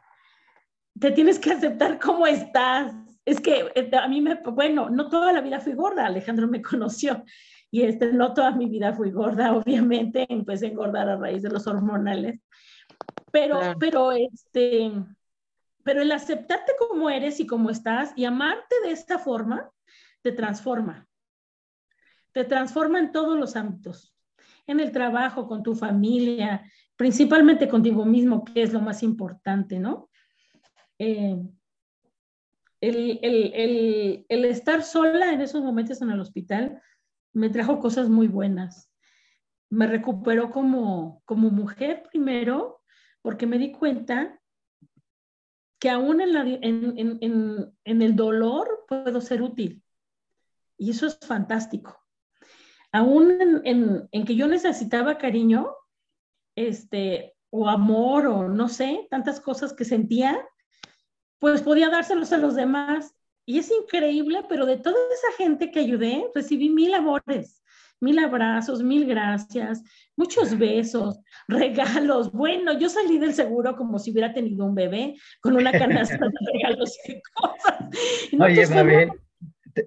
te 1.00 1.12
tienes 1.12 1.40
que 1.40 1.52
aceptar 1.52 2.00
cómo 2.00 2.28
estás. 2.28 2.94
Es 3.26 3.40
que 3.40 3.72
eh, 3.76 3.90
a 3.96 4.08
mí 4.08 4.22
me, 4.22 4.36
bueno, 4.36 4.90
no 4.90 5.10
toda 5.10 5.32
la 5.32 5.42
vida 5.42 5.60
fui 5.60 5.74
gorda, 5.74 6.06
Alejandro 6.06 6.48
me 6.48 6.62
conoció. 6.62 7.24
Y 7.72 7.82
este, 7.82 8.14
no 8.14 8.34
toda 8.34 8.52
mi 8.52 8.68
vida 8.68 8.94
fui 8.94 9.12
gorda, 9.12 9.56
obviamente, 9.56 10.28
empecé 10.30 10.68
a 10.68 10.70
engordar 10.70 11.10
a 11.10 11.18
raíz 11.18 11.42
de 11.42 11.50
los 11.50 11.66
hormonales. 11.66 12.40
Pero, 13.32 13.60
pero, 13.80 14.12
este, 14.12 14.92
pero 15.84 16.02
el 16.04 16.12
aceptarte 16.12 16.74
como 16.78 17.10
eres 17.10 17.40
y 17.40 17.48
como 17.48 17.72
estás 17.72 18.14
y 18.16 18.26
amarte 18.26 18.76
de 18.84 18.92
esta 18.92 19.18
forma, 19.18 19.72
te 20.22 20.32
transforma. 20.32 21.08
Te 22.32 22.44
transforma 22.44 23.00
en 23.00 23.12
todos 23.12 23.40
los 23.40 23.56
ámbitos 23.56 24.13
en 24.68 24.80
el 24.80 24.92
trabajo, 24.92 25.48
con 25.48 25.64
tu 25.64 25.76
familia, 25.76 26.70
principalmente 26.96 27.68
contigo 27.68 28.06
mismo, 28.06 28.44
que 28.44 28.64
es 28.64 28.74
lo 28.74 28.82
más 28.82 29.04
importante, 29.04 29.80
¿no? 29.80 30.10
Eh, 31.00 31.42
el, 32.82 34.26
estar 34.30 34.84
sola 34.84 35.32
en 35.32 35.42
esos 35.42 35.64
momentos 35.64 36.02
en 36.02 36.12
el 36.12 36.20
hospital 36.20 36.82
me 37.32 37.50
trajo 37.50 37.80
cosas 37.80 38.10
muy 38.10 38.28
buenas. 38.28 38.92
Me 39.70 39.88
recuperó 39.88 40.52
como, 40.52 41.24
mujer 41.28 42.04
primero, 42.10 42.82
porque 43.22 43.48
me 43.48 43.58
di 43.58 43.72
cuenta 43.72 44.40
que 45.80 45.90
aún 45.90 46.22
en, 46.22 47.74
en 47.84 48.02
el 48.02 48.16
dolor 48.16 48.86
puedo 48.88 49.20
ser 49.22 49.42
útil. 49.42 49.84
Y 50.78 50.92
eso 50.92 51.08
es 51.08 51.18
fantástico 51.20 52.03
aún 52.94 53.62
en, 53.66 54.26
que 54.26 54.36
yo 54.36 54.48
necesitaba 54.48 55.18
cariño, 55.18 55.68
este, 56.56 57.34
o 57.50 57.68
amor, 57.68 58.28
o 58.28 58.48
no 58.48 58.70
sé, 58.70 59.08
tantas 59.10 59.42
cosas 59.42 59.74
que 59.74 59.84
sentía, 59.84 60.40
pues 61.40 61.64
podía 61.64 61.90
dárselos 61.90 62.32
a 62.32 62.38
los 62.38 62.56
demás. 62.56 63.16
Y 63.46 63.58
es 63.58 63.70
increíble, 63.72 64.44
pero 64.48 64.66
de 64.66 64.78
toda 64.78 64.96
esa 65.12 65.44
gente 65.44 65.72
que 65.72 65.80
ayudé, 65.80 66.24
recibí 66.34 66.70
mil 66.70 66.94
amores, 66.94 67.64
mil 68.00 68.20
abrazos, 68.20 68.84
mil 68.84 69.06
gracias, 69.06 69.84
muchos 70.16 70.58
besos, 70.58 71.20
regalos. 71.48 72.32
Bueno, 72.32 72.78
yo 72.78 72.90
salí 72.90 73.18
del 73.18 73.34
seguro 73.34 73.76
como 73.76 73.98
si 73.98 74.12
hubiera 74.12 74.34
tenido 74.34 74.66
un 74.66 74.76
bebé 74.76 75.16
con 75.42 75.56
una 75.56 75.72
canasta 75.72 76.16
de 76.18 76.32
regalos 76.54 76.96
y 77.08 77.20
cosas. 77.34 77.90
Oye, 78.40 78.68
Mabel, 78.68 79.12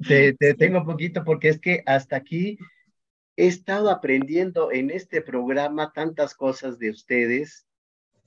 te, 0.07 0.35
te 0.35 0.55
tengo 0.55 0.81
un 0.81 0.87
poquito 0.87 1.23
porque 1.25 1.51
es 1.51 1.61
que 1.61 1.83
hasta 1.87 2.17
aquí 2.17 2.59
He 3.37 3.47
estado 3.47 3.91
aprendiendo 3.91 4.73
en 4.73 4.91
este 4.91 5.21
programa 5.21 5.93
tantas 5.93 6.35
cosas 6.35 6.79
de 6.79 6.91
ustedes, 6.91 7.67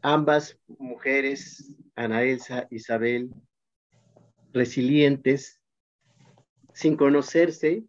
ambas 0.01 0.59
mujeres, 0.67 1.75
Ana 1.95 2.21
Elsa, 2.21 2.67
Isabel, 2.69 3.31
resilientes, 4.53 5.59
sin 6.73 6.95
conocerse, 6.95 7.83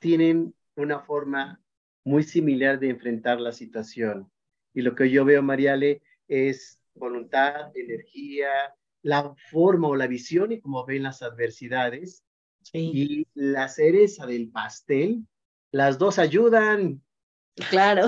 tienen 0.00 0.54
una 0.74 1.00
forma 1.00 1.62
muy 2.04 2.22
similar 2.22 2.80
de 2.80 2.88
enfrentar 2.88 3.38
la 3.38 3.52
situación. 3.52 4.30
Y 4.72 4.80
lo 4.80 4.94
que 4.94 5.10
yo 5.10 5.26
veo, 5.26 5.42
Mariale, 5.42 6.00
es 6.26 6.80
voluntad, 6.94 7.70
energía, 7.76 8.48
la 9.02 9.34
forma 9.50 9.88
o 9.88 9.96
la 9.96 10.06
visión 10.06 10.52
y 10.52 10.60
cómo 10.60 10.86
ven 10.86 11.02
las 11.02 11.22
adversidades. 11.22 12.24
Y 12.72 13.26
la 13.34 13.68
cereza 13.68 14.24
del 14.24 14.50
pastel, 14.50 15.26
las 15.72 15.98
dos 15.98 16.18
ayudan. 16.18 17.02
Claro. 17.68 18.06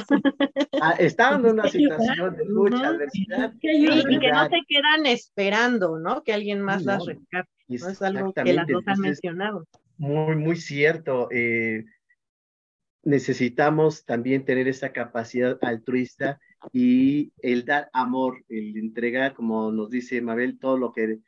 Ah, 0.80 0.94
están 0.98 1.44
en 1.44 1.52
una 1.52 1.68
situación 1.68 2.36
de 2.36 2.44
mucha 2.46 2.88
adversidad. 2.88 3.52
y 3.60 4.18
que 4.18 4.30
no 4.30 4.48
se 4.48 4.60
quedan 4.68 5.06
esperando, 5.06 5.98
¿no? 5.98 6.22
Que 6.22 6.32
alguien 6.32 6.60
más 6.60 6.84
las 6.84 7.04
rescate. 7.04 7.48
¿no? 7.68 7.88
Es 7.88 8.02
algo 8.02 8.32
que 8.32 8.52
las 8.52 8.66
dos 8.66 8.82
han 8.86 9.00
mencionado. 9.00 9.66
Muy, 9.96 10.36
muy 10.36 10.56
cierto. 10.56 11.28
Eh, 11.30 11.84
necesitamos 13.02 14.04
también 14.04 14.44
tener 14.44 14.68
esa 14.68 14.92
capacidad 14.92 15.58
altruista 15.62 16.40
y 16.72 17.32
el 17.42 17.64
dar 17.64 17.90
amor, 17.92 18.44
el 18.48 18.76
entregar, 18.76 19.34
como 19.34 19.70
nos 19.70 19.90
dice 19.90 20.20
Mabel, 20.22 20.58
todo 20.58 20.78
lo 20.78 20.92
que 20.92 21.18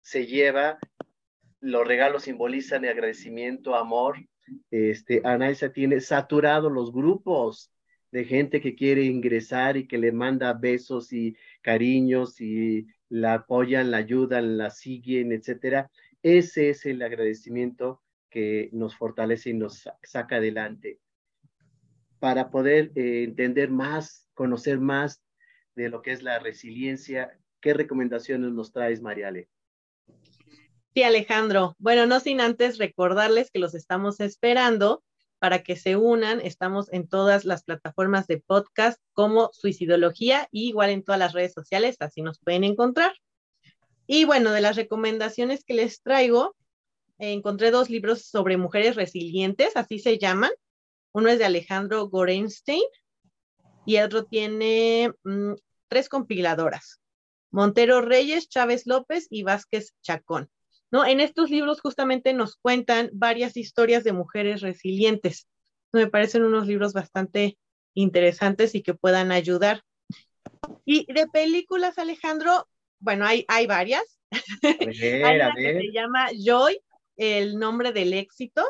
se 0.00 0.26
lleva, 0.26 0.78
los 1.60 1.86
regalos 1.86 2.24
simbolizan 2.24 2.84
el 2.84 2.90
agradecimiento, 2.90 3.74
amor. 3.74 4.18
Este, 4.70 5.20
Anaisa 5.24 5.72
tiene 5.72 6.00
saturado 6.00 6.70
los 6.70 6.92
grupos 6.92 7.70
de 8.10 8.24
gente 8.24 8.60
que 8.60 8.74
quiere 8.74 9.02
ingresar 9.04 9.76
y 9.76 9.88
que 9.88 9.98
le 9.98 10.12
manda 10.12 10.52
besos 10.52 11.12
y 11.12 11.36
cariños 11.62 12.40
y 12.40 12.86
la 13.08 13.34
apoyan, 13.34 13.90
la 13.90 13.98
ayudan, 13.98 14.56
la 14.56 14.70
siguen, 14.70 15.32
etcétera. 15.32 15.90
Ese 16.22 16.70
es 16.70 16.86
el 16.86 17.02
agradecimiento 17.02 18.02
que 18.30 18.68
nos 18.72 18.96
fortalece 18.96 19.50
y 19.50 19.54
nos 19.54 19.88
saca 20.02 20.36
adelante 20.36 21.00
para 22.18 22.50
poder 22.50 22.90
eh, 22.94 23.24
entender 23.24 23.70
más, 23.70 24.28
conocer 24.34 24.78
más 24.78 25.22
de 25.74 25.88
lo 25.88 26.00
que 26.00 26.12
es 26.12 26.22
la 26.22 26.38
resiliencia. 26.38 27.38
¿Qué 27.60 27.74
recomendaciones 27.74 28.52
nos 28.52 28.72
traes, 28.72 29.02
Mariale? 29.02 29.48
Sí, 30.94 31.02
Alejandro. 31.02 31.74
Bueno, 31.80 32.06
no 32.06 32.20
sin 32.20 32.40
antes 32.40 32.78
recordarles 32.78 33.50
que 33.50 33.58
los 33.58 33.74
estamos 33.74 34.20
esperando 34.20 35.02
para 35.40 35.64
que 35.64 35.74
se 35.74 35.96
unan. 35.96 36.40
Estamos 36.40 36.92
en 36.92 37.08
todas 37.08 37.44
las 37.44 37.64
plataformas 37.64 38.28
de 38.28 38.38
podcast 38.38 39.00
como 39.12 39.50
Suicidología 39.52 40.46
y 40.52 40.68
igual 40.68 40.90
en 40.90 41.02
todas 41.02 41.18
las 41.18 41.32
redes 41.32 41.52
sociales, 41.52 41.96
así 41.98 42.22
nos 42.22 42.38
pueden 42.38 42.62
encontrar. 42.62 43.12
Y 44.06 44.24
bueno, 44.24 44.52
de 44.52 44.60
las 44.60 44.76
recomendaciones 44.76 45.64
que 45.64 45.74
les 45.74 46.00
traigo, 46.00 46.54
encontré 47.18 47.72
dos 47.72 47.90
libros 47.90 48.26
sobre 48.26 48.56
mujeres 48.56 48.94
resilientes, 48.94 49.76
así 49.76 49.98
se 49.98 50.18
llaman. 50.18 50.52
Uno 51.10 51.28
es 51.28 51.40
de 51.40 51.44
Alejandro 51.46 52.08
Gorenstein 52.08 52.84
y 53.84 53.96
el 53.96 54.04
otro 54.04 54.26
tiene 54.26 55.12
mm, 55.24 55.54
tres 55.88 56.08
compiladoras. 56.08 57.00
Montero 57.50 58.00
Reyes, 58.00 58.48
Chávez 58.48 58.86
López 58.86 59.26
y 59.28 59.42
Vázquez 59.42 59.92
Chacón. 60.00 60.48
¿No? 60.90 61.04
En 61.04 61.20
estos 61.20 61.50
libros 61.50 61.80
justamente 61.80 62.32
nos 62.32 62.56
cuentan 62.56 63.10
varias 63.12 63.56
historias 63.56 64.04
de 64.04 64.12
mujeres 64.12 64.60
resilientes. 64.60 65.48
Me 65.92 66.06
parecen 66.06 66.44
unos 66.44 66.66
libros 66.66 66.92
bastante 66.92 67.58
interesantes 67.94 68.74
y 68.74 68.82
que 68.82 68.94
puedan 68.94 69.32
ayudar. 69.32 69.82
Y 70.84 71.12
de 71.12 71.26
películas, 71.26 71.98
Alejandro, 71.98 72.68
bueno, 73.00 73.26
hay, 73.26 73.44
hay 73.48 73.66
varias. 73.66 74.20
hay 74.62 75.36
una 75.36 75.54
que 75.54 75.80
se 75.80 75.92
llama 75.92 76.28
Joy, 76.36 76.78
el 77.16 77.58
nombre 77.58 77.92
del 77.92 78.12
éxito, 78.12 78.64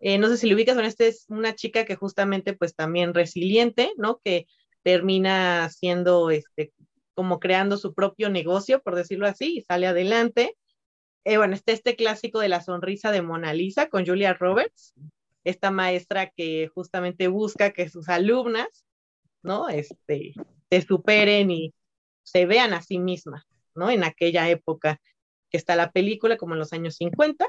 eh, 0.00 0.18
no 0.18 0.28
sé 0.28 0.36
si 0.36 0.48
lo 0.48 0.54
ubicas, 0.54 0.76
esta 0.78 1.04
es 1.04 1.26
una 1.28 1.54
chica 1.54 1.84
que 1.84 1.96
justamente 1.96 2.52
pues 2.52 2.74
también 2.74 3.14
resiliente, 3.14 3.92
¿no? 3.96 4.20
Que 4.22 4.46
termina 4.82 5.68
siendo, 5.70 6.30
este, 6.30 6.72
como 7.14 7.40
creando 7.40 7.76
su 7.78 7.94
propio 7.94 8.28
negocio, 8.28 8.82
por 8.82 8.94
decirlo 8.94 9.26
así, 9.26 9.58
y 9.58 9.62
sale 9.62 9.86
adelante. 9.86 10.56
Eh, 11.28 11.38
bueno, 11.38 11.56
está 11.56 11.72
este 11.72 11.96
clásico 11.96 12.38
de 12.38 12.48
la 12.48 12.60
sonrisa 12.60 13.10
de 13.10 13.20
Mona 13.20 13.52
Lisa 13.52 13.88
con 13.88 14.06
Julia 14.06 14.32
Roberts, 14.32 14.94
esta 15.42 15.72
maestra 15.72 16.30
que 16.30 16.70
justamente 16.72 17.26
busca 17.26 17.72
que 17.72 17.88
sus 17.88 18.08
alumnas, 18.08 18.86
¿no? 19.42 19.68
Este, 19.68 20.34
se 20.70 20.82
superen 20.82 21.50
y 21.50 21.74
se 22.22 22.46
vean 22.46 22.72
a 22.74 22.80
sí 22.80 23.00
mismas, 23.00 23.44
¿no? 23.74 23.90
En 23.90 24.04
aquella 24.04 24.48
época 24.48 25.00
que 25.50 25.56
está 25.56 25.74
la 25.74 25.90
película, 25.90 26.36
como 26.36 26.54
en 26.54 26.60
los 26.60 26.72
años 26.72 26.94
50. 26.94 27.44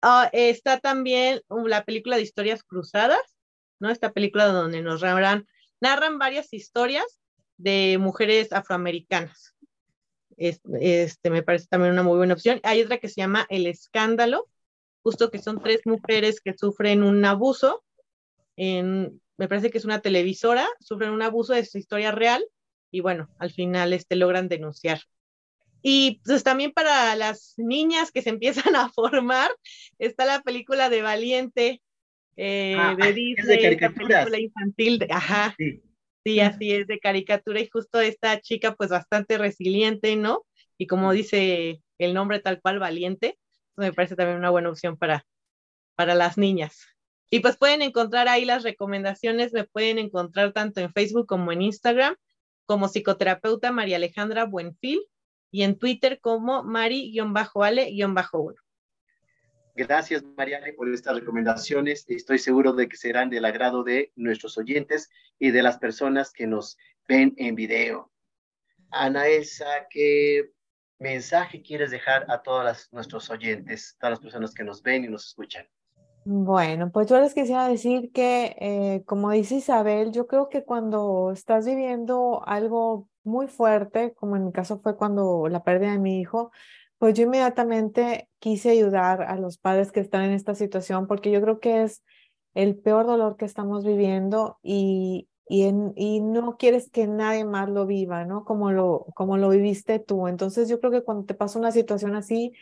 Ah, 0.00 0.30
está 0.32 0.80
también 0.80 1.42
uh, 1.48 1.66
la 1.66 1.84
película 1.84 2.16
de 2.16 2.22
historias 2.22 2.62
cruzadas, 2.62 3.36
¿no? 3.80 3.90
Esta 3.90 4.12
película 4.12 4.46
donde 4.46 4.80
nos 4.80 5.02
narran, 5.02 5.46
narran 5.78 6.18
varias 6.18 6.54
historias 6.54 7.20
de 7.58 7.98
mujeres 8.00 8.50
afroamericanas. 8.50 9.51
Este, 10.48 11.30
me 11.30 11.42
parece 11.42 11.66
también 11.68 11.92
una 11.92 12.02
muy 12.02 12.16
buena 12.16 12.34
opción. 12.34 12.60
Hay 12.62 12.82
otra 12.82 12.98
que 12.98 13.08
se 13.08 13.20
llama 13.20 13.46
El 13.48 13.66
Escándalo, 13.66 14.48
justo 15.02 15.30
que 15.30 15.38
son 15.38 15.62
tres 15.62 15.80
mujeres 15.84 16.40
que 16.40 16.56
sufren 16.56 17.02
un 17.02 17.24
abuso. 17.24 17.84
En, 18.56 19.20
me 19.36 19.48
parece 19.48 19.70
que 19.70 19.78
es 19.78 19.84
una 19.84 20.00
televisora, 20.00 20.68
sufren 20.80 21.10
un 21.10 21.22
abuso 21.22 21.52
de 21.52 21.64
su 21.64 21.78
historia 21.78 22.12
real 22.12 22.44
y 22.90 23.00
bueno, 23.00 23.28
al 23.38 23.50
final 23.50 23.92
este, 23.92 24.16
logran 24.16 24.48
denunciar 24.48 25.00
y 25.82 26.20
pues 26.24 26.44
también 26.44 26.72
para 26.72 27.14
las 27.16 27.54
niñas 27.56 28.12
que 28.12 28.22
se 28.22 28.30
empiezan 28.30 28.76
a 28.76 28.88
formar, 28.94 29.50
está 29.98 30.24
la 30.24 30.40
película 30.40 30.88
de 30.88 31.02
Valiente 31.02 31.82
eh, 32.36 32.76
ah, 32.78 32.96
de 32.96 33.12
Disney, 33.12 33.76
la 33.78 33.90
película 33.90 34.38
infantil, 34.38 35.06
ajá. 35.10 35.54
Sí. 35.58 35.82
Sí. 36.24 36.40
así 36.40 36.72
es, 36.72 36.86
de 36.86 36.98
caricatura 36.98 37.60
y 37.60 37.68
justo 37.68 38.00
esta 38.00 38.40
chica 38.40 38.74
pues 38.74 38.90
bastante 38.90 39.38
resiliente, 39.38 40.16
¿no? 40.16 40.44
Y 40.78 40.86
como 40.86 41.12
dice 41.12 41.82
el 41.98 42.14
nombre 42.14 42.40
tal 42.40 42.60
cual, 42.60 42.78
Valiente, 42.78 43.38
me 43.76 43.92
parece 43.92 44.16
también 44.16 44.38
una 44.38 44.50
buena 44.50 44.70
opción 44.70 44.96
para, 44.96 45.26
para 45.94 46.14
las 46.14 46.38
niñas. 46.38 46.86
Y 47.30 47.40
pues 47.40 47.56
pueden 47.56 47.82
encontrar 47.82 48.28
ahí 48.28 48.44
las 48.44 48.62
recomendaciones, 48.62 49.52
me 49.52 49.64
pueden 49.64 49.98
encontrar 49.98 50.52
tanto 50.52 50.80
en 50.80 50.92
Facebook 50.92 51.26
como 51.26 51.50
en 51.52 51.62
Instagram, 51.62 52.16
como 52.66 52.88
psicoterapeuta 52.88 53.72
María 53.72 53.96
Alejandra 53.96 54.44
Buenfil 54.44 55.00
y 55.50 55.62
en 55.62 55.78
Twitter 55.78 56.20
como 56.20 56.62
Mari-Ale-1. 56.62 58.54
Gracias, 59.74 60.22
Mariale, 60.36 60.74
por 60.74 60.92
estas 60.92 61.14
recomendaciones. 61.14 62.04
Estoy 62.08 62.38
seguro 62.38 62.74
de 62.74 62.88
que 62.88 62.96
serán 62.96 63.30
del 63.30 63.46
agrado 63.46 63.82
de 63.84 64.12
nuestros 64.16 64.58
oyentes 64.58 65.08
y 65.38 65.50
de 65.50 65.62
las 65.62 65.78
personas 65.78 66.30
que 66.30 66.46
nos 66.46 66.76
ven 67.08 67.32
en 67.38 67.54
video. 67.54 68.10
Ana 68.90 69.26
Elsa, 69.28 69.86
¿qué 69.88 70.52
mensaje 70.98 71.62
quieres 71.62 71.90
dejar 71.90 72.26
a 72.30 72.42
todos 72.42 72.88
nuestros 72.92 73.30
oyentes, 73.30 73.96
todas 73.98 74.12
las 74.12 74.20
personas 74.20 74.52
que 74.52 74.62
nos 74.62 74.82
ven 74.82 75.04
y 75.04 75.08
nos 75.08 75.28
escuchan? 75.28 75.66
Bueno, 76.24 76.92
pues 76.92 77.08
yo 77.08 77.18
les 77.18 77.34
quisiera 77.34 77.66
decir 77.66 78.12
que, 78.12 78.54
eh, 78.60 79.02
como 79.06 79.30
dice 79.32 79.56
Isabel, 79.56 80.12
yo 80.12 80.26
creo 80.26 80.48
que 80.48 80.64
cuando 80.64 81.32
estás 81.32 81.66
viviendo 81.66 82.42
algo 82.46 83.08
muy 83.24 83.48
fuerte, 83.48 84.12
como 84.14 84.36
en 84.36 84.44
mi 84.44 84.52
caso 84.52 84.80
fue 84.80 84.96
cuando 84.96 85.48
la 85.48 85.64
pérdida 85.64 85.92
de 85.92 85.98
mi 85.98 86.20
hijo, 86.20 86.52
pues 87.02 87.14
yo 87.14 87.24
inmediatamente 87.24 88.28
quise 88.38 88.70
ayudar 88.70 89.22
a 89.22 89.36
los 89.36 89.58
padres 89.58 89.90
que 89.90 89.98
están 89.98 90.22
en 90.22 90.30
esta 90.30 90.54
situación 90.54 91.08
porque 91.08 91.32
yo 91.32 91.40
creo 91.40 91.58
que 91.58 91.82
es 91.82 92.04
el 92.54 92.76
peor 92.76 93.06
dolor 93.06 93.36
que 93.36 93.44
estamos 93.44 93.84
viviendo 93.84 94.60
y, 94.62 95.28
y, 95.48 96.20
no 96.20 96.56
quieres 96.56 96.90
que 96.90 97.08
nadie 97.08 97.44
más 97.44 97.68
lo 97.68 97.86
viva, 97.86 98.24
¿no? 98.24 98.44
Como 98.44 98.70
lo, 98.70 99.06
como 99.16 99.36
lo 99.36 99.48
viviste 99.48 99.98
tú. 99.98 100.28
Entonces 100.28 100.68
yo 100.68 100.78
creo 100.78 100.92
que 100.92 101.02
cuando 101.02 101.24
te 101.24 101.34
pasa 101.34 101.58
una 101.58 101.72
situación 101.72 102.14
así, 102.14 102.52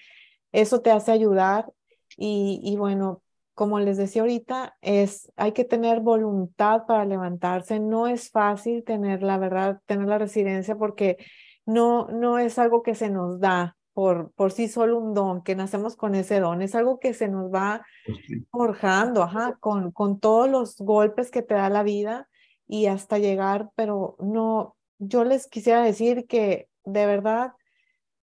eso 0.52 0.80
te 0.80 0.90
hace 0.90 1.12
ayudar 1.12 1.70
y, 2.16 2.62
y 2.64 2.76
bueno, 2.76 3.22
como 3.52 3.78
les 3.78 3.98
decía 3.98 4.22
ahorita, 4.22 4.74
es, 4.80 5.30
hay 5.36 5.52
que 5.52 5.66
tener 5.66 6.00
voluntad 6.00 6.86
para 6.86 7.04
levantarse. 7.04 7.78
No 7.78 8.06
es 8.06 8.30
fácil 8.30 8.84
tener, 8.84 9.22
la 9.22 9.36
verdad, 9.36 9.82
tener 9.84 10.08
la 10.08 10.16
resiliencia 10.16 10.76
porque 10.76 11.18
no, 11.66 12.06
no 12.08 12.38
es 12.38 12.58
algo 12.58 12.82
que 12.82 12.94
se 12.94 13.10
nos 13.10 13.38
da 13.38 13.76
por, 14.00 14.32
por 14.32 14.50
sí 14.50 14.66
solo 14.66 14.98
un 14.98 15.12
don, 15.12 15.42
que 15.42 15.54
nacemos 15.54 15.94
con 15.94 16.14
ese 16.14 16.40
don. 16.40 16.62
Es 16.62 16.74
algo 16.74 16.98
que 16.98 17.12
se 17.12 17.28
nos 17.28 17.52
va 17.52 17.84
pues 18.06 18.18
forjando, 18.50 19.22
ajá, 19.22 19.58
con, 19.60 19.90
con 19.90 20.18
todos 20.18 20.48
los 20.48 20.78
golpes 20.78 21.30
que 21.30 21.42
te 21.42 21.52
da 21.52 21.68
la 21.68 21.82
vida 21.82 22.26
y 22.66 22.86
hasta 22.86 23.18
llegar, 23.18 23.68
pero 23.74 24.16
no, 24.18 24.74
yo 24.98 25.24
les 25.24 25.48
quisiera 25.48 25.82
decir 25.82 26.26
que 26.26 26.70
de 26.86 27.04
verdad 27.04 27.52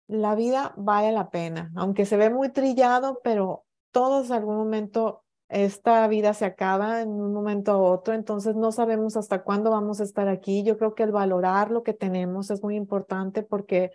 la 0.08 0.34
vida 0.34 0.74
vale 0.76 1.12
la 1.12 1.30
pena, 1.30 1.70
aunque 1.76 2.06
se 2.06 2.16
ve 2.16 2.28
muy 2.28 2.48
trillado, 2.48 3.20
pero 3.22 3.64
todos 3.92 4.30
en 4.30 4.32
algún 4.38 4.56
momento 4.56 5.22
esta 5.48 6.08
vida 6.08 6.34
se 6.34 6.44
acaba 6.44 7.02
en 7.02 7.10
un 7.10 7.32
momento 7.32 7.70
a 7.70 7.78
otro, 7.78 8.14
entonces 8.14 8.56
no 8.56 8.72
sabemos 8.72 9.16
hasta 9.16 9.44
cuándo 9.44 9.70
vamos 9.70 10.00
a 10.00 10.04
estar 10.04 10.26
aquí. 10.26 10.64
Yo 10.64 10.76
creo 10.76 10.96
que 10.96 11.04
el 11.04 11.12
valorar 11.12 11.70
lo 11.70 11.84
que 11.84 11.92
tenemos 11.92 12.50
es 12.50 12.64
muy 12.64 12.74
importante 12.74 13.44
porque 13.44 13.92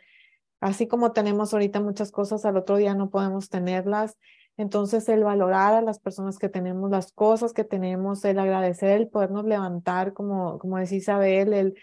así 0.59 0.87
como 0.87 1.11
tenemos 1.11 1.53
ahorita 1.53 1.79
muchas 1.81 2.11
cosas, 2.11 2.45
al 2.45 2.57
otro 2.57 2.77
día 2.77 2.95
no 2.95 3.09
podemos 3.09 3.49
tenerlas. 3.49 4.17
Entonces, 4.57 5.07
el 5.09 5.23
valorar 5.23 5.75
a 5.75 5.81
las 5.81 5.99
personas 5.99 6.39
que 6.39 6.49
tenemos, 6.49 6.89
las 6.89 7.11
cosas 7.11 7.53
que 7.53 7.63
tenemos, 7.63 8.25
el 8.25 8.39
agradecer, 8.39 9.01
el 9.01 9.07
podernos 9.07 9.45
levantar, 9.45 10.13
como, 10.13 10.57
como 10.57 10.77
decía 10.77 10.97
Isabel, 10.97 11.53
el, 11.53 11.75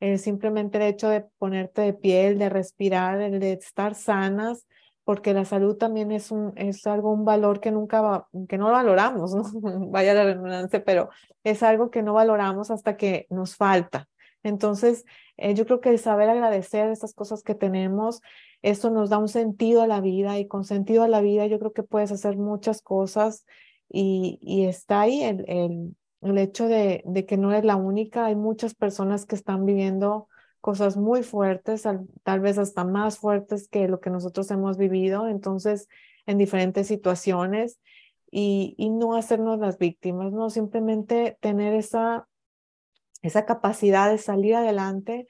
el 0.00 0.18
simplemente 0.18 0.78
el 0.78 0.84
hecho 0.84 1.08
de 1.08 1.26
ponerte 1.38 1.82
de 1.82 1.92
piel, 1.92 2.38
de 2.38 2.48
respirar, 2.48 3.20
el 3.20 3.38
de 3.38 3.52
estar 3.52 3.94
sanas, 3.94 4.66
porque 5.04 5.34
la 5.34 5.44
salud 5.44 5.76
también 5.76 6.10
es, 6.12 6.30
un, 6.30 6.52
es 6.56 6.86
algo, 6.86 7.12
un 7.12 7.24
valor 7.24 7.60
que 7.60 7.70
nunca, 7.70 8.00
va, 8.00 8.28
que 8.48 8.56
no 8.56 8.70
valoramos, 8.70 9.32
vaya 9.90 10.14
la 10.14 10.24
redundancia, 10.24 10.82
pero 10.84 11.10
es 11.44 11.62
algo 11.62 11.90
que 11.90 12.02
no 12.02 12.14
valoramos 12.14 12.70
hasta 12.70 12.96
que 12.96 13.26
nos 13.30 13.56
falta. 13.56 14.08
Entonces, 14.42 15.04
eh, 15.36 15.54
yo 15.54 15.66
creo 15.66 15.80
que 15.80 15.90
el 15.90 15.98
saber 15.98 16.28
agradecer 16.28 16.90
estas 16.90 17.14
cosas 17.14 17.42
que 17.42 17.54
tenemos, 17.54 18.20
esto 18.62 18.90
nos 18.90 19.10
da 19.10 19.18
un 19.18 19.28
sentido 19.28 19.82
a 19.82 19.86
la 19.86 20.00
vida 20.00 20.38
y 20.38 20.46
con 20.46 20.64
sentido 20.64 21.02
a 21.02 21.08
la 21.08 21.20
vida 21.20 21.46
yo 21.46 21.58
creo 21.58 21.72
que 21.72 21.82
puedes 21.82 22.12
hacer 22.12 22.36
muchas 22.36 22.82
cosas 22.82 23.44
y, 23.88 24.38
y 24.40 24.64
está 24.66 25.02
ahí 25.02 25.22
el, 25.22 25.44
el, 25.48 25.96
el 26.22 26.38
hecho 26.38 26.66
de, 26.68 27.02
de, 27.04 27.26
que 27.26 27.36
no 27.36 27.50
eres 27.50 27.64
la 27.64 27.76
única. 27.76 28.26
Hay 28.26 28.36
muchas 28.36 28.74
personas 28.74 29.26
que 29.26 29.34
están 29.34 29.66
viviendo 29.66 30.28
cosas 30.60 30.96
muy 30.96 31.24
fuertes, 31.24 31.82
tal 32.22 32.40
vez 32.40 32.56
hasta 32.56 32.84
más 32.84 33.18
fuertes 33.18 33.68
que 33.68 33.88
lo 33.88 33.98
que 34.00 34.10
nosotros 34.10 34.50
hemos 34.52 34.78
vivido, 34.78 35.26
entonces 35.26 35.88
en 36.24 36.38
diferentes 36.38 36.86
situaciones 36.86 37.80
y, 38.30 38.76
y 38.78 38.90
no 38.90 39.16
hacernos 39.16 39.58
las 39.58 39.76
víctimas, 39.78 40.32
no 40.32 40.50
simplemente 40.50 41.36
tener 41.40 41.74
esa, 41.74 42.28
esa 43.22 43.46
capacidad 43.46 44.10
de 44.10 44.18
salir 44.18 44.54
adelante 44.54 45.26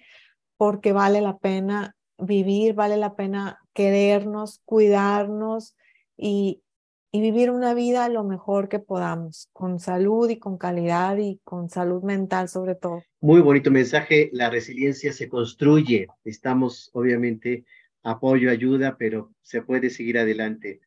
porque 0.56 0.92
vale 0.92 1.20
la 1.20 1.38
pena 1.38 1.96
vivir, 2.18 2.74
vale 2.74 2.96
la 2.96 3.14
pena 3.14 3.58
querernos, 3.74 4.60
cuidarnos 4.64 5.76
y, 6.16 6.62
y 7.10 7.20
vivir 7.20 7.50
una 7.50 7.74
vida 7.74 8.08
lo 8.08 8.24
mejor 8.24 8.68
que 8.68 8.78
podamos, 8.78 9.48
con 9.52 9.78
salud 9.78 10.28
y 10.30 10.38
con 10.38 10.56
calidad 10.56 11.18
y 11.18 11.40
con 11.44 11.68
salud 11.68 12.02
mental 12.02 12.48
sobre 12.48 12.74
todo. 12.74 13.02
Muy 13.20 13.40
bonito 13.40 13.70
mensaje, 13.70 14.30
la 14.32 14.50
resiliencia 14.50 15.12
se 15.12 15.28
construye, 15.28 16.08
estamos 16.24 16.90
obviamente 16.94 17.64
apoyo, 18.02 18.50
ayuda, 18.50 18.96
pero 18.98 19.32
se 19.42 19.62
puede 19.62 19.90
seguir 19.90 20.18
adelante. 20.18 20.80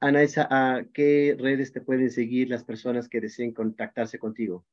Ana, 0.00 0.20
¿a 0.50 0.84
qué 0.92 1.36
redes 1.38 1.72
te 1.72 1.80
pueden 1.80 2.10
seguir 2.10 2.50
las 2.50 2.64
personas 2.64 3.08
que 3.08 3.20
deseen 3.20 3.52
contactarse 3.52 4.18
contigo? 4.18 4.64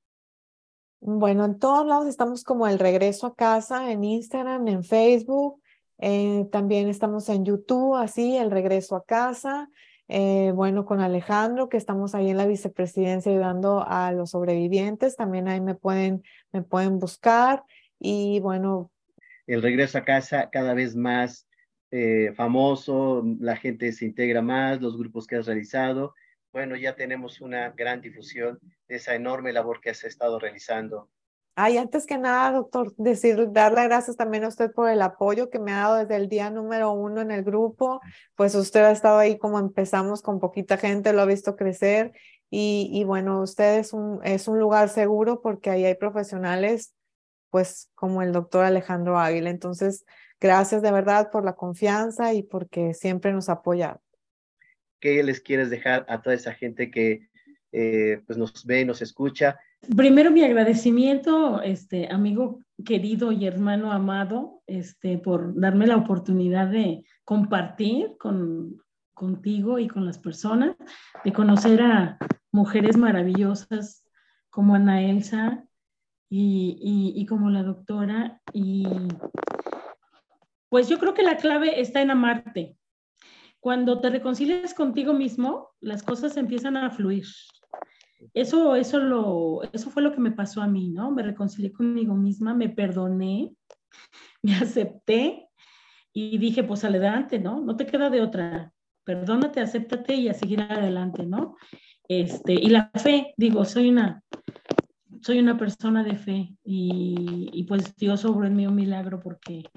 Bueno, 1.03 1.45
en 1.45 1.57
todos 1.57 1.87
lados 1.87 2.05
estamos 2.07 2.43
como 2.43 2.67
el 2.67 2.77
regreso 2.77 3.25
a 3.25 3.35
casa, 3.35 3.91
en 3.91 4.03
Instagram, 4.03 4.67
en 4.67 4.83
Facebook, 4.83 5.59
eh, 5.97 6.47
también 6.51 6.89
estamos 6.89 7.27
en 7.29 7.43
YouTube, 7.43 7.95
así, 7.95 8.37
el 8.37 8.51
regreso 8.51 8.95
a 8.95 9.03
casa. 9.03 9.67
Eh, 10.07 10.51
bueno, 10.53 10.85
con 10.85 10.99
Alejandro, 10.99 11.69
que 11.69 11.77
estamos 11.77 12.13
ahí 12.13 12.29
en 12.29 12.37
la 12.37 12.45
vicepresidencia 12.45 13.31
ayudando 13.31 13.83
a 13.87 14.11
los 14.11 14.31
sobrevivientes, 14.31 15.15
también 15.15 15.47
ahí 15.47 15.59
me 15.59 15.73
pueden, 15.73 16.21
me 16.51 16.61
pueden 16.61 16.99
buscar 16.99 17.63
y 17.97 18.39
bueno. 18.39 18.91
El 19.47 19.63
regreso 19.63 19.97
a 19.97 20.05
casa 20.05 20.51
cada 20.51 20.75
vez 20.75 20.95
más 20.95 21.47
eh, 21.89 22.31
famoso, 22.35 23.23
la 23.39 23.55
gente 23.55 23.91
se 23.91 24.05
integra 24.05 24.43
más, 24.43 24.79
los 24.79 24.97
grupos 24.99 25.25
que 25.25 25.37
has 25.37 25.47
realizado. 25.47 26.13
Bueno, 26.51 26.75
ya 26.75 26.95
tenemos 26.95 27.41
una 27.41 27.69
gran 27.71 28.01
difusión 28.01 28.59
de 28.87 28.95
esa 28.95 29.15
enorme 29.15 29.53
labor 29.53 29.79
que 29.81 29.89
has 29.91 30.03
estado 30.03 30.39
realizando 30.39 31.09
Ay, 31.55 31.77
antes 31.77 32.05
que 32.05 32.17
nada, 32.17 32.53
doctor, 32.53 32.93
decir, 32.95 33.51
darle 33.51 33.83
gracias 33.83 34.15
también 34.15 34.45
a 34.45 34.47
usted 34.47 34.71
por 34.71 34.89
el 34.89 35.01
apoyo 35.01 35.49
que 35.49 35.59
me 35.59 35.73
ha 35.73 35.79
dado 35.79 35.95
desde 35.97 36.15
el 36.15 36.29
día 36.29 36.49
número 36.49 36.91
uno 36.93 37.21
en 37.21 37.29
el 37.29 37.43
grupo. 37.43 37.99
Pues 38.35 38.55
usted 38.55 38.81
ha 38.85 38.91
estado 38.91 39.19
ahí 39.19 39.37
como 39.37 39.59
empezamos 39.59 40.21
con 40.21 40.39
poquita 40.39 40.77
gente, 40.77 41.11
lo 41.11 41.21
ha 41.21 41.25
visto 41.25 41.57
crecer 41.57 42.13
y, 42.49 42.89
y 42.93 43.03
bueno, 43.03 43.41
usted 43.41 43.79
es 43.79 43.91
un, 43.91 44.21
es 44.23 44.47
un 44.47 44.59
lugar 44.59 44.89
seguro 44.89 45.41
porque 45.41 45.69
ahí 45.69 45.83
hay 45.83 45.95
profesionales, 45.95 46.95
pues 47.49 47.89
como 47.95 48.21
el 48.21 48.31
doctor 48.31 48.63
Alejandro 48.63 49.19
Águila. 49.19 49.49
Entonces, 49.49 50.05
gracias 50.39 50.81
de 50.81 50.91
verdad 50.91 51.31
por 51.31 51.43
la 51.43 51.53
confianza 51.55 52.33
y 52.33 52.43
porque 52.43 52.93
siempre 52.93 53.33
nos 53.33 53.49
ha 53.49 53.53
apoyado. 53.53 54.01
¿Qué 55.01 55.23
les 55.23 55.41
quieres 55.41 55.71
dejar 55.71 56.05
a 56.07 56.21
toda 56.21 56.35
esa 56.35 56.53
gente 56.53 56.91
que 56.91 57.27
eh, 57.71 58.21
pues 58.27 58.37
nos 58.37 58.65
ve 58.65 58.81
y 58.81 58.85
nos 58.85 59.01
escucha? 59.01 59.59
Primero 59.97 60.29
mi 60.29 60.43
agradecimiento, 60.43 61.59
este 61.63 62.07
amigo 62.11 62.59
querido 62.85 63.31
y 63.31 63.47
hermano 63.47 63.91
amado, 63.91 64.61
este, 64.67 65.17
por 65.17 65.59
darme 65.59 65.87
la 65.87 65.97
oportunidad 65.97 66.67
de 66.67 67.03
compartir 67.25 68.15
con, 68.19 68.79
contigo 69.15 69.79
y 69.79 69.87
con 69.87 70.05
las 70.05 70.19
personas, 70.19 70.75
de 71.23 71.33
conocer 71.33 71.81
a 71.81 72.19
mujeres 72.51 72.95
maravillosas 72.95 74.05
como 74.51 74.75
Ana 74.75 75.01
Elsa 75.01 75.65
y, 76.29 77.13
y 77.15 77.25
como 77.25 77.49
la 77.49 77.63
doctora. 77.63 78.39
Y 78.53 78.85
pues 80.69 80.87
yo 80.87 80.99
creo 80.99 81.15
que 81.15 81.23
la 81.23 81.37
clave 81.37 81.81
está 81.81 82.03
en 82.03 82.11
amarte. 82.11 82.77
Cuando 83.61 84.01
te 84.01 84.09
reconcilias 84.09 84.73
contigo 84.73 85.13
mismo, 85.13 85.69
las 85.81 86.01
cosas 86.01 86.35
empiezan 86.35 86.77
a 86.77 86.89
fluir. 86.89 87.27
Eso, 88.33 88.75
eso, 88.75 88.97
lo, 88.99 89.61
eso 89.71 89.91
fue 89.91 90.01
lo 90.01 90.11
que 90.11 90.19
me 90.19 90.31
pasó 90.31 90.63
a 90.63 90.67
mí, 90.67 90.89
¿no? 90.89 91.11
Me 91.11 91.21
reconcilié 91.21 91.71
conmigo 91.71 92.15
misma, 92.15 92.55
me 92.55 92.69
perdoné, 92.69 93.53
me 94.41 94.55
acepté 94.55 95.47
y 96.11 96.39
dije, 96.39 96.63
pues 96.63 96.83
adelante, 96.83 97.37
¿no? 97.37 97.61
No 97.61 97.75
te 97.77 97.85
queda 97.85 98.09
de 98.09 98.21
otra. 98.21 98.73
Perdónate, 99.03 99.61
acéptate 99.61 100.15
y 100.15 100.27
a 100.27 100.33
seguir 100.33 100.61
adelante, 100.61 101.23
¿no? 101.27 101.55
Este, 102.07 102.53
y 102.53 102.69
la 102.69 102.89
fe, 102.95 103.35
digo, 103.37 103.63
soy 103.63 103.89
una, 103.89 104.23
soy 105.21 105.37
una 105.37 105.55
persona 105.55 106.03
de 106.03 106.15
fe 106.15 106.55
y, 106.63 107.47
y 107.53 107.63
pues 107.65 107.95
Dios 107.95 108.25
obró 108.25 108.47
en 108.47 108.55
mí 108.55 108.65
un 108.65 108.75
milagro 108.75 109.19
porque, 109.19 109.69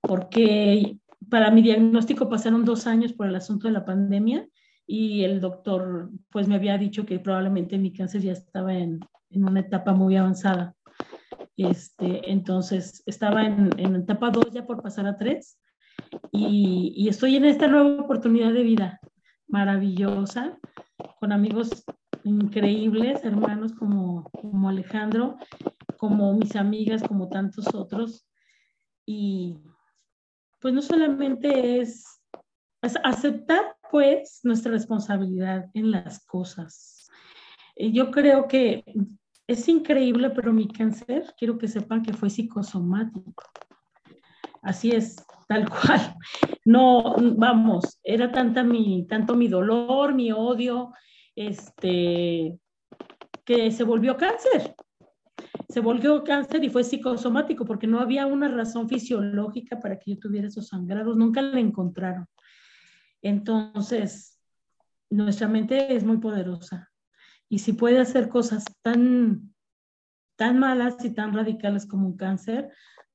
porque 0.00 0.98
para 1.30 1.50
mi 1.50 1.62
diagnóstico 1.62 2.28
pasaron 2.28 2.64
dos 2.64 2.86
años 2.86 3.12
por 3.12 3.26
el 3.26 3.36
asunto 3.36 3.68
de 3.68 3.74
la 3.74 3.84
pandemia 3.84 4.48
y 4.86 5.24
el 5.24 5.40
doctor 5.40 6.10
pues 6.30 6.48
me 6.48 6.56
había 6.56 6.78
dicho 6.78 7.06
que 7.06 7.18
probablemente 7.18 7.78
mi 7.78 7.92
cáncer 7.92 8.22
ya 8.22 8.32
estaba 8.32 8.74
en, 8.74 9.00
en 9.30 9.48
una 9.48 9.60
etapa 9.60 9.92
muy 9.92 10.16
avanzada. 10.16 10.74
Este, 11.56 12.30
entonces 12.30 13.02
estaba 13.06 13.44
en, 13.44 13.70
en 13.78 13.96
etapa 13.96 14.30
2 14.30 14.52
ya 14.52 14.66
por 14.66 14.82
pasar 14.82 15.06
a 15.06 15.16
3 15.16 15.60
y, 16.32 16.92
y, 16.96 17.08
estoy 17.08 17.36
en 17.36 17.44
esta 17.44 17.68
nueva 17.68 18.02
oportunidad 18.02 18.52
de 18.52 18.62
vida 18.62 19.00
maravillosa 19.46 20.58
con 21.20 21.32
amigos 21.32 21.84
increíbles, 22.24 23.24
hermanos 23.24 23.72
como, 23.72 24.24
como 24.30 24.68
Alejandro, 24.68 25.36
como 25.96 26.32
mis 26.34 26.56
amigas, 26.56 27.02
como 27.02 27.28
tantos 27.28 27.72
otros. 27.74 28.26
Y 29.06 29.58
pues 30.64 30.72
no 30.72 30.80
solamente 30.80 31.78
es 31.82 32.22
aceptar 32.80 33.76
pues 33.90 34.40
nuestra 34.44 34.72
responsabilidad 34.72 35.66
en 35.74 35.90
las 35.90 36.24
cosas. 36.24 37.06
Eh, 37.76 37.92
yo 37.92 38.10
creo 38.10 38.48
que 38.48 38.82
es 39.46 39.68
increíble, 39.68 40.30
pero 40.30 40.54
mi 40.54 40.66
cáncer, 40.66 41.34
quiero 41.36 41.58
que 41.58 41.68
sepan 41.68 42.02
que 42.02 42.14
fue 42.14 42.30
psicosomático. 42.30 43.44
Así 44.62 44.92
es, 44.92 45.16
tal 45.48 45.68
cual. 45.68 46.14
No, 46.64 47.14
vamos, 47.36 48.00
era 48.02 48.32
tanta 48.32 48.62
mi, 48.62 49.06
tanto 49.06 49.34
mi 49.34 49.48
dolor, 49.48 50.14
mi 50.14 50.32
odio, 50.32 50.94
este, 51.36 52.58
que 53.44 53.70
se 53.70 53.84
volvió 53.84 54.16
cáncer. 54.16 54.74
Se 55.74 55.80
volvió 55.80 56.22
cáncer 56.22 56.62
y 56.62 56.68
fue 56.70 56.84
psicosomático 56.84 57.64
porque 57.64 57.88
no 57.88 57.98
había 57.98 58.26
una 58.26 58.46
razón 58.46 58.88
fisiológica 58.88 59.80
para 59.80 59.98
que 59.98 60.12
yo 60.12 60.20
tuviera 60.20 60.46
esos 60.46 60.68
sangrados, 60.68 61.16
nunca 61.16 61.42
la 61.42 61.58
encontraron. 61.58 62.28
Entonces, 63.22 64.38
nuestra 65.10 65.48
mente 65.48 65.92
es 65.96 66.04
muy 66.04 66.18
poderosa 66.18 66.92
y 67.48 67.58
si 67.58 67.72
puede 67.72 67.98
hacer 67.98 68.28
cosas 68.28 68.64
tan, 68.82 69.52
tan 70.36 70.60
malas 70.60 71.04
y 71.04 71.10
tan 71.10 71.34
radicales 71.34 71.86
como 71.86 72.06
un 72.06 72.16
cáncer, 72.16 72.70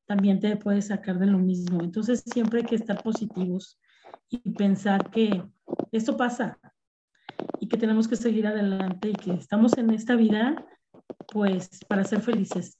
también 0.05 0.41
te 0.41 0.57
puede 0.57 0.81
sacar 0.81 1.17
de 1.17 1.27
lo 1.27 1.37
mismo. 1.37 1.81
Entonces, 1.81 2.21
siempre 2.25 2.59
hay 2.59 2.65
que 2.65 2.75
estar 2.75 3.01
positivos 3.01 3.79
y 4.29 4.51
pensar 4.51 5.09
que 5.11 5.45
esto 5.93 6.17
pasa 6.17 6.59
y 7.61 7.69
que 7.69 7.77
tenemos 7.77 8.09
que 8.09 8.17
seguir 8.17 8.47
adelante 8.47 9.11
y 9.11 9.13
que 9.13 9.31
estamos 9.31 9.77
en 9.77 9.91
esta 9.91 10.17
vida, 10.17 10.65
pues, 11.31 11.69
para 11.87 12.03
ser 12.03 12.21
felices. 12.21 12.77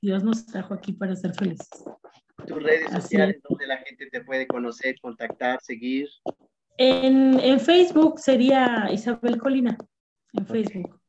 Dios 0.00 0.22
nos 0.22 0.44
trajo 0.46 0.74
aquí 0.74 0.92
para 0.92 1.16
ser 1.16 1.34
felices. 1.34 1.68
Tus 2.46 2.62
redes 2.62 2.90
sociales 2.90 3.40
donde 3.48 3.66
la 3.66 3.78
gente 3.78 4.08
te 4.10 4.22
puede 4.22 4.46
conocer, 4.46 4.96
contactar, 5.00 5.60
seguir. 5.62 6.08
En, 6.76 7.40
en, 7.40 7.60
Facebook 7.60 8.18
sería 8.18 8.88
Isabel 8.92 9.38
Colina, 9.38 9.78
en 10.32 10.46
Facebook. 10.46 11.00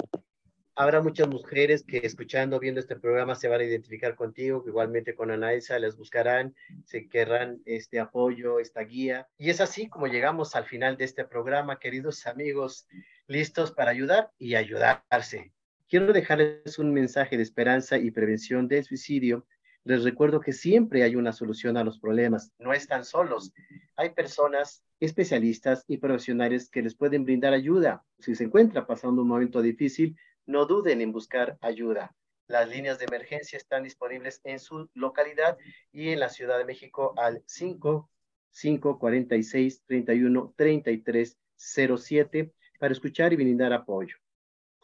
Habrá 0.78 1.02
muchas 1.02 1.28
mujeres 1.30 1.84
que 1.86 1.98
escuchando, 1.98 2.60
viendo 2.60 2.82
este 2.82 2.98
programa 2.98 3.36
se 3.36 3.48
van 3.48 3.62
a 3.62 3.64
identificar 3.64 4.16
contigo, 4.16 4.64
igualmente 4.68 5.16
con 5.16 5.32
Anaisa 5.32 5.80
les 5.80 5.96
buscarán, 5.96 6.54
se 6.84 7.08
querrán 7.08 7.62
este 7.66 8.00
apoyo, 8.00 8.60
esta 8.60 8.82
guía. 8.82 9.28
Y 9.38 9.50
es 9.50 9.62
así 9.62 9.88
como 9.88 10.08
llegamos 10.08 10.56
al 10.56 10.66
final 10.66 10.98
de 10.98 11.06
este 11.06 11.24
programa, 11.24 11.80
queridos 11.80 12.28
amigos, 12.28 12.88
listos 13.28 13.72
para 13.72 13.92
ayudar 13.92 14.32
y 14.38 14.56
ayudarse. 14.56 15.54
Quiero 15.88 16.14
dejarles 16.14 16.80
un 16.80 16.92
mensaje 16.92 17.38
de 17.38 17.44
esperanza 17.44 18.00
y 18.00 18.10
prevención 18.10 18.68
del 18.68 18.84
suicidio. 18.84 19.46
Les 19.84 20.04
recuerdo 20.04 20.40
que 20.40 20.52
siempre 20.52 21.04
hay 21.04 21.16
una 21.16 21.32
solución 21.32 21.78
a 21.78 21.84
los 21.84 22.00
problemas, 22.00 22.52
no 22.58 22.74
están 22.74 23.06
solos. 23.06 23.54
Hay 23.96 24.10
personas 24.10 24.84
especialistas 25.00 25.86
y 25.88 25.98
profesionales 25.98 26.72
que 26.72 26.82
les 26.82 26.96
pueden 26.96 27.24
brindar 27.24 27.54
ayuda. 27.54 28.04
Si 28.18 28.34
se 28.34 28.46
encuentra 28.46 28.88
pasando 28.88 29.22
un 29.22 29.28
momento 29.28 29.62
difícil, 29.62 30.18
no 30.48 30.66
duden 30.66 31.02
en 31.02 31.12
buscar 31.12 31.60
ayuda. 31.62 32.16
Las 32.48 32.68
líneas 32.68 32.98
de 32.98 33.06
emergencia 33.06 33.58
están 33.58 33.84
disponibles 33.84 34.42
en 34.44 34.60
su 34.60 34.90
localidad 34.96 35.56
y 35.92 36.10
en 36.10 36.20
la 36.20 36.30
Ciudad 36.30 36.58
de 36.58 36.66
México 36.66 37.14
al 37.18 37.44
5 37.46 38.10
5 38.50 38.98
46 38.98 39.84
31 39.86 40.54
33 40.56 41.38
07 41.58 42.54
para 42.80 42.92
escuchar 42.92 43.34
y 43.34 43.36
brindar 43.36 43.72
apoyo. 43.72 44.16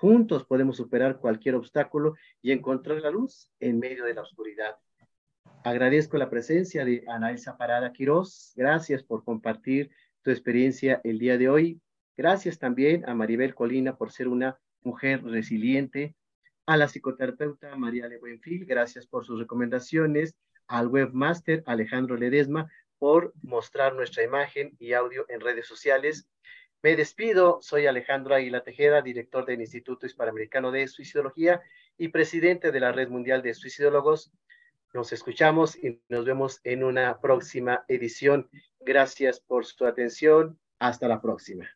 Juntos 0.01 0.47
podemos 0.47 0.77
superar 0.77 1.19
cualquier 1.19 1.53
obstáculo 1.53 2.15
y 2.41 2.51
encontrar 2.53 2.97
la 3.01 3.11
luz 3.11 3.51
en 3.59 3.77
medio 3.77 4.03
de 4.03 4.15
la 4.15 4.23
oscuridad. 4.23 4.77
Agradezco 5.63 6.17
la 6.17 6.27
presencia 6.27 6.83
de 6.83 7.03
Anaísa 7.07 7.55
Parada 7.55 7.93
Quiroz. 7.93 8.51
Gracias 8.55 9.03
por 9.03 9.23
compartir 9.23 9.91
tu 10.23 10.31
experiencia 10.31 11.01
el 11.03 11.19
día 11.19 11.37
de 11.37 11.49
hoy. 11.49 11.81
Gracias 12.17 12.57
también 12.57 13.07
a 13.07 13.13
Maribel 13.13 13.53
Colina 13.53 13.95
por 13.95 14.11
ser 14.11 14.27
una 14.27 14.57
mujer 14.81 15.23
resiliente, 15.23 16.15
a 16.65 16.77
la 16.77 16.87
psicoterapeuta 16.87 17.75
María 17.75 18.07
Le 18.07 18.17
Buenfil, 18.17 18.65
gracias 18.65 19.05
por 19.05 19.23
sus 19.23 19.37
recomendaciones, 19.37 20.35
al 20.65 20.87
webmaster 20.87 21.61
Alejandro 21.67 22.17
Ledesma 22.17 22.71
por 22.97 23.35
mostrar 23.43 23.93
nuestra 23.93 24.23
imagen 24.23 24.75
y 24.79 24.93
audio 24.93 25.27
en 25.29 25.41
redes 25.41 25.67
sociales. 25.67 26.27
Me 26.83 26.95
despido, 26.95 27.59
soy 27.61 27.85
Alejandro 27.85 28.33
Aguila 28.33 28.63
Tejeda, 28.63 29.03
director 29.03 29.45
del 29.45 29.61
Instituto 29.61 30.07
Hispanoamericano 30.07 30.71
de 30.71 30.87
Suicidología 30.87 31.61
y 31.95 32.07
presidente 32.07 32.71
de 32.71 32.79
la 32.79 32.91
Red 32.91 33.09
Mundial 33.09 33.43
de 33.43 33.53
Suicidólogos. 33.53 34.31
Nos 34.91 35.13
escuchamos 35.13 35.75
y 35.75 36.01
nos 36.09 36.25
vemos 36.25 36.59
en 36.63 36.83
una 36.83 37.21
próxima 37.21 37.85
edición. 37.87 38.49
Gracias 38.79 39.39
por 39.39 39.65
su 39.65 39.85
atención. 39.85 40.59
Hasta 40.79 41.07
la 41.07 41.21
próxima. 41.21 41.69